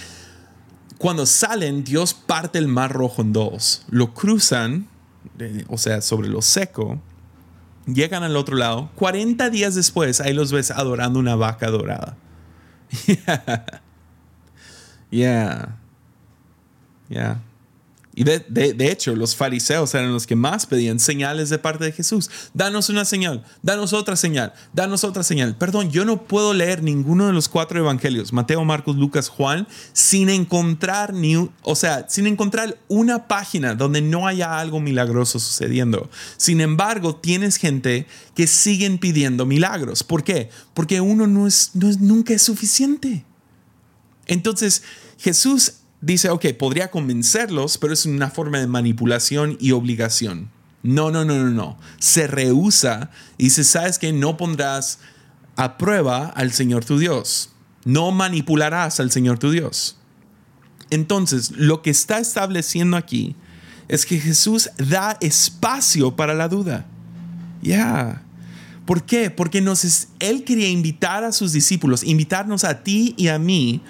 Cuando 0.97 1.25
salen, 1.25 1.83
Dios 1.83 2.13
parte 2.13 2.59
el 2.59 2.67
mar 2.67 2.91
rojo 2.93 3.21
en 3.21 3.33
dos. 3.33 3.85
Lo 3.89 4.13
cruzan, 4.13 4.87
eh, 5.39 5.65
o 5.67 5.77
sea, 5.77 6.01
sobre 6.01 6.29
lo 6.29 6.41
seco. 6.41 7.01
Llegan 7.85 8.23
al 8.23 8.37
otro 8.37 8.55
lado. 8.55 8.89
40 8.95 9.49
días 9.49 9.75
después, 9.75 10.21
ahí 10.21 10.33
los 10.33 10.51
ves 10.51 10.71
adorando 10.71 11.19
una 11.19 11.35
vaca 11.35 11.69
dorada. 11.69 12.17
yeah. 15.11 15.77
Ya. 17.09 17.41
Y 18.17 18.23
de, 18.23 18.89
hecho, 18.89 19.13
los 19.13 19.35
fariseos 19.35 19.93
eran 19.93 20.13
los 20.13 20.25
que 20.25 20.37
más 20.37 20.65
pedían 20.65 21.01
señales 21.01 21.49
de 21.49 21.59
parte 21.59 21.83
de 21.83 21.91
Jesús. 21.91 22.29
Danos 22.53 22.87
una 22.87 23.03
señal, 23.03 23.43
danos 23.61 23.91
otra 23.91 24.15
señal, 24.15 24.53
danos 24.71 25.03
otra 25.03 25.21
señal. 25.21 25.57
Perdón, 25.57 25.91
yo 25.91 26.05
no 26.05 26.23
puedo 26.23 26.53
leer 26.53 26.81
ninguno 26.81 27.27
de 27.27 27.33
los 27.33 27.49
cuatro 27.49 27.77
evangelios, 27.77 28.31
Mateo, 28.31 28.63
Marcos, 28.63 28.95
Lucas, 28.95 29.27
Juan, 29.27 29.67
sin 29.91 30.29
encontrar 30.29 31.13
ni, 31.13 31.35
o 31.35 31.75
sea, 31.75 32.05
sin 32.07 32.25
encontrar 32.25 32.77
una 32.87 33.27
página 33.27 33.75
donde 33.75 34.01
no 34.01 34.27
haya 34.27 34.59
algo 34.59 34.79
milagroso 34.79 35.37
sucediendo. 35.37 36.09
Sin 36.37 36.61
embargo, 36.61 37.17
tienes 37.17 37.57
gente 37.57 38.07
que 38.33 38.47
siguen 38.47 38.97
pidiendo 38.97 39.45
milagros. 39.45 40.03
¿Por 40.03 40.23
qué? 40.23 40.49
Porque 40.73 41.01
uno 41.01 41.27
no 41.27 41.47
es, 41.47 41.71
no 41.73 41.89
es 41.89 41.99
nunca 41.99 42.33
es 42.33 42.43
suficiente. 42.43 43.25
Entonces, 44.25 44.83
Jesús 45.17 45.73
dice, 46.05 46.29
ok, 46.29 46.45
podría 46.57 46.91
convencerlos, 46.91 47.77
pero 47.77 47.91
es 47.91 48.05
una 48.05 48.29
forma 48.29 48.59
de 48.59 48.67
manipulación 48.67 49.57
y 49.59 49.71
obligación. 49.71 50.49
No, 50.83 51.09
no, 51.09 51.25
no, 51.25 51.35
no, 51.35 51.49
no. 51.49 51.79
Se 51.97 52.27
rehúsa 52.27 53.09
y 53.39 53.45
dice, 53.45 53.63
sabes 53.63 53.97
que 53.97 54.13
no 54.13 54.37
pondrás 54.37 54.99
a 55.55 55.77
prueba 55.77 56.27
al 56.27 56.51
Señor 56.51 56.85
tu 56.85 56.99
Dios. 56.99 57.49
No 57.85 58.11
manipularás 58.11 58.99
al 58.99 59.09
Señor 59.09 59.39
tu 59.39 59.49
Dios. 59.49 59.97
Entonces, 60.91 61.51
lo 61.51 61.81
que 61.81 61.89
está 61.89 62.19
estableciendo 62.19 62.97
aquí 62.97 63.35
es 63.87 64.05
que 64.05 64.19
Jesús 64.19 64.69
da 64.77 65.17
espacio 65.21 66.15
para 66.15 66.35
la 66.35 66.47
duda. 66.47 66.85
Ya. 67.63 68.21
¿Por 68.85 69.05
qué? 69.05 69.31
Porque 69.31 69.61
nos, 69.61 70.07
Él 70.19 70.43
quería 70.43 70.69
invitar 70.69 71.23
a 71.23 71.31
sus 71.31 71.51
discípulos, 71.51 72.03
invitarnos 72.03 72.63
a 72.63 72.83
ti 72.83 73.15
y 73.17 73.29
a 73.29 73.39
mí 73.39 73.81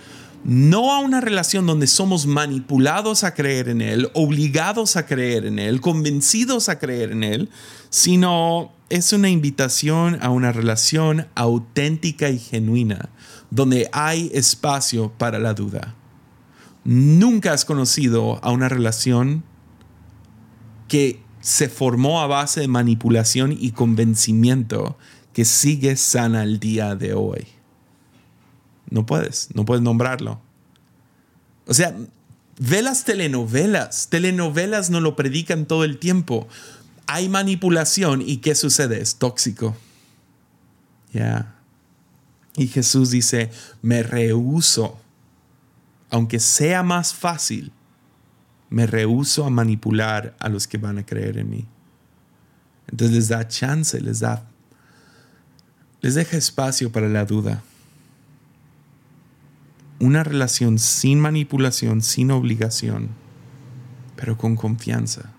no 0.45 0.93
a 0.93 0.99
una 0.99 1.21
relación 1.21 1.65
donde 1.65 1.87
somos 1.87 2.27
manipulados 2.27 3.23
a 3.23 3.33
creer 3.33 3.67
en 3.67 3.81
Él, 3.81 4.11
obligados 4.13 4.95
a 4.95 5.07
creer 5.07 5.47
en 5.47 5.57
Él, 5.57 5.81
convencidos 5.81 6.69
a 6.69 6.77
creer 6.77 7.11
en 7.11 7.23
Él, 7.23 7.49
sino 7.89 8.71
es 8.89 9.11
una 9.11 9.29
invitación 9.29 10.19
a 10.21 10.29
una 10.29 10.51
relación 10.51 11.25
auténtica 11.33 12.29
y 12.29 12.37
genuina, 12.37 13.09
donde 13.49 13.89
hay 13.91 14.29
espacio 14.35 15.11
para 15.17 15.39
la 15.39 15.55
duda. 15.55 15.95
Nunca 16.83 17.51
has 17.51 17.65
conocido 17.65 18.39
a 18.43 18.51
una 18.51 18.69
relación 18.69 19.43
que 20.87 21.23
se 21.41 21.69
formó 21.69 22.21
a 22.21 22.27
base 22.27 22.61
de 22.61 22.67
manipulación 22.67 23.51
y 23.59 23.71
convencimiento 23.71 24.95
que 25.33 25.43
sigue 25.43 25.97
sana 25.97 26.43
el 26.43 26.59
día 26.59 26.95
de 26.95 27.15
hoy. 27.15 27.54
No 28.89 29.05
puedes, 29.05 29.49
no 29.53 29.65
puedes 29.65 29.83
nombrarlo. 29.83 30.39
O 31.67 31.73
sea, 31.73 31.95
ve 32.59 32.81
las 32.81 33.03
telenovelas. 33.03 34.09
Telenovelas 34.09 34.89
no 34.89 35.01
lo 35.01 35.15
predican 35.15 35.65
todo 35.65 35.83
el 35.83 35.97
tiempo. 35.97 36.47
Hay 37.07 37.29
manipulación 37.29 38.21
y 38.21 38.37
¿qué 38.37 38.55
sucede? 38.55 39.01
Es 39.01 39.15
tóxico. 39.15 39.75
Ya. 41.13 41.55
Y 42.57 42.67
Jesús 42.67 43.11
dice, 43.11 43.51
me 43.81 44.03
rehuso, 44.03 44.99
aunque 46.09 46.39
sea 46.39 46.83
más 46.83 47.13
fácil, 47.13 47.71
me 48.69 48.87
rehuso 48.87 49.45
a 49.45 49.49
manipular 49.49 50.35
a 50.39 50.49
los 50.49 50.67
que 50.67 50.77
van 50.77 50.97
a 50.97 51.05
creer 51.05 51.37
en 51.37 51.49
mí. 51.49 51.65
Entonces 52.87 53.15
les 53.15 53.27
da 53.29 53.47
chance, 53.47 53.99
les 53.99 54.19
da, 54.19 54.47
les 56.01 56.15
deja 56.15 56.37
espacio 56.37 56.91
para 56.91 57.09
la 57.09 57.25
duda. 57.25 57.63
Una 59.99 60.23
relación 60.23 60.79
sin 60.79 61.19
manipulación, 61.19 62.01
sin 62.01 62.31
obligación, 62.31 63.09
pero 64.15 64.37
con 64.37 64.55
confianza. 64.55 65.31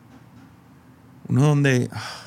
Uno 1.28 1.42
donde... 1.42 1.88
Ah, 1.92 2.22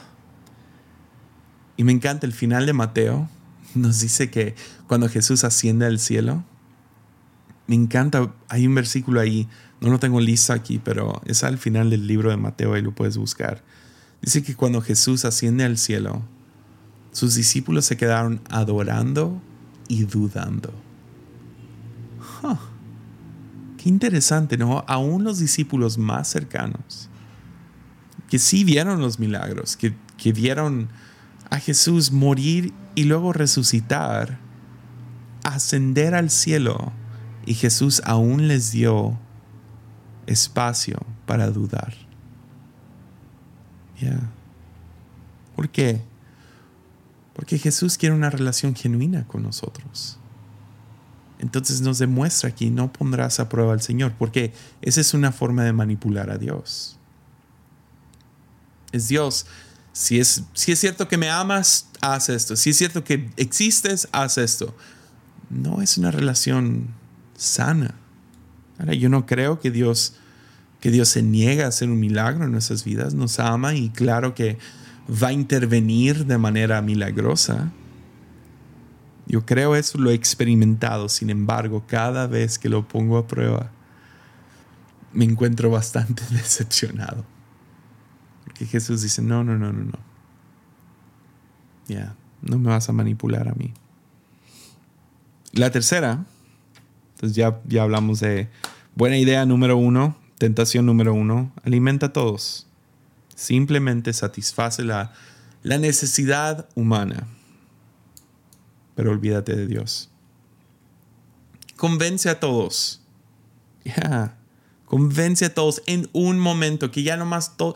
y 1.78 1.86
me 1.86 1.94
encanta 1.94 2.28
el 2.28 2.34
final 2.34 2.66
de 2.66 2.74
Mateo, 2.74 3.30
nos 3.74 4.02
dice 4.02 4.30
que 4.30 4.56
cuando 4.88 5.08
Jesús 5.08 5.44
asciende 5.44 5.86
al 5.86 6.00
cielo, 6.00 6.44
me 7.68 7.76
encanta, 7.76 8.34
hay 8.50 8.68
un 8.68 8.76
versículo 8.76 9.22
ahí, 9.22 9.48
no 9.80 9.90
lo 9.90 10.00
tengo 10.00 10.20
listo 10.20 10.52
aquí, 10.54 10.82
pero 10.84 11.22
es 11.26 11.44
al 11.44 11.58
final 11.58 11.90
del 11.90 12.06
libro 12.08 12.32
de 12.32 12.38
Mateo 12.38 12.76
y 12.76 12.82
lo 12.82 12.94
puedes 12.94 13.18
buscar. 13.18 13.64
Dice 14.22 14.44
que 14.44 14.56
cuando 14.56 14.82
Jesús 14.82 15.24
asciende 15.24 15.64
al 15.64 15.78
cielo, 15.78 16.22
sus 17.12 17.36
discípulos 17.36 17.86
se 17.86 17.96
quedaron 17.96 18.42
adorando 18.50 19.42
y 19.88 20.04
dudando. 20.04 20.74
Qué 23.78 23.90
interesante, 23.90 24.58
¿no? 24.58 24.84
Aún 24.88 25.24
los 25.24 25.40
discípulos 25.40 25.98
más 25.98 26.28
cercanos, 26.28 27.10
que 28.30 28.40
sí 28.40 28.64
vieron 28.64 29.02
los 29.02 29.20
milagros, 29.20 29.78
que, 29.78 29.96
que 30.18 30.34
vieron 30.34 30.90
a 31.50 31.60
Jesús 31.60 32.12
morir 32.12 32.74
y 32.96 33.06
luego 33.06 33.34
resucitar, 33.34 34.38
ascender 35.44 36.14
al 36.14 36.30
cielo, 36.30 36.92
y 37.46 37.54
Jesús 37.54 38.02
aún 38.06 38.48
les 38.48 38.72
dio 38.72 39.18
espacio 40.28 41.00
para 41.26 41.50
dudar. 41.50 41.94
¿Por 45.56 45.70
qué? 45.70 46.02
Porque 47.34 47.58
Jesús 47.58 47.98
quiere 47.98 48.16
una 48.16 48.30
relación 48.30 48.76
genuina 48.76 49.26
con 49.28 49.44
nosotros. 49.44 50.18
Entonces 51.40 51.82
nos 51.82 52.00
demuestra 52.00 52.54
que 52.54 52.70
no 52.70 52.92
pondrás 52.92 53.40
a 53.40 53.50
prueba 53.50 53.74
al 53.74 53.82
Señor, 53.82 54.14
porque 54.18 54.54
esa 54.82 55.02
es 55.02 55.14
una 55.14 55.32
forma 55.32 55.64
de 55.64 55.74
manipular 55.74 56.30
a 56.30 56.38
Dios. 56.38 56.98
Es 58.92 59.08
Dios 59.08 59.46
si 60.00 60.20
es, 60.20 60.44
si 60.54 60.72
es 60.72 60.80
cierto 60.80 61.08
que 61.08 61.18
me 61.18 61.30
amas, 61.30 61.88
haz 62.02 62.30
esto. 62.30 62.56
Si 62.56 62.70
es 62.70 62.78
cierto 62.78 63.04
que 63.04 63.30
existes, 63.38 64.08
haz 64.12 64.38
esto. 64.38 64.74
No 65.50 65.82
es 65.82 65.98
una 65.98 66.10
relación 66.10 66.88
sana. 67.36 67.96
Ahora, 68.78 68.94
yo 68.94 69.10
no 69.10 69.26
creo 69.26 69.60
que 69.60 69.72
Dios, 69.72 70.14
que 70.80 70.92
Dios 70.92 71.10
se 71.10 71.22
niega 71.22 71.66
a 71.66 71.68
hacer 71.68 71.90
un 71.90 72.00
milagro 72.00 72.46
en 72.46 72.52
nuestras 72.52 72.84
vidas. 72.86 73.14
Nos 73.14 73.40
ama 73.40 73.76
y 73.76 73.90
claro 73.90 74.36
que 74.36 74.58
va 75.12 75.30
a 75.30 75.34
intervenir 75.34 76.26
de 76.26 76.38
manera 76.38 76.82
milagrosa. 76.82 77.72
Yo 79.30 79.46
creo 79.46 79.76
eso, 79.76 80.00
lo 80.00 80.10
he 80.10 80.16
experimentado. 80.16 81.08
Sin 81.08 81.30
embargo, 81.30 81.84
cada 81.88 82.26
vez 82.26 82.58
que 82.58 82.68
lo 82.68 82.88
pongo 82.88 83.20
a 83.20 83.28
prueba, 83.28 83.72
me 85.14 85.24
encuentro 85.24 85.70
bastante 85.70 86.24
decepcionado. 86.32 87.24
Que 88.56 88.66
Jesús 88.66 89.04
dice, 89.04 89.22
no, 89.22 89.44
no, 89.44 89.56
no, 89.58 89.72
no, 89.72 89.86
no. 89.86 90.00
Ya, 91.88 92.16
no 92.42 92.58
me 92.58 92.70
vas 92.70 92.90
a 92.90 92.92
manipular 92.92 93.48
a 93.48 93.54
mí. 93.54 93.72
La 95.54 95.70
tercera, 95.70 96.26
entonces 97.14 97.36
ya, 97.36 97.62
ya 97.66 97.84
hablamos 97.84 98.20
de 98.20 98.50
buena 98.96 99.18
idea 99.18 99.46
número 99.46 99.78
uno, 99.78 100.18
tentación 100.40 100.88
número 100.88 101.14
uno, 101.14 101.52
alimenta 101.64 102.08
a 102.08 102.14
todos. 102.14 102.68
Simplemente 103.36 104.12
satisface 104.14 104.84
la, 104.84 105.14
la 105.62 105.78
necesidad 105.78 106.68
humana, 106.76 107.28
pero 109.00 109.12
olvídate 109.12 109.56
de 109.56 109.66
Dios. 109.66 110.10
Convence 111.78 112.30
a 112.30 112.38
todos. 112.38 113.02
Ya, 113.86 114.38
Convence 114.84 115.45
a 115.45 115.54
todos 115.54 115.82
en 115.86 116.10
un 116.12 116.38
momento 116.38 116.91
que 116.91 117.02
ya 117.02 117.16
nomás 117.16 117.56
todo 117.56 117.76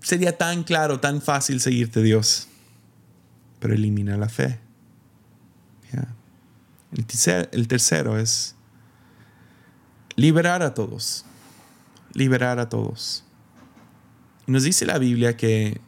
sería 0.00 0.38
tan 0.38 0.64
claro, 0.64 0.98
tan 0.98 1.20
fácil 1.20 1.60
seguirte 1.60 2.02
Dios. 2.02 2.48
Pero 3.58 3.74
elimina 3.74 4.16
la 4.16 4.30
fe. 4.30 4.58
El, 5.92 7.04
el 7.52 7.68
tercero 7.68 8.18
es 8.18 8.54
liberar 10.14 10.62
a 10.62 10.72
todos. 10.72 11.26
Liberar 12.14 12.60
a 12.60 12.70
todos. 12.70 13.24
Nos 14.46 14.62
dice 14.62 14.86
la 14.86 14.96
Biblia 14.96 15.36
que 15.36 15.82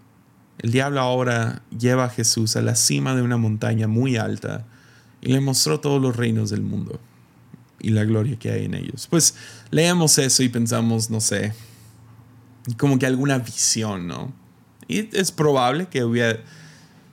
el 0.59 0.73
diablo 0.73 1.01
ahora 1.01 1.63
lleva 1.77 2.05
a 2.05 2.11
Jesús 2.11 2.57
a 2.57 2.63
la 2.63 2.75
cima 2.75 3.15
de 3.15 3.23
una 3.23 3.37
montaña 3.37 3.87
muy 3.87 4.17
alta 4.17 4.67
y 5.21 5.33
le 5.33 5.41
mostró 5.41 5.81
todos 5.81 6.01
los 6.03 6.17
reinos 6.17 6.51
del 6.51 6.63
mundo 6.63 7.01
y 7.81 7.91
la 7.91 8.05
gloria 8.05 8.39
que 8.39 8.51
hay 8.51 8.65
en 8.65 8.75
ellos. 8.75 9.07
Pues 9.09 9.35
leemos 9.71 10.19
eso 10.19 10.43
y 10.43 10.49
pensamos, 10.49 11.11
no 11.11 11.21
sé, 11.21 11.53
como 12.77 12.99
que 12.99 13.07
alguna 13.07 13.39
visión, 13.39 14.07
¿no? 14.07 14.33
Y 14.89 15.15
es 15.17 15.31
probable 15.33 15.87
que 15.87 16.03
hubiera, 16.03 16.41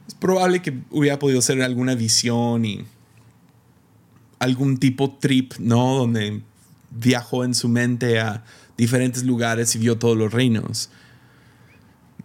es 0.08 0.14
probable 0.20 0.62
que 0.62 0.80
hubiera 0.90 1.20
podido 1.20 1.42
ser 1.42 1.62
alguna 1.62 1.94
visión 1.94 2.66
y 2.66 2.86
algún 4.40 4.78
tipo 4.78 5.18
trip, 5.20 5.54
¿no? 5.60 5.96
Donde 5.96 6.42
viajó 6.90 7.44
en 7.44 7.54
su 7.54 7.70
mente 7.70 8.20
a 8.20 8.44
diferentes 8.78 9.24
lugares 9.24 9.76
y 9.76 9.80
vio 9.80 9.98
todos 9.98 10.18
los 10.18 10.34
reinos. 10.34 10.90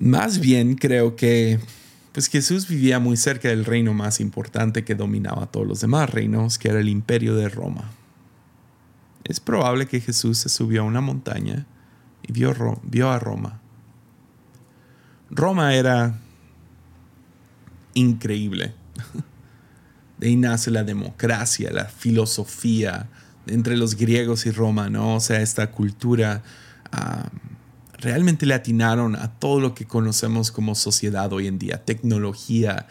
Más 0.01 0.41
bien 0.41 0.75
creo 0.75 1.15
que 1.15 1.61
pues 2.13 2.27
Jesús 2.27 2.67
vivía 2.67 2.99
muy 2.99 3.17
cerca 3.17 3.49
del 3.49 3.65
reino 3.65 3.95
más 3.95 4.19
importante 4.19 4.83
que 4.83 4.97
dominaba 4.97 5.47
todos 5.47 5.65
los 5.65 5.81
demás 5.81 6.11
reinos, 6.11 6.59
que 6.59 6.69
era 6.69 6.81
el 6.81 6.89
imperio 6.89 7.37
de 7.37 7.49
Roma 7.49 7.93
es 9.31 9.39
probable 9.39 9.87
que 9.87 10.01
Jesús 10.01 10.39
se 10.39 10.49
subió 10.49 10.83
a 10.83 10.85
una 10.85 11.01
montaña 11.01 11.65
y 12.27 12.33
vio, 12.33 12.51
a 13.11 13.19
Roma. 13.21 13.61
Roma 15.31 15.75
era 15.75 16.19
increíble. 17.95 18.75
De 20.19 20.27
ahí 20.27 20.37
nace 20.37 20.73
la 20.73 20.83
democracia, 20.83 21.71
la 21.71 21.85
filosofía 21.85 23.09
entre 23.47 23.77
los 23.77 23.95
griegos 23.95 24.47
y 24.47 24.51
Roma, 24.51 24.91
¿no? 24.91 25.15
O 25.15 25.21
sea, 25.21 25.41
esta 25.41 25.71
cultura 25.71 26.43
ah, 26.91 27.31
realmente 28.01 28.47
le 28.47 28.55
atinaron 28.55 29.17
a 29.17 29.39
todo 29.39 29.61
lo 29.61 29.75
que 29.75 29.87
conocemos 29.87 30.51
como 30.51 30.75
sociedad 30.75 31.33
hoy 31.33 31.47
en 31.47 31.59
día, 31.59 31.85
tecnología, 31.85 32.87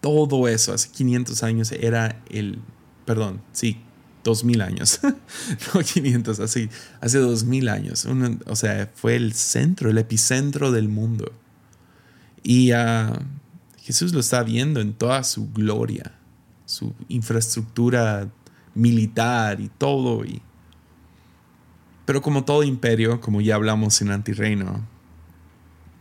todo 0.00 0.48
eso. 0.48 0.72
Hace 0.72 0.90
500 0.90 1.42
años 1.42 1.72
era 1.72 2.22
el, 2.28 2.60
perdón, 3.04 3.40
sí, 3.52 3.80
2000 4.24 4.60
años, 4.62 5.00
no 5.74 5.80
500, 5.80 6.40
así, 6.40 6.68
hace 7.00 7.18
2000 7.18 7.68
años. 7.68 8.06
o 8.46 8.56
sea, 8.56 8.90
fue 8.94 9.16
el 9.16 9.34
centro, 9.34 9.90
el 9.90 9.98
epicentro 9.98 10.72
del 10.72 10.88
mundo. 10.88 11.32
Y 12.42 12.72
uh, 12.72 13.12
Jesús 13.78 14.12
lo 14.12 14.20
está 14.20 14.42
viendo 14.42 14.80
en 14.80 14.94
toda 14.94 15.22
su 15.24 15.50
gloria, 15.52 16.12
su 16.64 16.94
infraestructura 17.08 18.30
militar 18.74 19.60
y 19.60 19.68
todo. 19.68 20.24
Y, 20.24 20.42
pero 22.04 22.22
como 22.22 22.44
todo 22.44 22.62
imperio, 22.62 23.20
como 23.20 23.40
ya 23.40 23.54
hablamos 23.54 24.00
en 24.02 24.10
Antirreino, 24.10 24.86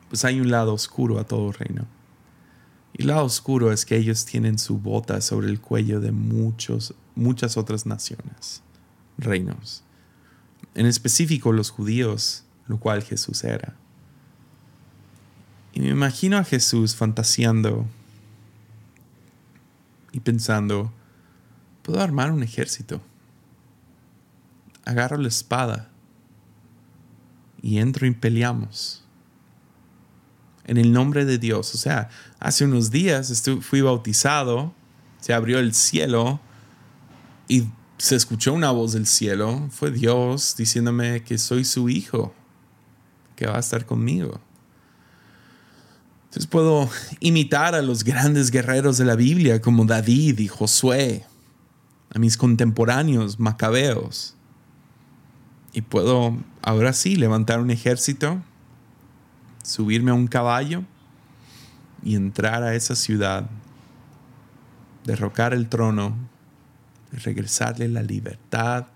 pues 0.10 0.26
hay 0.26 0.39
un 0.39 0.51
lado 0.51 0.74
oscuro 0.74 1.20
a 1.20 1.24
todo 1.24 1.51
reino. 1.51 1.88
Y 2.93 3.01
el 3.01 3.08
lado 3.08 3.26
oscuro 3.26 3.72
es 3.72 3.86
que 3.86 3.97
ellos 3.97 4.26
tienen 4.26 4.60
su 4.60 4.78
bota 4.78 5.22
sobre 5.22 5.47
el 5.47 5.60
cuello 5.60 5.99
de 5.99 6.12
muchos 6.12 6.93
muchas 7.16 7.58
otras 7.58 7.86
naciones, 7.86 8.62
reinos. 9.18 9.84
En 10.76 10.86
específico 10.86 11.51
los 11.51 11.70
judíos, 11.70 12.43
lo 12.68 12.80
cual 12.80 13.04
Jesús 13.04 13.43
era. 13.43 13.76
Y 15.74 15.82
me 15.82 15.89
imagino 15.89 16.38
a 16.38 16.43
Jesús 16.43 16.95
fantaseando 16.95 17.86
y 20.12 20.20
pensando, 20.20 20.91
puedo 21.82 22.01
armar 22.01 22.32
un 22.32 22.43
ejército. 22.43 23.01
Agarro 24.86 25.18
la 25.18 25.28
espada 25.28 25.93
y 27.64 27.80
entro 27.80 28.05
y 28.05 28.11
peleamos. 28.11 29.01
En 30.66 30.78
el 30.78 30.91
nombre 30.91 31.26
de 31.26 31.39
Dios. 31.39 31.74
O 31.74 31.78
sea, 31.78 32.09
hace 32.39 32.66
unos 32.66 32.91
días 32.91 33.43
fui 33.61 33.82
bautizado, 33.82 34.74
se 35.20 35.34
abrió 35.34 35.59
el 35.59 35.74
cielo 35.74 36.39
y 37.47 37.64
se 37.97 38.16
escuchó 38.16 38.53
una 38.53 38.72
voz 38.72 38.93
del 38.93 39.07
cielo. 39.07 39.68
Fue 39.72 39.91
Dios 39.91 40.55
diciéndome 40.57 41.24
que 41.24 41.38
soy 41.38 41.64
su 41.64 41.89
hijo, 41.89 42.34
que 43.36 43.47
va 43.47 43.55
a 43.55 43.61
estar 43.61 43.86
conmigo. 43.86 44.41
Entonces 46.26 46.47
puedo 46.47 46.89
imitar 47.22 47.76
a 47.76 47.82
los 47.82 48.03
grandes 48.03 48.51
guerreros 48.51 48.97
de 48.97 49.05
la 49.05 49.16
Biblia 49.16 49.61
como 49.61 49.86
David 49.86 50.39
y 50.39 50.47
Josué, 50.47 51.26
a 52.14 52.20
mis 52.20 52.36
contemporáneos 52.36 53.39
macabeos. 53.39 54.36
Y 55.74 55.82
puedo 55.82 56.38
ahora 56.64 56.93
sí 56.93 57.16
levantar 57.16 57.59
un 57.59 57.70
ejército, 57.70 58.41
subirme 59.64 60.09
a 60.09 60.16
un 60.16 60.28
caballo 60.28 60.84
y 62.01 62.16
entrar 62.16 62.64
a 62.64 62.74
esa 62.74 62.95
ciudad, 62.95 63.47
derrocar 65.05 65.53
el 65.53 65.70
trono 65.70 66.16
regresarle 67.20 67.88
la 67.88 68.01
libertad 68.01 68.88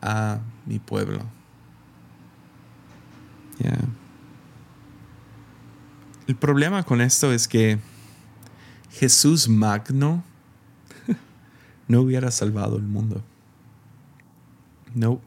a 0.00 0.40
mi 0.66 0.78
pueblo. 0.78 1.22
El 6.26 6.36
problema 6.36 6.82
con 6.82 7.00
esto 7.00 7.32
es 7.32 7.46
que 7.46 7.78
Jesús 8.90 9.48
Magno 9.48 10.24
no 11.88 12.00
hubiera 12.00 12.30
salvado 12.30 12.76
el 12.76 12.82
mundo. 12.82 13.22
No. 14.94 15.20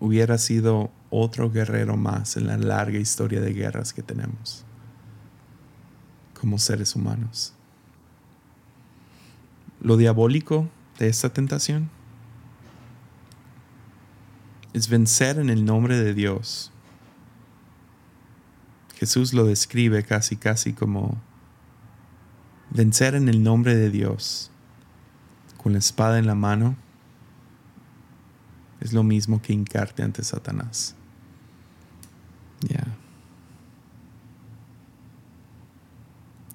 Hubiera 0.00 0.38
sido 0.38 0.90
otro 1.10 1.50
guerrero 1.50 1.96
más 1.96 2.36
en 2.36 2.46
la 2.46 2.58
larga 2.58 2.98
historia 2.98 3.40
de 3.40 3.52
guerras 3.52 3.92
que 3.92 4.02
tenemos 4.02 4.64
como 6.38 6.58
seres 6.58 6.94
humanos. 6.94 7.54
Lo 9.80 9.96
diabólico 9.96 10.68
de 10.98 11.08
esta 11.08 11.30
tentación 11.30 11.90
es 14.72 14.88
vencer 14.88 15.38
en 15.38 15.48
el 15.48 15.64
nombre 15.64 15.98
de 15.98 16.12
Dios. 16.12 16.70
Jesús 18.96 19.32
lo 19.32 19.44
describe 19.44 20.02
casi 20.04 20.36
casi 20.36 20.72
como 20.72 21.20
vencer 22.70 23.14
en 23.14 23.28
el 23.28 23.42
nombre 23.42 23.74
de 23.74 23.90
Dios 23.90 24.50
con 25.56 25.72
la 25.72 25.78
espada 25.78 26.18
en 26.18 26.26
la 26.26 26.34
mano 26.34 26.76
es 28.86 28.92
lo 28.92 29.02
mismo 29.02 29.42
que 29.42 29.52
hincarte 29.52 30.02
ante 30.02 30.22
Satanás. 30.22 30.94
Ya. 32.60 32.86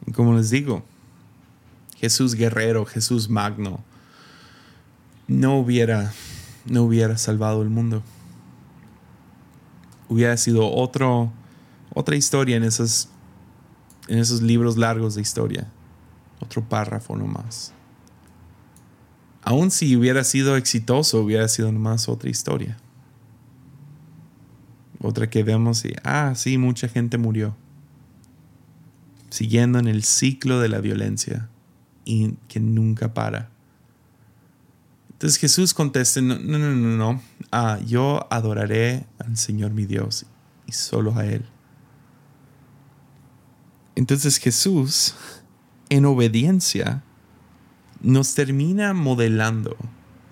Y 0.07 0.11
como 0.13 0.33
les 0.33 0.49
digo, 0.49 0.83
Jesús 1.97 2.35
guerrero, 2.35 2.85
Jesús 2.85 3.29
magno, 3.29 3.83
no 5.27 5.57
hubiera, 5.57 6.11
no 6.65 6.83
hubiera 6.83 7.17
salvado 7.17 7.61
el 7.61 7.69
mundo. 7.69 8.01
Hubiera 10.09 10.35
sido 10.37 10.71
otro, 10.71 11.31
otra 11.93 12.15
historia 12.15 12.57
en 12.57 12.63
esos, 12.63 13.09
en 14.07 14.19
esos 14.19 14.41
libros 14.41 14.77
largos 14.77 15.15
de 15.15 15.21
historia. 15.21 15.67
Otro 16.39 16.63
párrafo 16.63 17.15
nomás 17.15 17.73
aun 19.41 19.71
si 19.71 19.95
hubiera 19.95 20.23
sido 20.23 20.55
exitoso, 20.55 21.21
hubiera 21.21 21.47
sido 21.47 21.71
nomás 21.71 22.07
otra 22.07 22.29
historia. 22.29 22.77
Otra 25.01 25.29
que 25.29 25.43
vemos 25.43 25.83
y, 25.83 25.93
ah, 26.03 26.33
sí, 26.35 26.57
mucha 26.57 26.87
gente 26.87 27.17
murió. 27.17 27.55
Siguiendo 29.29 29.79
en 29.79 29.87
el 29.87 30.03
ciclo 30.03 30.59
de 30.59 30.69
la 30.69 30.79
violencia 30.79 31.49
y 32.05 32.33
que 32.47 32.59
nunca 32.59 33.13
para. 33.13 33.49
Entonces 35.13 35.39
Jesús 35.39 35.73
contesta, 35.73 36.21
no, 36.21 36.37
no, 36.39 36.57
no, 36.57 36.75
no, 36.75 36.97
no. 36.97 37.21
Ah, 37.51 37.79
yo 37.85 38.27
adoraré 38.29 39.05
al 39.19 39.37
Señor 39.37 39.71
mi 39.71 39.85
Dios 39.85 40.25
y 40.67 40.71
solo 40.71 41.15
a 41.15 41.25
Él. 41.25 41.45
Entonces 43.95 44.37
Jesús, 44.37 45.15
en 45.89 46.05
obediencia, 46.05 47.03
nos 48.01 48.33
termina 48.33 48.93
modelando 48.93 49.77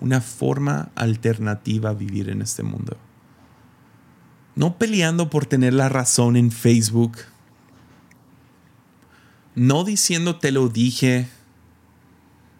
una 0.00 0.20
forma 0.20 0.90
alternativa 0.94 1.90
a 1.90 1.94
vivir 1.94 2.28
en 2.30 2.42
este 2.42 2.62
mundo. 2.62 2.96
No 4.56 4.76
peleando 4.76 5.30
por 5.30 5.46
tener 5.46 5.74
la 5.74 5.88
razón 5.88 6.36
en 6.36 6.50
Facebook. 6.50 7.18
No 9.54 9.84
diciendo 9.84 10.36
te 10.36 10.50
lo 10.52 10.68
dije. 10.68 11.28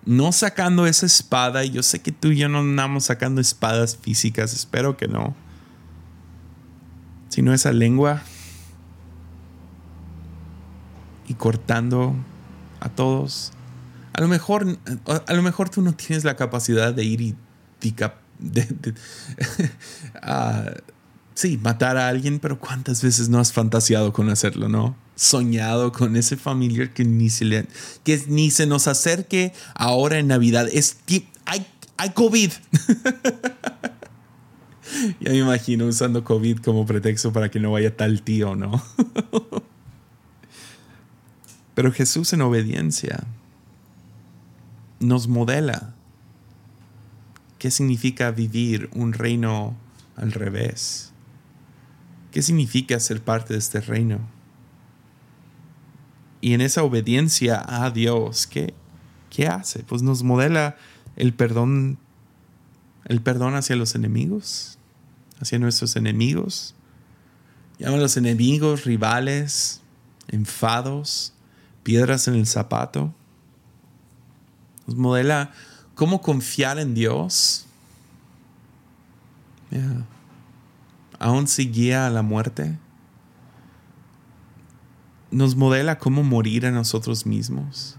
No 0.04 0.32
sacando 0.32 0.86
esa 0.86 1.06
espada. 1.06 1.64
Yo 1.64 1.82
sé 1.82 2.00
que 2.00 2.12
tú 2.12 2.28
y 2.28 2.38
yo 2.38 2.48
no 2.48 2.60
andamos 2.60 3.04
sacando 3.04 3.40
espadas 3.40 3.96
físicas. 3.96 4.54
Espero 4.54 4.96
que 4.96 5.08
no. 5.08 5.34
Sino 7.28 7.52
esa 7.52 7.72
lengua. 7.72 8.22
Y 11.26 11.34
cortando 11.34 12.14
a 12.80 12.88
todos 12.88 13.52
a 14.12 14.20
lo 14.20 14.28
mejor, 14.28 14.78
a 15.26 15.32
lo 15.32 15.42
mejor 15.42 15.70
tú 15.70 15.82
no 15.82 15.94
tienes 15.94 16.24
la 16.24 16.36
capacidad 16.36 16.92
de 16.92 17.04
ir 17.04 17.20
y 17.20 17.36
sí, 21.34 21.58
matar 21.62 21.96
a 21.96 22.08
alguien, 22.08 22.38
pero 22.38 22.58
¿cuántas 22.58 23.02
veces 23.02 23.28
no 23.28 23.38
has 23.38 23.52
fantaseado 23.52 24.12
con 24.12 24.30
hacerlo, 24.30 24.68
no? 24.68 24.96
Soñado 25.14 25.92
con 25.92 26.16
ese 26.16 26.36
familiar 26.36 26.92
que 26.92 27.04
ni 27.04 27.30
se, 27.30 27.44
le, 27.44 27.66
que 28.04 28.22
ni 28.28 28.50
se 28.50 28.66
nos 28.66 28.88
acerque 28.88 29.52
ahora 29.74 30.18
en 30.18 30.28
Navidad. 30.28 30.68
Es, 30.72 30.98
hay, 31.44 31.66
hay 31.96 32.10
COVID. 32.10 32.50
ya 35.20 35.30
me 35.30 35.38
imagino 35.38 35.86
usando 35.86 36.24
COVID 36.24 36.58
como 36.58 36.86
pretexto 36.86 37.32
para 37.32 37.50
que 37.50 37.60
no 37.60 37.72
vaya 37.72 37.96
tal 37.96 38.22
tío, 38.22 38.56
¿no? 38.56 38.82
pero 41.74 41.92
Jesús 41.92 42.32
en 42.32 42.42
obediencia 42.42 43.24
nos 45.00 45.28
modela 45.28 45.94
qué 47.58 47.70
significa 47.70 48.30
vivir 48.30 48.88
un 48.94 49.12
reino 49.12 49.76
al 50.16 50.32
revés. 50.32 51.12
¿Qué 52.30 52.42
significa 52.42 53.00
ser 53.00 53.22
parte 53.22 53.54
de 53.54 53.58
este 53.58 53.80
reino? 53.80 54.20
Y 56.40 56.54
en 56.54 56.60
esa 56.60 56.84
obediencia 56.84 57.62
a 57.66 57.90
Dios, 57.90 58.46
¿qué, 58.46 58.72
qué 59.28 59.46
hace? 59.46 59.82
Pues 59.82 60.02
nos 60.02 60.22
modela 60.22 60.76
el 61.16 61.34
perdón, 61.34 61.98
el 63.04 63.20
perdón 63.20 63.54
hacia 63.54 63.76
los 63.76 63.94
enemigos, 63.94 64.78
hacia 65.38 65.58
nuestros 65.58 65.96
enemigos. 65.96 66.74
Llama 67.78 67.96
a 67.96 68.00
los 68.00 68.16
enemigos, 68.16 68.84
rivales, 68.84 69.82
enfados, 70.28 71.34
piedras 71.82 72.26
en 72.28 72.34
el 72.34 72.46
zapato 72.46 73.14
modela 74.96 75.52
cómo 75.94 76.20
confiar 76.20 76.78
en 76.78 76.94
Dios. 76.94 77.66
Aún 81.18 81.46
si 81.46 81.70
guía 81.70 82.06
a 82.06 82.10
la 82.10 82.22
muerte. 82.22 82.78
Nos 85.30 85.54
modela 85.54 85.98
cómo 85.98 86.24
morir 86.24 86.66
a 86.66 86.70
nosotros 86.70 87.24
mismos, 87.26 87.96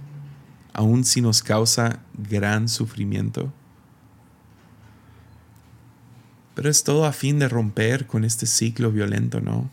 aun 0.73 1.05
si 1.05 1.21
nos 1.21 1.41
causa 1.41 1.99
gran 2.13 2.67
sufrimiento. 2.67 3.53
Pero 6.55 6.69
es 6.69 6.83
todo 6.83 7.05
a 7.05 7.13
fin 7.13 7.39
de 7.39 7.47
romper 7.47 8.07
con 8.07 8.25
este 8.25 8.47
ciclo 8.47 8.91
violento, 8.91 9.39
¿no? 9.39 9.69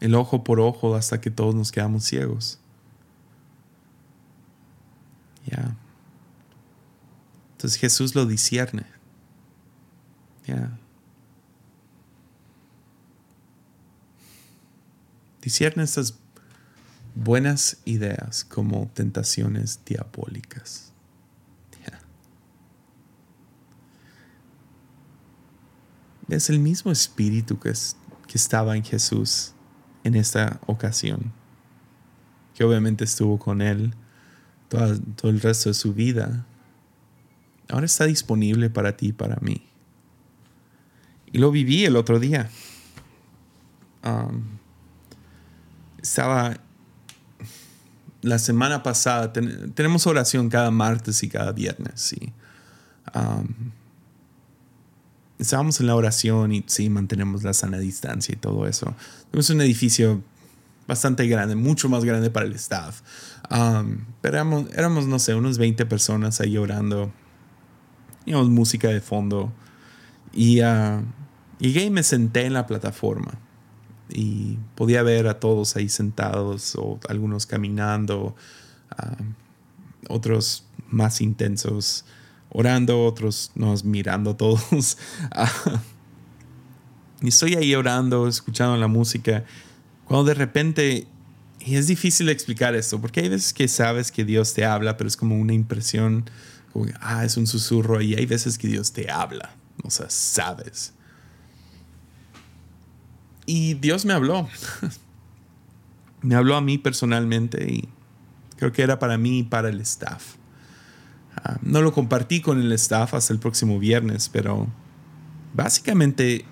El 0.00 0.14
ojo 0.14 0.44
por 0.44 0.60
ojo 0.60 0.94
hasta 0.94 1.20
que 1.20 1.30
todos 1.30 1.54
nos 1.54 1.70
quedamos 1.70 2.04
ciegos. 2.04 2.59
Entonces 7.52 7.78
Jesús 7.78 8.14
lo 8.14 8.26
discierne. 8.26 8.86
Ya. 10.46 10.78
Discierne 15.42 15.82
estas 15.82 16.18
buenas 17.14 17.78
ideas 17.84 18.44
como 18.44 18.90
tentaciones 18.94 19.80
diabólicas. 19.84 20.90
Es 26.30 26.48
el 26.48 26.60
mismo 26.60 26.92
espíritu 26.92 27.58
que, 27.58 27.72
que 27.72 28.38
estaba 28.38 28.76
en 28.76 28.84
Jesús 28.84 29.52
en 30.04 30.14
esta 30.14 30.60
ocasión, 30.66 31.32
que 32.54 32.62
obviamente 32.62 33.02
estuvo 33.02 33.36
con 33.36 33.60
él 33.60 33.92
todo, 34.70 35.30
el 35.30 35.40
resto 35.40 35.68
de 35.68 35.74
su 35.74 35.92
vida, 35.92 36.46
ahora 37.68 37.86
está 37.86 38.04
disponible 38.06 38.70
para 38.70 38.96
ti 38.96 39.08
y 39.08 39.12
para 39.12 39.36
mí. 39.40 39.66
Y 41.32 41.38
lo 41.38 41.50
viví 41.50 41.84
el 41.84 41.96
otro 41.96 42.18
día. 42.20 42.48
Um, 44.04 44.42
estaba 46.00 46.56
la 48.22 48.38
semana 48.38 48.82
pasada, 48.82 49.32
tenemos 49.32 50.06
oración 50.06 50.48
cada 50.48 50.70
martes 50.70 51.22
y 51.22 51.28
cada 51.28 51.52
viernes. 51.52 52.14
Um, 53.14 53.72
estábamos 55.38 55.80
en 55.80 55.86
la 55.86 55.96
oración 55.96 56.52
y 56.52 56.64
sí, 56.66 56.90
mantenemos 56.90 57.42
la 57.42 57.54
sana 57.54 57.78
distancia 57.78 58.34
y 58.34 58.36
todo 58.36 58.66
eso. 58.66 58.94
Tenemos 59.30 59.50
un 59.50 59.62
edificio 59.62 60.22
bastante 60.90 61.28
grande, 61.28 61.54
mucho 61.54 61.88
más 61.88 62.04
grande 62.04 62.30
para 62.30 62.46
el 62.46 62.52
staff. 62.54 63.00
Um, 63.48 64.06
pero 64.20 64.38
éramos, 64.74 65.06
no 65.06 65.20
sé, 65.20 65.36
unos 65.36 65.56
20 65.56 65.86
personas 65.86 66.40
ahí 66.40 66.58
orando. 66.58 67.12
Teníamos 68.24 68.50
música 68.50 68.88
de 68.88 69.00
fondo. 69.00 69.52
Y, 70.32 70.62
uh, 70.62 71.04
y 71.60 71.90
me 71.90 72.02
senté 72.02 72.44
en 72.44 72.54
la 72.54 72.66
plataforma 72.66 73.38
y 74.08 74.58
podía 74.74 75.04
ver 75.04 75.28
a 75.28 75.38
todos 75.38 75.76
ahí 75.76 75.88
sentados 75.88 76.74
o 76.76 76.98
algunos 77.08 77.46
caminando, 77.46 78.34
otros 80.08 80.64
más 80.88 81.20
intensos 81.20 82.04
orando, 82.48 83.04
otros 83.04 83.52
nos 83.54 83.84
mirando 83.84 84.34
todos. 84.34 84.98
y 87.22 87.28
estoy 87.28 87.54
ahí 87.54 87.76
orando, 87.76 88.26
escuchando 88.26 88.76
la 88.76 88.88
música, 88.88 89.44
cuando 90.10 90.24
de 90.24 90.34
repente, 90.34 91.06
y 91.60 91.76
es 91.76 91.86
difícil 91.86 92.28
explicar 92.30 92.74
esto, 92.74 93.00
porque 93.00 93.20
hay 93.20 93.28
veces 93.28 93.52
que 93.52 93.68
sabes 93.68 94.10
que 94.10 94.24
Dios 94.24 94.54
te 94.54 94.64
habla, 94.64 94.96
pero 94.96 95.06
es 95.06 95.16
como 95.16 95.38
una 95.38 95.52
impresión, 95.52 96.28
como, 96.72 96.86
ah, 97.00 97.24
es 97.24 97.36
un 97.36 97.46
susurro, 97.46 98.00
y 98.00 98.16
hay 98.16 98.26
veces 98.26 98.58
que 98.58 98.66
Dios 98.66 98.92
te 98.92 99.08
habla, 99.08 99.54
o 99.84 99.88
sea, 99.88 100.10
sabes. 100.10 100.94
Y 103.46 103.74
Dios 103.74 104.04
me 104.04 104.12
habló. 104.12 104.48
me 106.22 106.34
habló 106.34 106.56
a 106.56 106.60
mí 106.60 106.76
personalmente 106.76 107.72
y 107.72 107.88
creo 108.56 108.72
que 108.72 108.82
era 108.82 108.98
para 108.98 109.16
mí 109.16 109.38
y 109.38 109.42
para 109.44 109.68
el 109.68 109.80
staff. 109.80 110.34
Ah, 111.36 111.58
no 111.62 111.82
lo 111.82 111.92
compartí 111.92 112.40
con 112.40 112.60
el 112.60 112.72
staff 112.72 113.14
hasta 113.14 113.32
el 113.32 113.38
próximo 113.38 113.78
viernes, 113.78 114.28
pero 114.28 114.66
básicamente 115.54 116.46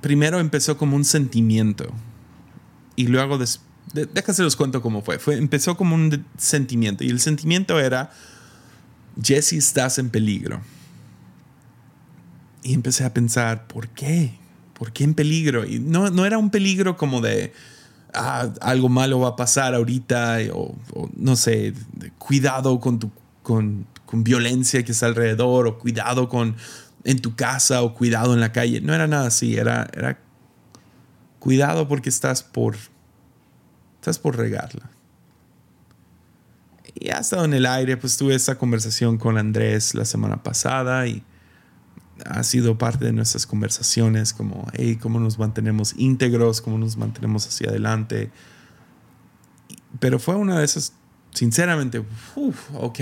primero 0.00 0.40
empezó 0.40 0.76
como 0.78 0.96
un 0.96 1.04
sentimiento 1.04 1.92
y 2.96 3.06
luego 3.06 3.38
des, 3.38 3.60
déjase 3.92 4.42
los 4.42 4.56
cuento 4.56 4.82
cómo 4.82 5.02
fue. 5.02 5.18
Empezó 5.36 5.76
como 5.76 5.94
un 5.94 6.24
sentimiento 6.36 7.04
y 7.04 7.08
el 7.08 7.20
sentimiento 7.20 7.78
era 7.80 8.10
Jesse 9.22 9.54
estás 9.54 9.98
en 9.98 10.10
peligro. 10.10 10.60
Y 12.62 12.74
empecé 12.74 13.04
a 13.04 13.14
pensar, 13.14 13.66
¿por 13.66 13.88
qué? 13.88 14.34
¿por 14.78 14.92
qué 14.92 15.04
en 15.04 15.14
peligro? 15.14 15.66
Y 15.66 15.80
no, 15.80 16.08
no 16.10 16.24
era 16.24 16.38
un 16.38 16.50
peligro 16.50 16.96
como 16.96 17.20
de 17.20 17.52
ah, 18.14 18.48
algo 18.60 18.88
malo 18.88 19.20
va 19.20 19.30
a 19.30 19.36
pasar 19.36 19.74
ahorita 19.74 20.38
o, 20.54 20.76
no 21.16 21.36
sé, 21.36 21.74
cuidado 22.18 22.78
con, 22.78 22.98
tu, 22.98 23.10
con, 23.42 23.86
con, 24.06 24.22
violencia 24.22 24.84
que 24.84 24.92
está 24.92 25.06
alrededor 25.06 25.66
o 25.66 25.78
cuidado 25.78 26.28
con 26.28 26.56
en 27.08 27.20
tu 27.20 27.34
casa 27.34 27.80
o 27.80 27.94
cuidado 27.94 28.34
en 28.34 28.40
la 28.40 28.52
calle. 28.52 28.82
No 28.82 28.92
era 28.92 29.06
nada 29.06 29.28
así, 29.28 29.56
era, 29.56 29.88
era 29.94 30.18
cuidado 31.38 31.88
porque 31.88 32.10
estás 32.10 32.42
por, 32.42 32.76
estás 33.94 34.18
por 34.18 34.36
regarla. 34.36 34.90
Y 36.94 37.08
ha 37.08 37.20
estado 37.20 37.46
en 37.46 37.54
el 37.54 37.64
aire, 37.64 37.96
pues 37.96 38.18
tuve 38.18 38.34
esta 38.34 38.58
conversación 38.58 39.16
con 39.16 39.38
Andrés 39.38 39.94
la 39.94 40.04
semana 40.04 40.42
pasada 40.42 41.06
y 41.06 41.24
ha 42.26 42.42
sido 42.42 42.76
parte 42.76 43.06
de 43.06 43.12
nuestras 43.12 43.46
conversaciones, 43.46 44.34
como, 44.34 44.66
hey, 44.74 44.98
cómo 45.00 45.18
nos 45.18 45.38
mantenemos 45.38 45.94
íntegros, 45.96 46.60
cómo 46.60 46.76
nos 46.76 46.98
mantenemos 46.98 47.46
hacia 47.46 47.70
adelante. 47.70 48.30
Pero 49.98 50.18
fue 50.18 50.34
una 50.34 50.58
de 50.58 50.66
esas, 50.66 50.92
sinceramente, 51.32 52.04
ok, 52.74 53.00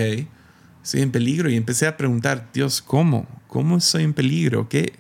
estoy 0.85 1.03
en 1.03 1.11
peligro. 1.11 1.51
Y 1.51 1.57
empecé 1.57 1.89
a 1.89 1.97
preguntar, 1.97 2.51
Dios, 2.53 2.81
¿cómo? 2.81 3.27
¿Cómo 3.57 3.79
estoy 3.79 4.03
en 4.03 4.13
peligro? 4.13 4.69
¿Qué, 4.69 4.93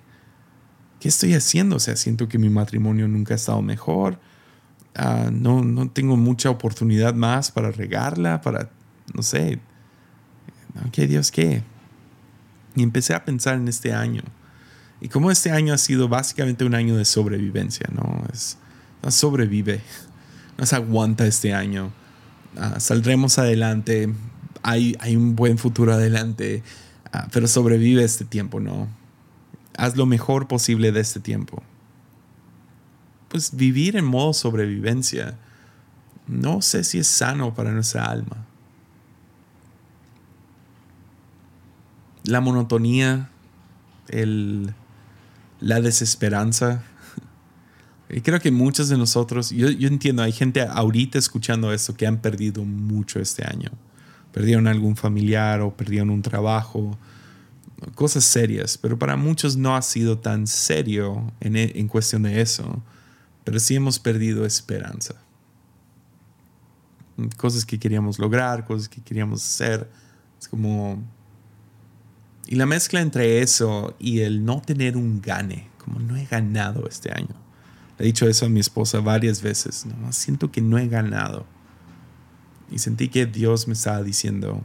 qué 0.98 1.08
estoy 1.08 1.34
haciendo? 1.34 1.76
O 1.76 1.78
sea, 1.78 1.94
siento 1.94 2.26
que 2.26 2.38
mi 2.38 2.48
matrimonio 2.48 3.06
nunca 3.06 3.34
ha 3.34 3.36
estado 3.36 3.60
mejor. 3.60 4.18
Ah, 4.94 5.28
no, 5.30 5.62
no 5.62 5.90
tengo 5.90 6.16
mucha 6.16 6.48
oportunidad 6.48 7.12
más 7.12 7.50
para 7.50 7.70
regarla, 7.70 8.40
para, 8.40 8.70
no 9.12 9.22
sé. 9.22 9.58
¿Qué 10.90 11.06
Dios 11.06 11.30
qué? 11.30 11.64
Y 12.74 12.82
empecé 12.82 13.12
a 13.12 13.26
pensar 13.26 13.56
en 13.56 13.68
este 13.68 13.92
año. 13.92 14.22
Y 15.02 15.08
como 15.08 15.30
este 15.30 15.50
año 15.50 15.74
ha 15.74 15.78
sido 15.78 16.08
básicamente 16.08 16.64
un 16.64 16.74
año 16.74 16.96
de 16.96 17.04
sobrevivencia, 17.04 17.86
¿no? 17.92 18.24
Es, 18.32 18.56
no 19.02 19.10
sobrevive, 19.10 19.82
no 20.56 20.64
se 20.64 20.76
aguanta 20.76 21.26
este 21.26 21.52
año. 21.52 21.92
Ah, 22.56 22.80
saldremos 22.80 23.38
adelante, 23.38 24.08
hay, 24.62 24.96
hay, 24.98 25.14
un 25.14 25.36
buen 25.36 25.58
futuro 25.58 25.92
adelante, 25.92 26.62
ah, 27.12 27.28
pero 27.32 27.46
sobrevive 27.46 28.04
este 28.04 28.24
tiempo, 28.24 28.60
¿no? 28.60 28.88
Haz 29.76 29.96
lo 29.96 30.06
mejor 30.06 30.48
posible 30.48 30.92
de 30.92 31.00
este 31.00 31.20
tiempo. 31.20 31.62
Pues 33.28 33.56
vivir 33.56 33.96
en 33.96 34.04
modo 34.04 34.32
sobrevivencia, 34.32 35.36
no 36.26 36.62
sé 36.62 36.84
si 36.84 36.98
es 36.98 37.06
sano 37.06 37.54
para 37.54 37.72
nuestra 37.72 38.04
alma. 38.04 38.46
la 42.26 42.40
monotonía, 42.40 43.30
el, 44.08 44.74
la 45.60 45.80
desesperanza. 45.80 46.82
Y 48.08 48.20
creo 48.20 48.38
que 48.38 48.52
muchos 48.52 48.88
de 48.88 48.96
nosotros, 48.96 49.50
yo, 49.50 49.68
yo, 49.68 49.88
entiendo, 49.88 50.22
hay 50.22 50.30
gente 50.30 50.62
ahorita 50.62 51.18
escuchando 51.18 51.72
esto 51.72 51.96
que 51.96 52.06
han 52.06 52.18
perdido 52.18 52.64
mucho 52.64 53.18
este 53.18 53.44
año. 53.44 53.70
Perdieron 54.36 54.66
algún 54.66 54.96
familiar 54.96 55.62
o 55.62 55.74
perdieron 55.74 56.10
un 56.10 56.20
trabajo, 56.20 56.98
cosas 57.94 58.24
serias, 58.24 58.76
pero 58.76 58.98
para 58.98 59.16
muchos 59.16 59.56
no 59.56 59.74
ha 59.74 59.80
sido 59.80 60.18
tan 60.18 60.46
serio 60.46 61.32
en, 61.40 61.56
e, 61.56 61.72
en 61.76 61.88
cuestión 61.88 62.24
de 62.24 62.42
eso, 62.42 62.82
pero 63.44 63.58
sí 63.58 63.76
hemos 63.76 63.98
perdido 63.98 64.44
esperanza. 64.44 65.14
Cosas 67.38 67.64
que 67.64 67.78
queríamos 67.78 68.18
lograr, 68.18 68.66
cosas 68.66 68.90
que 68.90 69.00
queríamos 69.00 69.42
hacer. 69.42 69.88
Es 70.38 70.48
como 70.48 71.02
y 72.46 72.54
la 72.54 72.66
mezcla 72.66 73.00
entre 73.00 73.42
eso 73.42 73.96
y 73.98 74.20
el 74.20 74.44
no 74.44 74.62
tener 74.62 74.96
un 74.96 75.20
gane, 75.20 75.68
como 75.78 75.98
no 75.98 76.16
he 76.16 76.26
ganado 76.26 76.86
este 76.88 77.10
año. 77.10 77.34
Le 77.98 78.04
he 78.04 78.06
dicho 78.06 78.28
eso 78.28 78.46
a 78.46 78.48
mi 78.48 78.60
esposa 78.60 79.00
varias 79.00 79.42
veces, 79.42 79.86
no, 79.86 80.12
siento 80.12 80.52
que 80.52 80.60
no 80.60 80.78
he 80.78 80.86
ganado. 80.86 81.46
Y 82.70 82.78
sentí 82.78 83.08
que 83.08 83.26
Dios 83.26 83.68
me 83.68 83.74
estaba 83.74 84.02
diciendo 84.02 84.64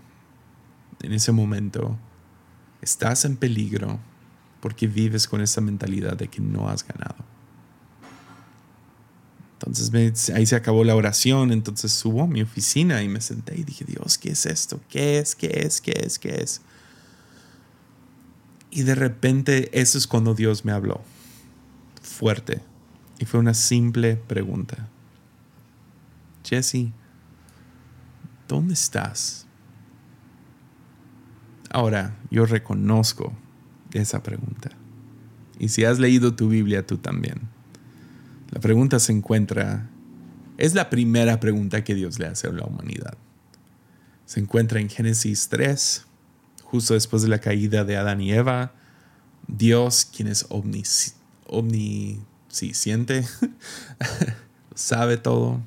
en 1.01 1.13
ese 1.13 1.31
momento, 1.31 1.97
estás 2.81 3.25
en 3.25 3.37
peligro 3.37 3.99
porque 4.59 4.87
vives 4.87 5.27
con 5.27 5.41
esa 5.41 5.61
mentalidad 5.61 6.17
de 6.17 6.27
que 6.27 6.41
no 6.41 6.69
has 6.69 6.85
ganado. 6.87 7.15
Entonces 9.53 10.29
ahí 10.31 10.45
se 10.45 10.55
acabó 10.55 10.83
la 10.83 10.95
oración, 10.95 11.51
entonces 11.51 11.91
subo 11.91 12.23
a 12.23 12.27
mi 12.27 12.41
oficina 12.41 13.03
y 13.03 13.07
me 13.07 13.21
senté 13.21 13.59
y 13.59 13.63
dije, 13.63 13.85
Dios, 13.85 14.17
¿qué 14.17 14.31
es 14.31 14.45
esto? 14.45 14.79
¿Qué 14.89 15.19
es? 15.19 15.35
¿Qué 15.35 15.47
es? 15.65 15.81
¿Qué 15.81 15.93
es? 16.03 16.17
¿Qué 16.17 16.29
es? 16.41 16.61
Y 18.71 18.83
de 18.83 18.95
repente 18.95 19.69
eso 19.79 19.97
es 19.97 20.07
cuando 20.07 20.33
Dios 20.33 20.65
me 20.65 20.71
habló. 20.71 21.01
Fuerte. 22.01 22.61
Y 23.19 23.25
fue 23.25 23.39
una 23.39 23.53
simple 23.53 24.15
pregunta. 24.15 24.89
Jesse, 26.43 26.87
¿dónde 28.51 28.73
estás? 28.73 29.47
Ahora, 31.69 32.17
yo 32.29 32.45
reconozco 32.45 33.31
esa 33.93 34.21
pregunta. 34.21 34.71
Y 35.57 35.69
si 35.69 35.85
has 35.85 35.99
leído 35.99 36.35
tu 36.35 36.49
Biblia, 36.49 36.85
tú 36.85 36.97
también. 36.97 37.39
La 38.49 38.59
pregunta 38.59 38.99
se 38.99 39.13
encuentra, 39.13 39.89
es 40.57 40.75
la 40.75 40.89
primera 40.89 41.39
pregunta 41.39 41.85
que 41.85 41.95
Dios 41.95 42.19
le 42.19 42.27
hace 42.27 42.47
a 42.47 42.51
la 42.51 42.65
humanidad. 42.65 43.17
Se 44.25 44.41
encuentra 44.41 44.81
en 44.81 44.89
Génesis 44.89 45.47
3, 45.47 46.05
justo 46.63 46.93
después 46.93 47.23
de 47.23 47.29
la 47.29 47.39
caída 47.39 47.85
de 47.85 47.95
Adán 47.95 48.19
y 48.19 48.33
Eva, 48.33 48.73
Dios, 49.47 50.03
quien 50.03 50.27
es 50.27 50.45
omnisciente, 51.47 53.23
sabe 54.75 55.15
todo. 55.15 55.61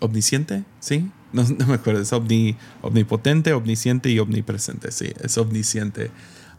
¿Omnisciente? 0.00 0.64
¿Sí? 0.80 1.10
No, 1.32 1.44
me 1.66 1.74
acuerdo, 1.74 2.00
es 2.00 2.12
omnipotente, 2.12 3.52
omnisciente 3.52 4.10
y 4.10 4.18
omnipresente. 4.18 4.90
Sí, 4.92 5.12
es 5.20 5.36
omnisciente. 5.36 6.10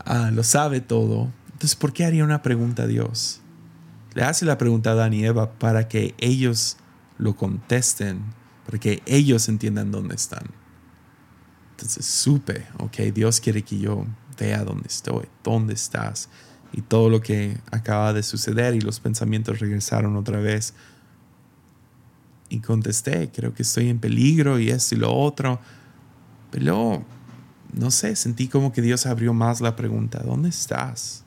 Ah, 0.05 0.29
lo 0.31 0.43
sabe 0.43 0.79
todo. 0.79 1.31
Entonces, 1.45 1.75
¿por 1.75 1.91
qué 1.91 2.05
haría 2.05 2.23
una 2.23 2.43
pregunta 2.43 2.83
a 2.83 2.87
Dios? 2.87 3.41
Le 4.13 4.23
hace 4.23 4.45
la 4.45 4.57
pregunta 4.57 4.91
a 4.91 4.93
Adán 4.93 5.13
y 5.13 5.25
Eva 5.25 5.53
para 5.53 5.87
que 5.87 6.13
ellos 6.19 6.77
lo 7.17 7.35
contesten 7.35 8.21
para 8.69 8.77
que 8.77 9.01
ellos 9.07 9.49
entiendan 9.49 9.91
dónde 9.91 10.13
están. 10.13 10.43
Entonces 11.71 12.05
supe, 12.05 12.67
ok, 12.77 12.97
Dios 13.15 13.39
quiere 13.39 13.63
que 13.63 13.79
yo 13.79 14.05
vea 14.37 14.63
dónde 14.63 14.87
estoy, 14.87 15.25
dónde 15.43 15.73
estás 15.73 16.29
y 16.71 16.81
todo 16.83 17.09
lo 17.09 17.19
que 17.19 17.57
acaba 17.71 18.13
de 18.13 18.21
suceder 18.21 18.75
y 18.75 18.81
los 18.81 18.99
pensamientos 18.99 19.57
regresaron 19.57 20.15
otra 20.15 20.39
vez. 20.39 20.75
Y 22.49 22.59
contesté, 22.59 23.29
creo 23.31 23.53
que 23.53 23.61
estoy 23.61 23.89
en 23.89 23.99
peligro 23.99 24.59
y 24.59 24.69
esto 24.69 24.95
y 24.95 24.97
lo 24.97 25.13
otro. 25.13 25.59
Pero 26.51 27.05
no 27.73 27.91
sé, 27.91 28.15
sentí 28.15 28.47
como 28.47 28.71
que 28.71 28.81
Dios 28.81 29.05
abrió 29.05 29.33
más 29.33 29.61
la 29.61 29.75
pregunta, 29.75 30.19
¿dónde 30.23 30.49
estás? 30.49 31.23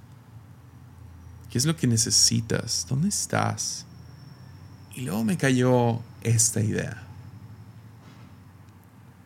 ¿Qué 1.51 1.59
es 1.59 1.67
lo 1.67 1.77
que 1.77 1.87
necesitas? 1.87 2.87
¿Dónde 2.89 3.09
estás? 3.09 3.87
Y 4.95 5.03
luego 5.03 5.25
me 5.25 5.37
cayó 5.37 6.01
esta 6.23 6.61
idea. 6.61 7.03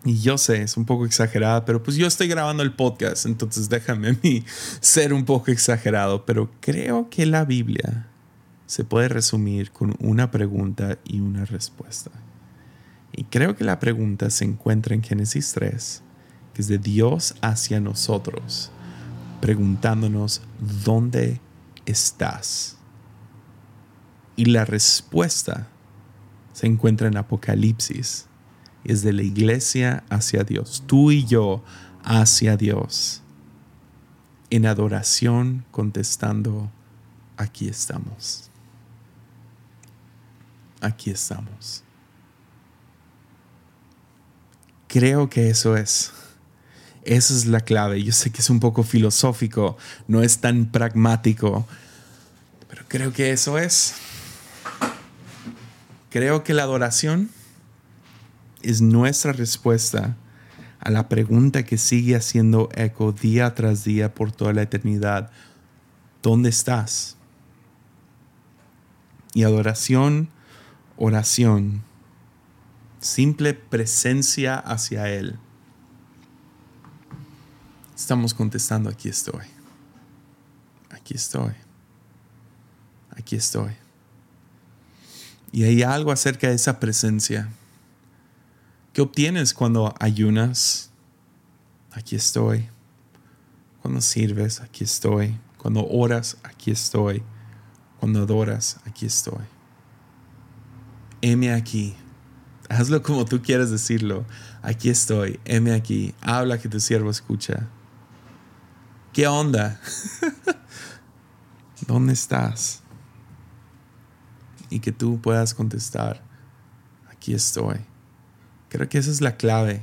Y 0.05 0.20
yo 0.20 0.38
sé, 0.38 0.62
es 0.62 0.76
un 0.76 0.84
poco 0.84 1.05
exagerada, 1.05 1.64
pero 1.64 1.82
pues 1.82 1.97
yo 1.97 2.07
estoy 2.07 2.28
grabando 2.28 2.62
el 2.62 2.72
podcast, 2.72 3.26
entonces 3.26 3.68
déjame 3.68 4.11
a 4.11 4.16
mí 4.22 4.44
ser 4.80 5.12
un 5.12 5.24
poco 5.24 5.51
exagerado, 5.51 6.24
pero 6.24 6.51
creo 6.61 7.11
que 7.11 7.26
la 7.26 7.44
Biblia 7.44 8.07
se 8.67 8.85
puede 8.85 9.09
resumir 9.09 9.71
con 9.71 9.97
una 10.01 10.31
pregunta 10.31 10.99
y 11.05 11.21
una 11.21 11.45
respuesta. 11.45 12.11
Y 13.12 13.25
creo 13.25 13.57
que 13.57 13.64
la 13.64 13.79
pregunta 13.79 14.31
se 14.31 14.45
encuentra 14.45 14.95
en 14.95 15.03
Génesis 15.03 15.53
3, 15.53 16.03
que 16.55 16.62
es 16.62 16.69
de 16.69 16.79
Dios 16.79 17.35
hacia 17.41 17.81
nosotros, 17.81 18.71
preguntándonos, 19.41 20.43
¿dónde 20.85 21.41
estás? 21.87 22.77
Y 24.37 24.47
la 24.47 24.64
respuesta 24.64 25.69
se 26.53 26.67
encuentra 26.67 27.09
en 27.09 27.17
Apocalipsis 27.17 28.27
es 28.87 29.03
de 29.03 29.12
la 29.12 29.23
iglesia 29.23 30.05
hacia 30.09 30.45
Dios, 30.45 30.85
tú 30.87 31.11
y 31.11 31.25
yo 31.25 31.62
hacia 32.05 32.57
Dios, 32.57 33.23
en 34.51 34.67
adoración 34.67 35.64
contestando, 35.73 36.71
aquí 37.37 37.69
estamos. 37.69 38.45
Aquí 40.81 41.11
estamos. 41.11 41.83
Creo 44.89 45.29
que 45.29 45.51
eso 45.51 45.77
es. 45.77 46.12
Esa 47.05 47.35
es 47.35 47.47
la 47.47 47.61
clave. 47.61 48.03
Yo 48.03 48.12
sé 48.12 48.31
que 48.31 48.41
es 48.41 48.51
un 48.51 48.61
poco 48.61 48.83
filosófico, 48.83 49.77
no 50.09 50.22
es 50.22 50.39
tan 50.39 50.66
pragmático, 50.66 51.66
pero 52.68 52.85
creo 52.89 53.12
que 53.12 53.31
eso 53.31 53.59
es. 53.59 53.95
Creo 56.11 56.43
que 56.43 56.55
la 56.55 56.62
adoración 56.62 57.31
es 58.62 58.81
nuestra 58.81 59.33
respuesta 59.33 60.16
a 60.81 60.91
la 60.91 61.09
pregunta 61.09 61.64
que 61.64 61.79
sigue 61.79 62.16
haciendo 62.16 62.68
eco 62.74 63.12
día 63.12 63.55
tras 63.55 63.85
día 63.85 64.14
por 64.14 64.33
toda 64.33 64.53
la 64.53 64.62
eternidad. 64.62 65.31
¿Dónde 66.22 66.49
estás? 66.49 67.16
Y 69.35 69.45
adoración, 69.45 70.29
oración, 70.97 71.82
simple 73.01 73.55
presencia 73.55 74.59
hacia 74.59 75.09
Él. 75.09 75.38
Estamos 77.94 78.34
contestando, 78.34 78.90
aquí 78.90 79.09
estoy. 79.09 79.47
Aquí 80.90 81.14
estoy. 81.14 81.53
Aquí 83.11 83.36
estoy. 83.36 83.72
Y 85.53 85.64
hay 85.64 85.82
algo 85.82 86.12
acerca 86.12 86.49
de 86.49 86.55
esa 86.55 86.78
presencia 86.78 87.49
¿Qué 88.97 89.03
obtienes 89.03 89.53
cuando 89.53 89.94
ayunas? 90.01 90.88
Aquí 91.92 92.16
estoy. 92.16 92.66
Cuando 93.82 94.01
sirves, 94.01 94.62
aquí 94.62 94.84
estoy. 94.84 95.36
Cuando 95.59 95.86
oras, 95.86 96.38
aquí 96.42 96.70
estoy. 96.70 97.22
Cuando 98.01 98.22
adoras, 98.22 98.78
aquí 98.86 99.05
estoy. 99.05 99.44
Heme 101.29 101.53
aquí. 101.53 101.93
Hazlo 102.68 103.03
como 103.03 103.24
tú 103.24 103.43
quieras 103.43 103.72
decirlo. 103.72 104.24
Aquí 104.62 104.91
estoy. 104.91 105.41
Heme 105.45 105.72
aquí. 105.72 106.14
Habla 106.20 106.59
que 106.59 106.68
tu 106.68 106.79
siervo 106.79 107.11
escucha. 107.11 107.66
¿Qué 109.12 109.27
onda? 109.27 109.81
¿Dónde 111.89 112.12
estás? 112.12 112.81
Y 114.70 114.79
que 114.79 114.93
tú 114.93 115.20
puedas 115.20 115.53
contestar. 115.53 116.22
Aquí 117.11 117.35
estoy. 117.35 117.79
Creo 118.68 118.89
que 118.89 118.99
esa 118.99 119.11
es 119.11 119.20
la 119.20 119.37
clave. 119.37 119.83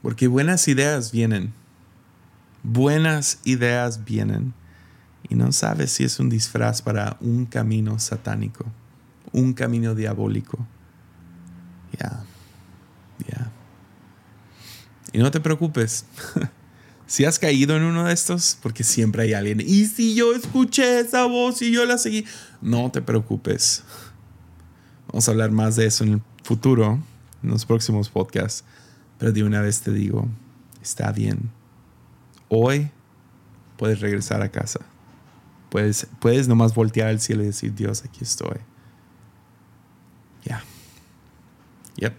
Porque 0.00 0.28
buenas 0.28 0.68
ideas 0.68 1.10
vienen. 1.10 1.52
Buenas 2.62 3.40
ideas 3.42 4.04
vienen. 4.04 4.54
Y 5.28 5.34
no 5.34 5.50
sabes 5.50 5.90
si 5.90 6.04
es 6.04 6.20
un 6.20 6.28
disfraz 6.28 6.82
para 6.82 7.16
un 7.20 7.46
camino 7.46 7.98
satánico, 7.98 8.64
un 9.32 9.52
camino 9.52 9.94
diabólico. 9.94 10.58
Ya, 11.98 12.24
ya. 13.26 13.50
Y 15.12 15.18
no 15.18 15.30
te 15.30 15.40
preocupes. 15.40 16.04
si 17.06 17.24
has 17.24 17.38
caído 17.38 17.76
en 17.76 17.82
uno 17.82 18.04
de 18.04 18.12
estos, 18.12 18.58
porque 18.62 18.84
siempre 18.84 19.22
hay 19.22 19.32
alguien, 19.32 19.60
y 19.60 19.86
si 19.86 20.14
yo 20.14 20.34
escuché 20.34 21.00
esa 21.00 21.24
voz 21.24 21.62
y 21.62 21.72
yo 21.72 21.84
la 21.86 21.98
seguí, 21.98 22.24
no 22.60 22.90
te 22.90 23.00
preocupes. 23.02 23.82
Vamos 25.08 25.26
a 25.26 25.30
hablar 25.30 25.50
más 25.50 25.76
de 25.76 25.86
eso 25.86 26.04
en 26.04 26.14
el 26.14 26.22
futuro 26.44 27.02
en 27.42 27.50
los 27.50 27.64
próximos 27.64 28.08
podcasts. 28.08 28.64
Pero 29.18 29.32
de 29.32 29.42
una 29.42 29.60
vez 29.60 29.80
te 29.80 29.92
digo, 29.92 30.28
está 30.82 31.12
bien. 31.12 31.50
Hoy 32.48 32.90
puedes 33.76 34.00
regresar 34.00 34.42
a 34.42 34.50
casa. 34.50 34.80
Puedes, 35.70 36.06
puedes 36.20 36.48
nomás 36.48 36.74
voltear 36.74 37.08
al 37.08 37.20
cielo 37.20 37.42
y 37.42 37.46
decir, 37.46 37.74
Dios, 37.74 38.04
aquí 38.04 38.20
estoy. 38.22 38.58
Ya. 40.44 40.62
Yep. 41.98 42.14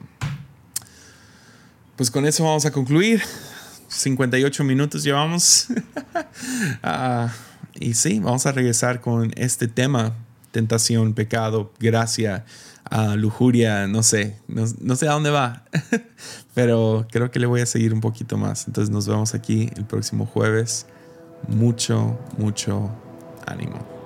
Pues 1.95 2.11
con 2.11 2.25
eso 2.25 2.43
vamos 2.43 2.65
a 2.65 2.71
concluir. 2.71 3.21
58 3.87 4.63
minutos 4.63 5.03
llevamos. 5.03 5.67
Ah, 6.83 7.31
y 7.73 7.93
sí, 7.93 8.19
vamos 8.19 8.45
a 8.45 8.51
regresar 8.51 9.01
con 9.01 9.31
este 9.35 9.67
tema, 9.67 10.15
tentación, 10.51 11.13
pecado, 11.13 11.71
gracia 11.79 12.45
a 12.85 13.15
lujuria, 13.15 13.87
no 13.87 14.03
sé, 14.03 14.37
no, 14.47 14.95
sé 14.95 15.07
a 15.07 15.11
dónde 15.11 15.29
va, 15.29 15.65
pero 16.53 17.05
creo 17.11 17.31
que 17.31 17.39
le 17.39 17.45
voy 17.45 17.61
a 17.61 17.65
seguir 17.65 17.93
un 17.93 18.01
poquito 18.01 18.37
más. 18.37 18.67
Entonces 18.67 18.89
nos 18.89 19.07
vemos 19.07 19.33
aquí 19.33 19.69
el 19.75 19.85
próximo 19.85 20.25
jueves. 20.25 20.85
Mucho, 21.47 22.17
mucho 22.37 22.89
ánimo. 23.45 23.98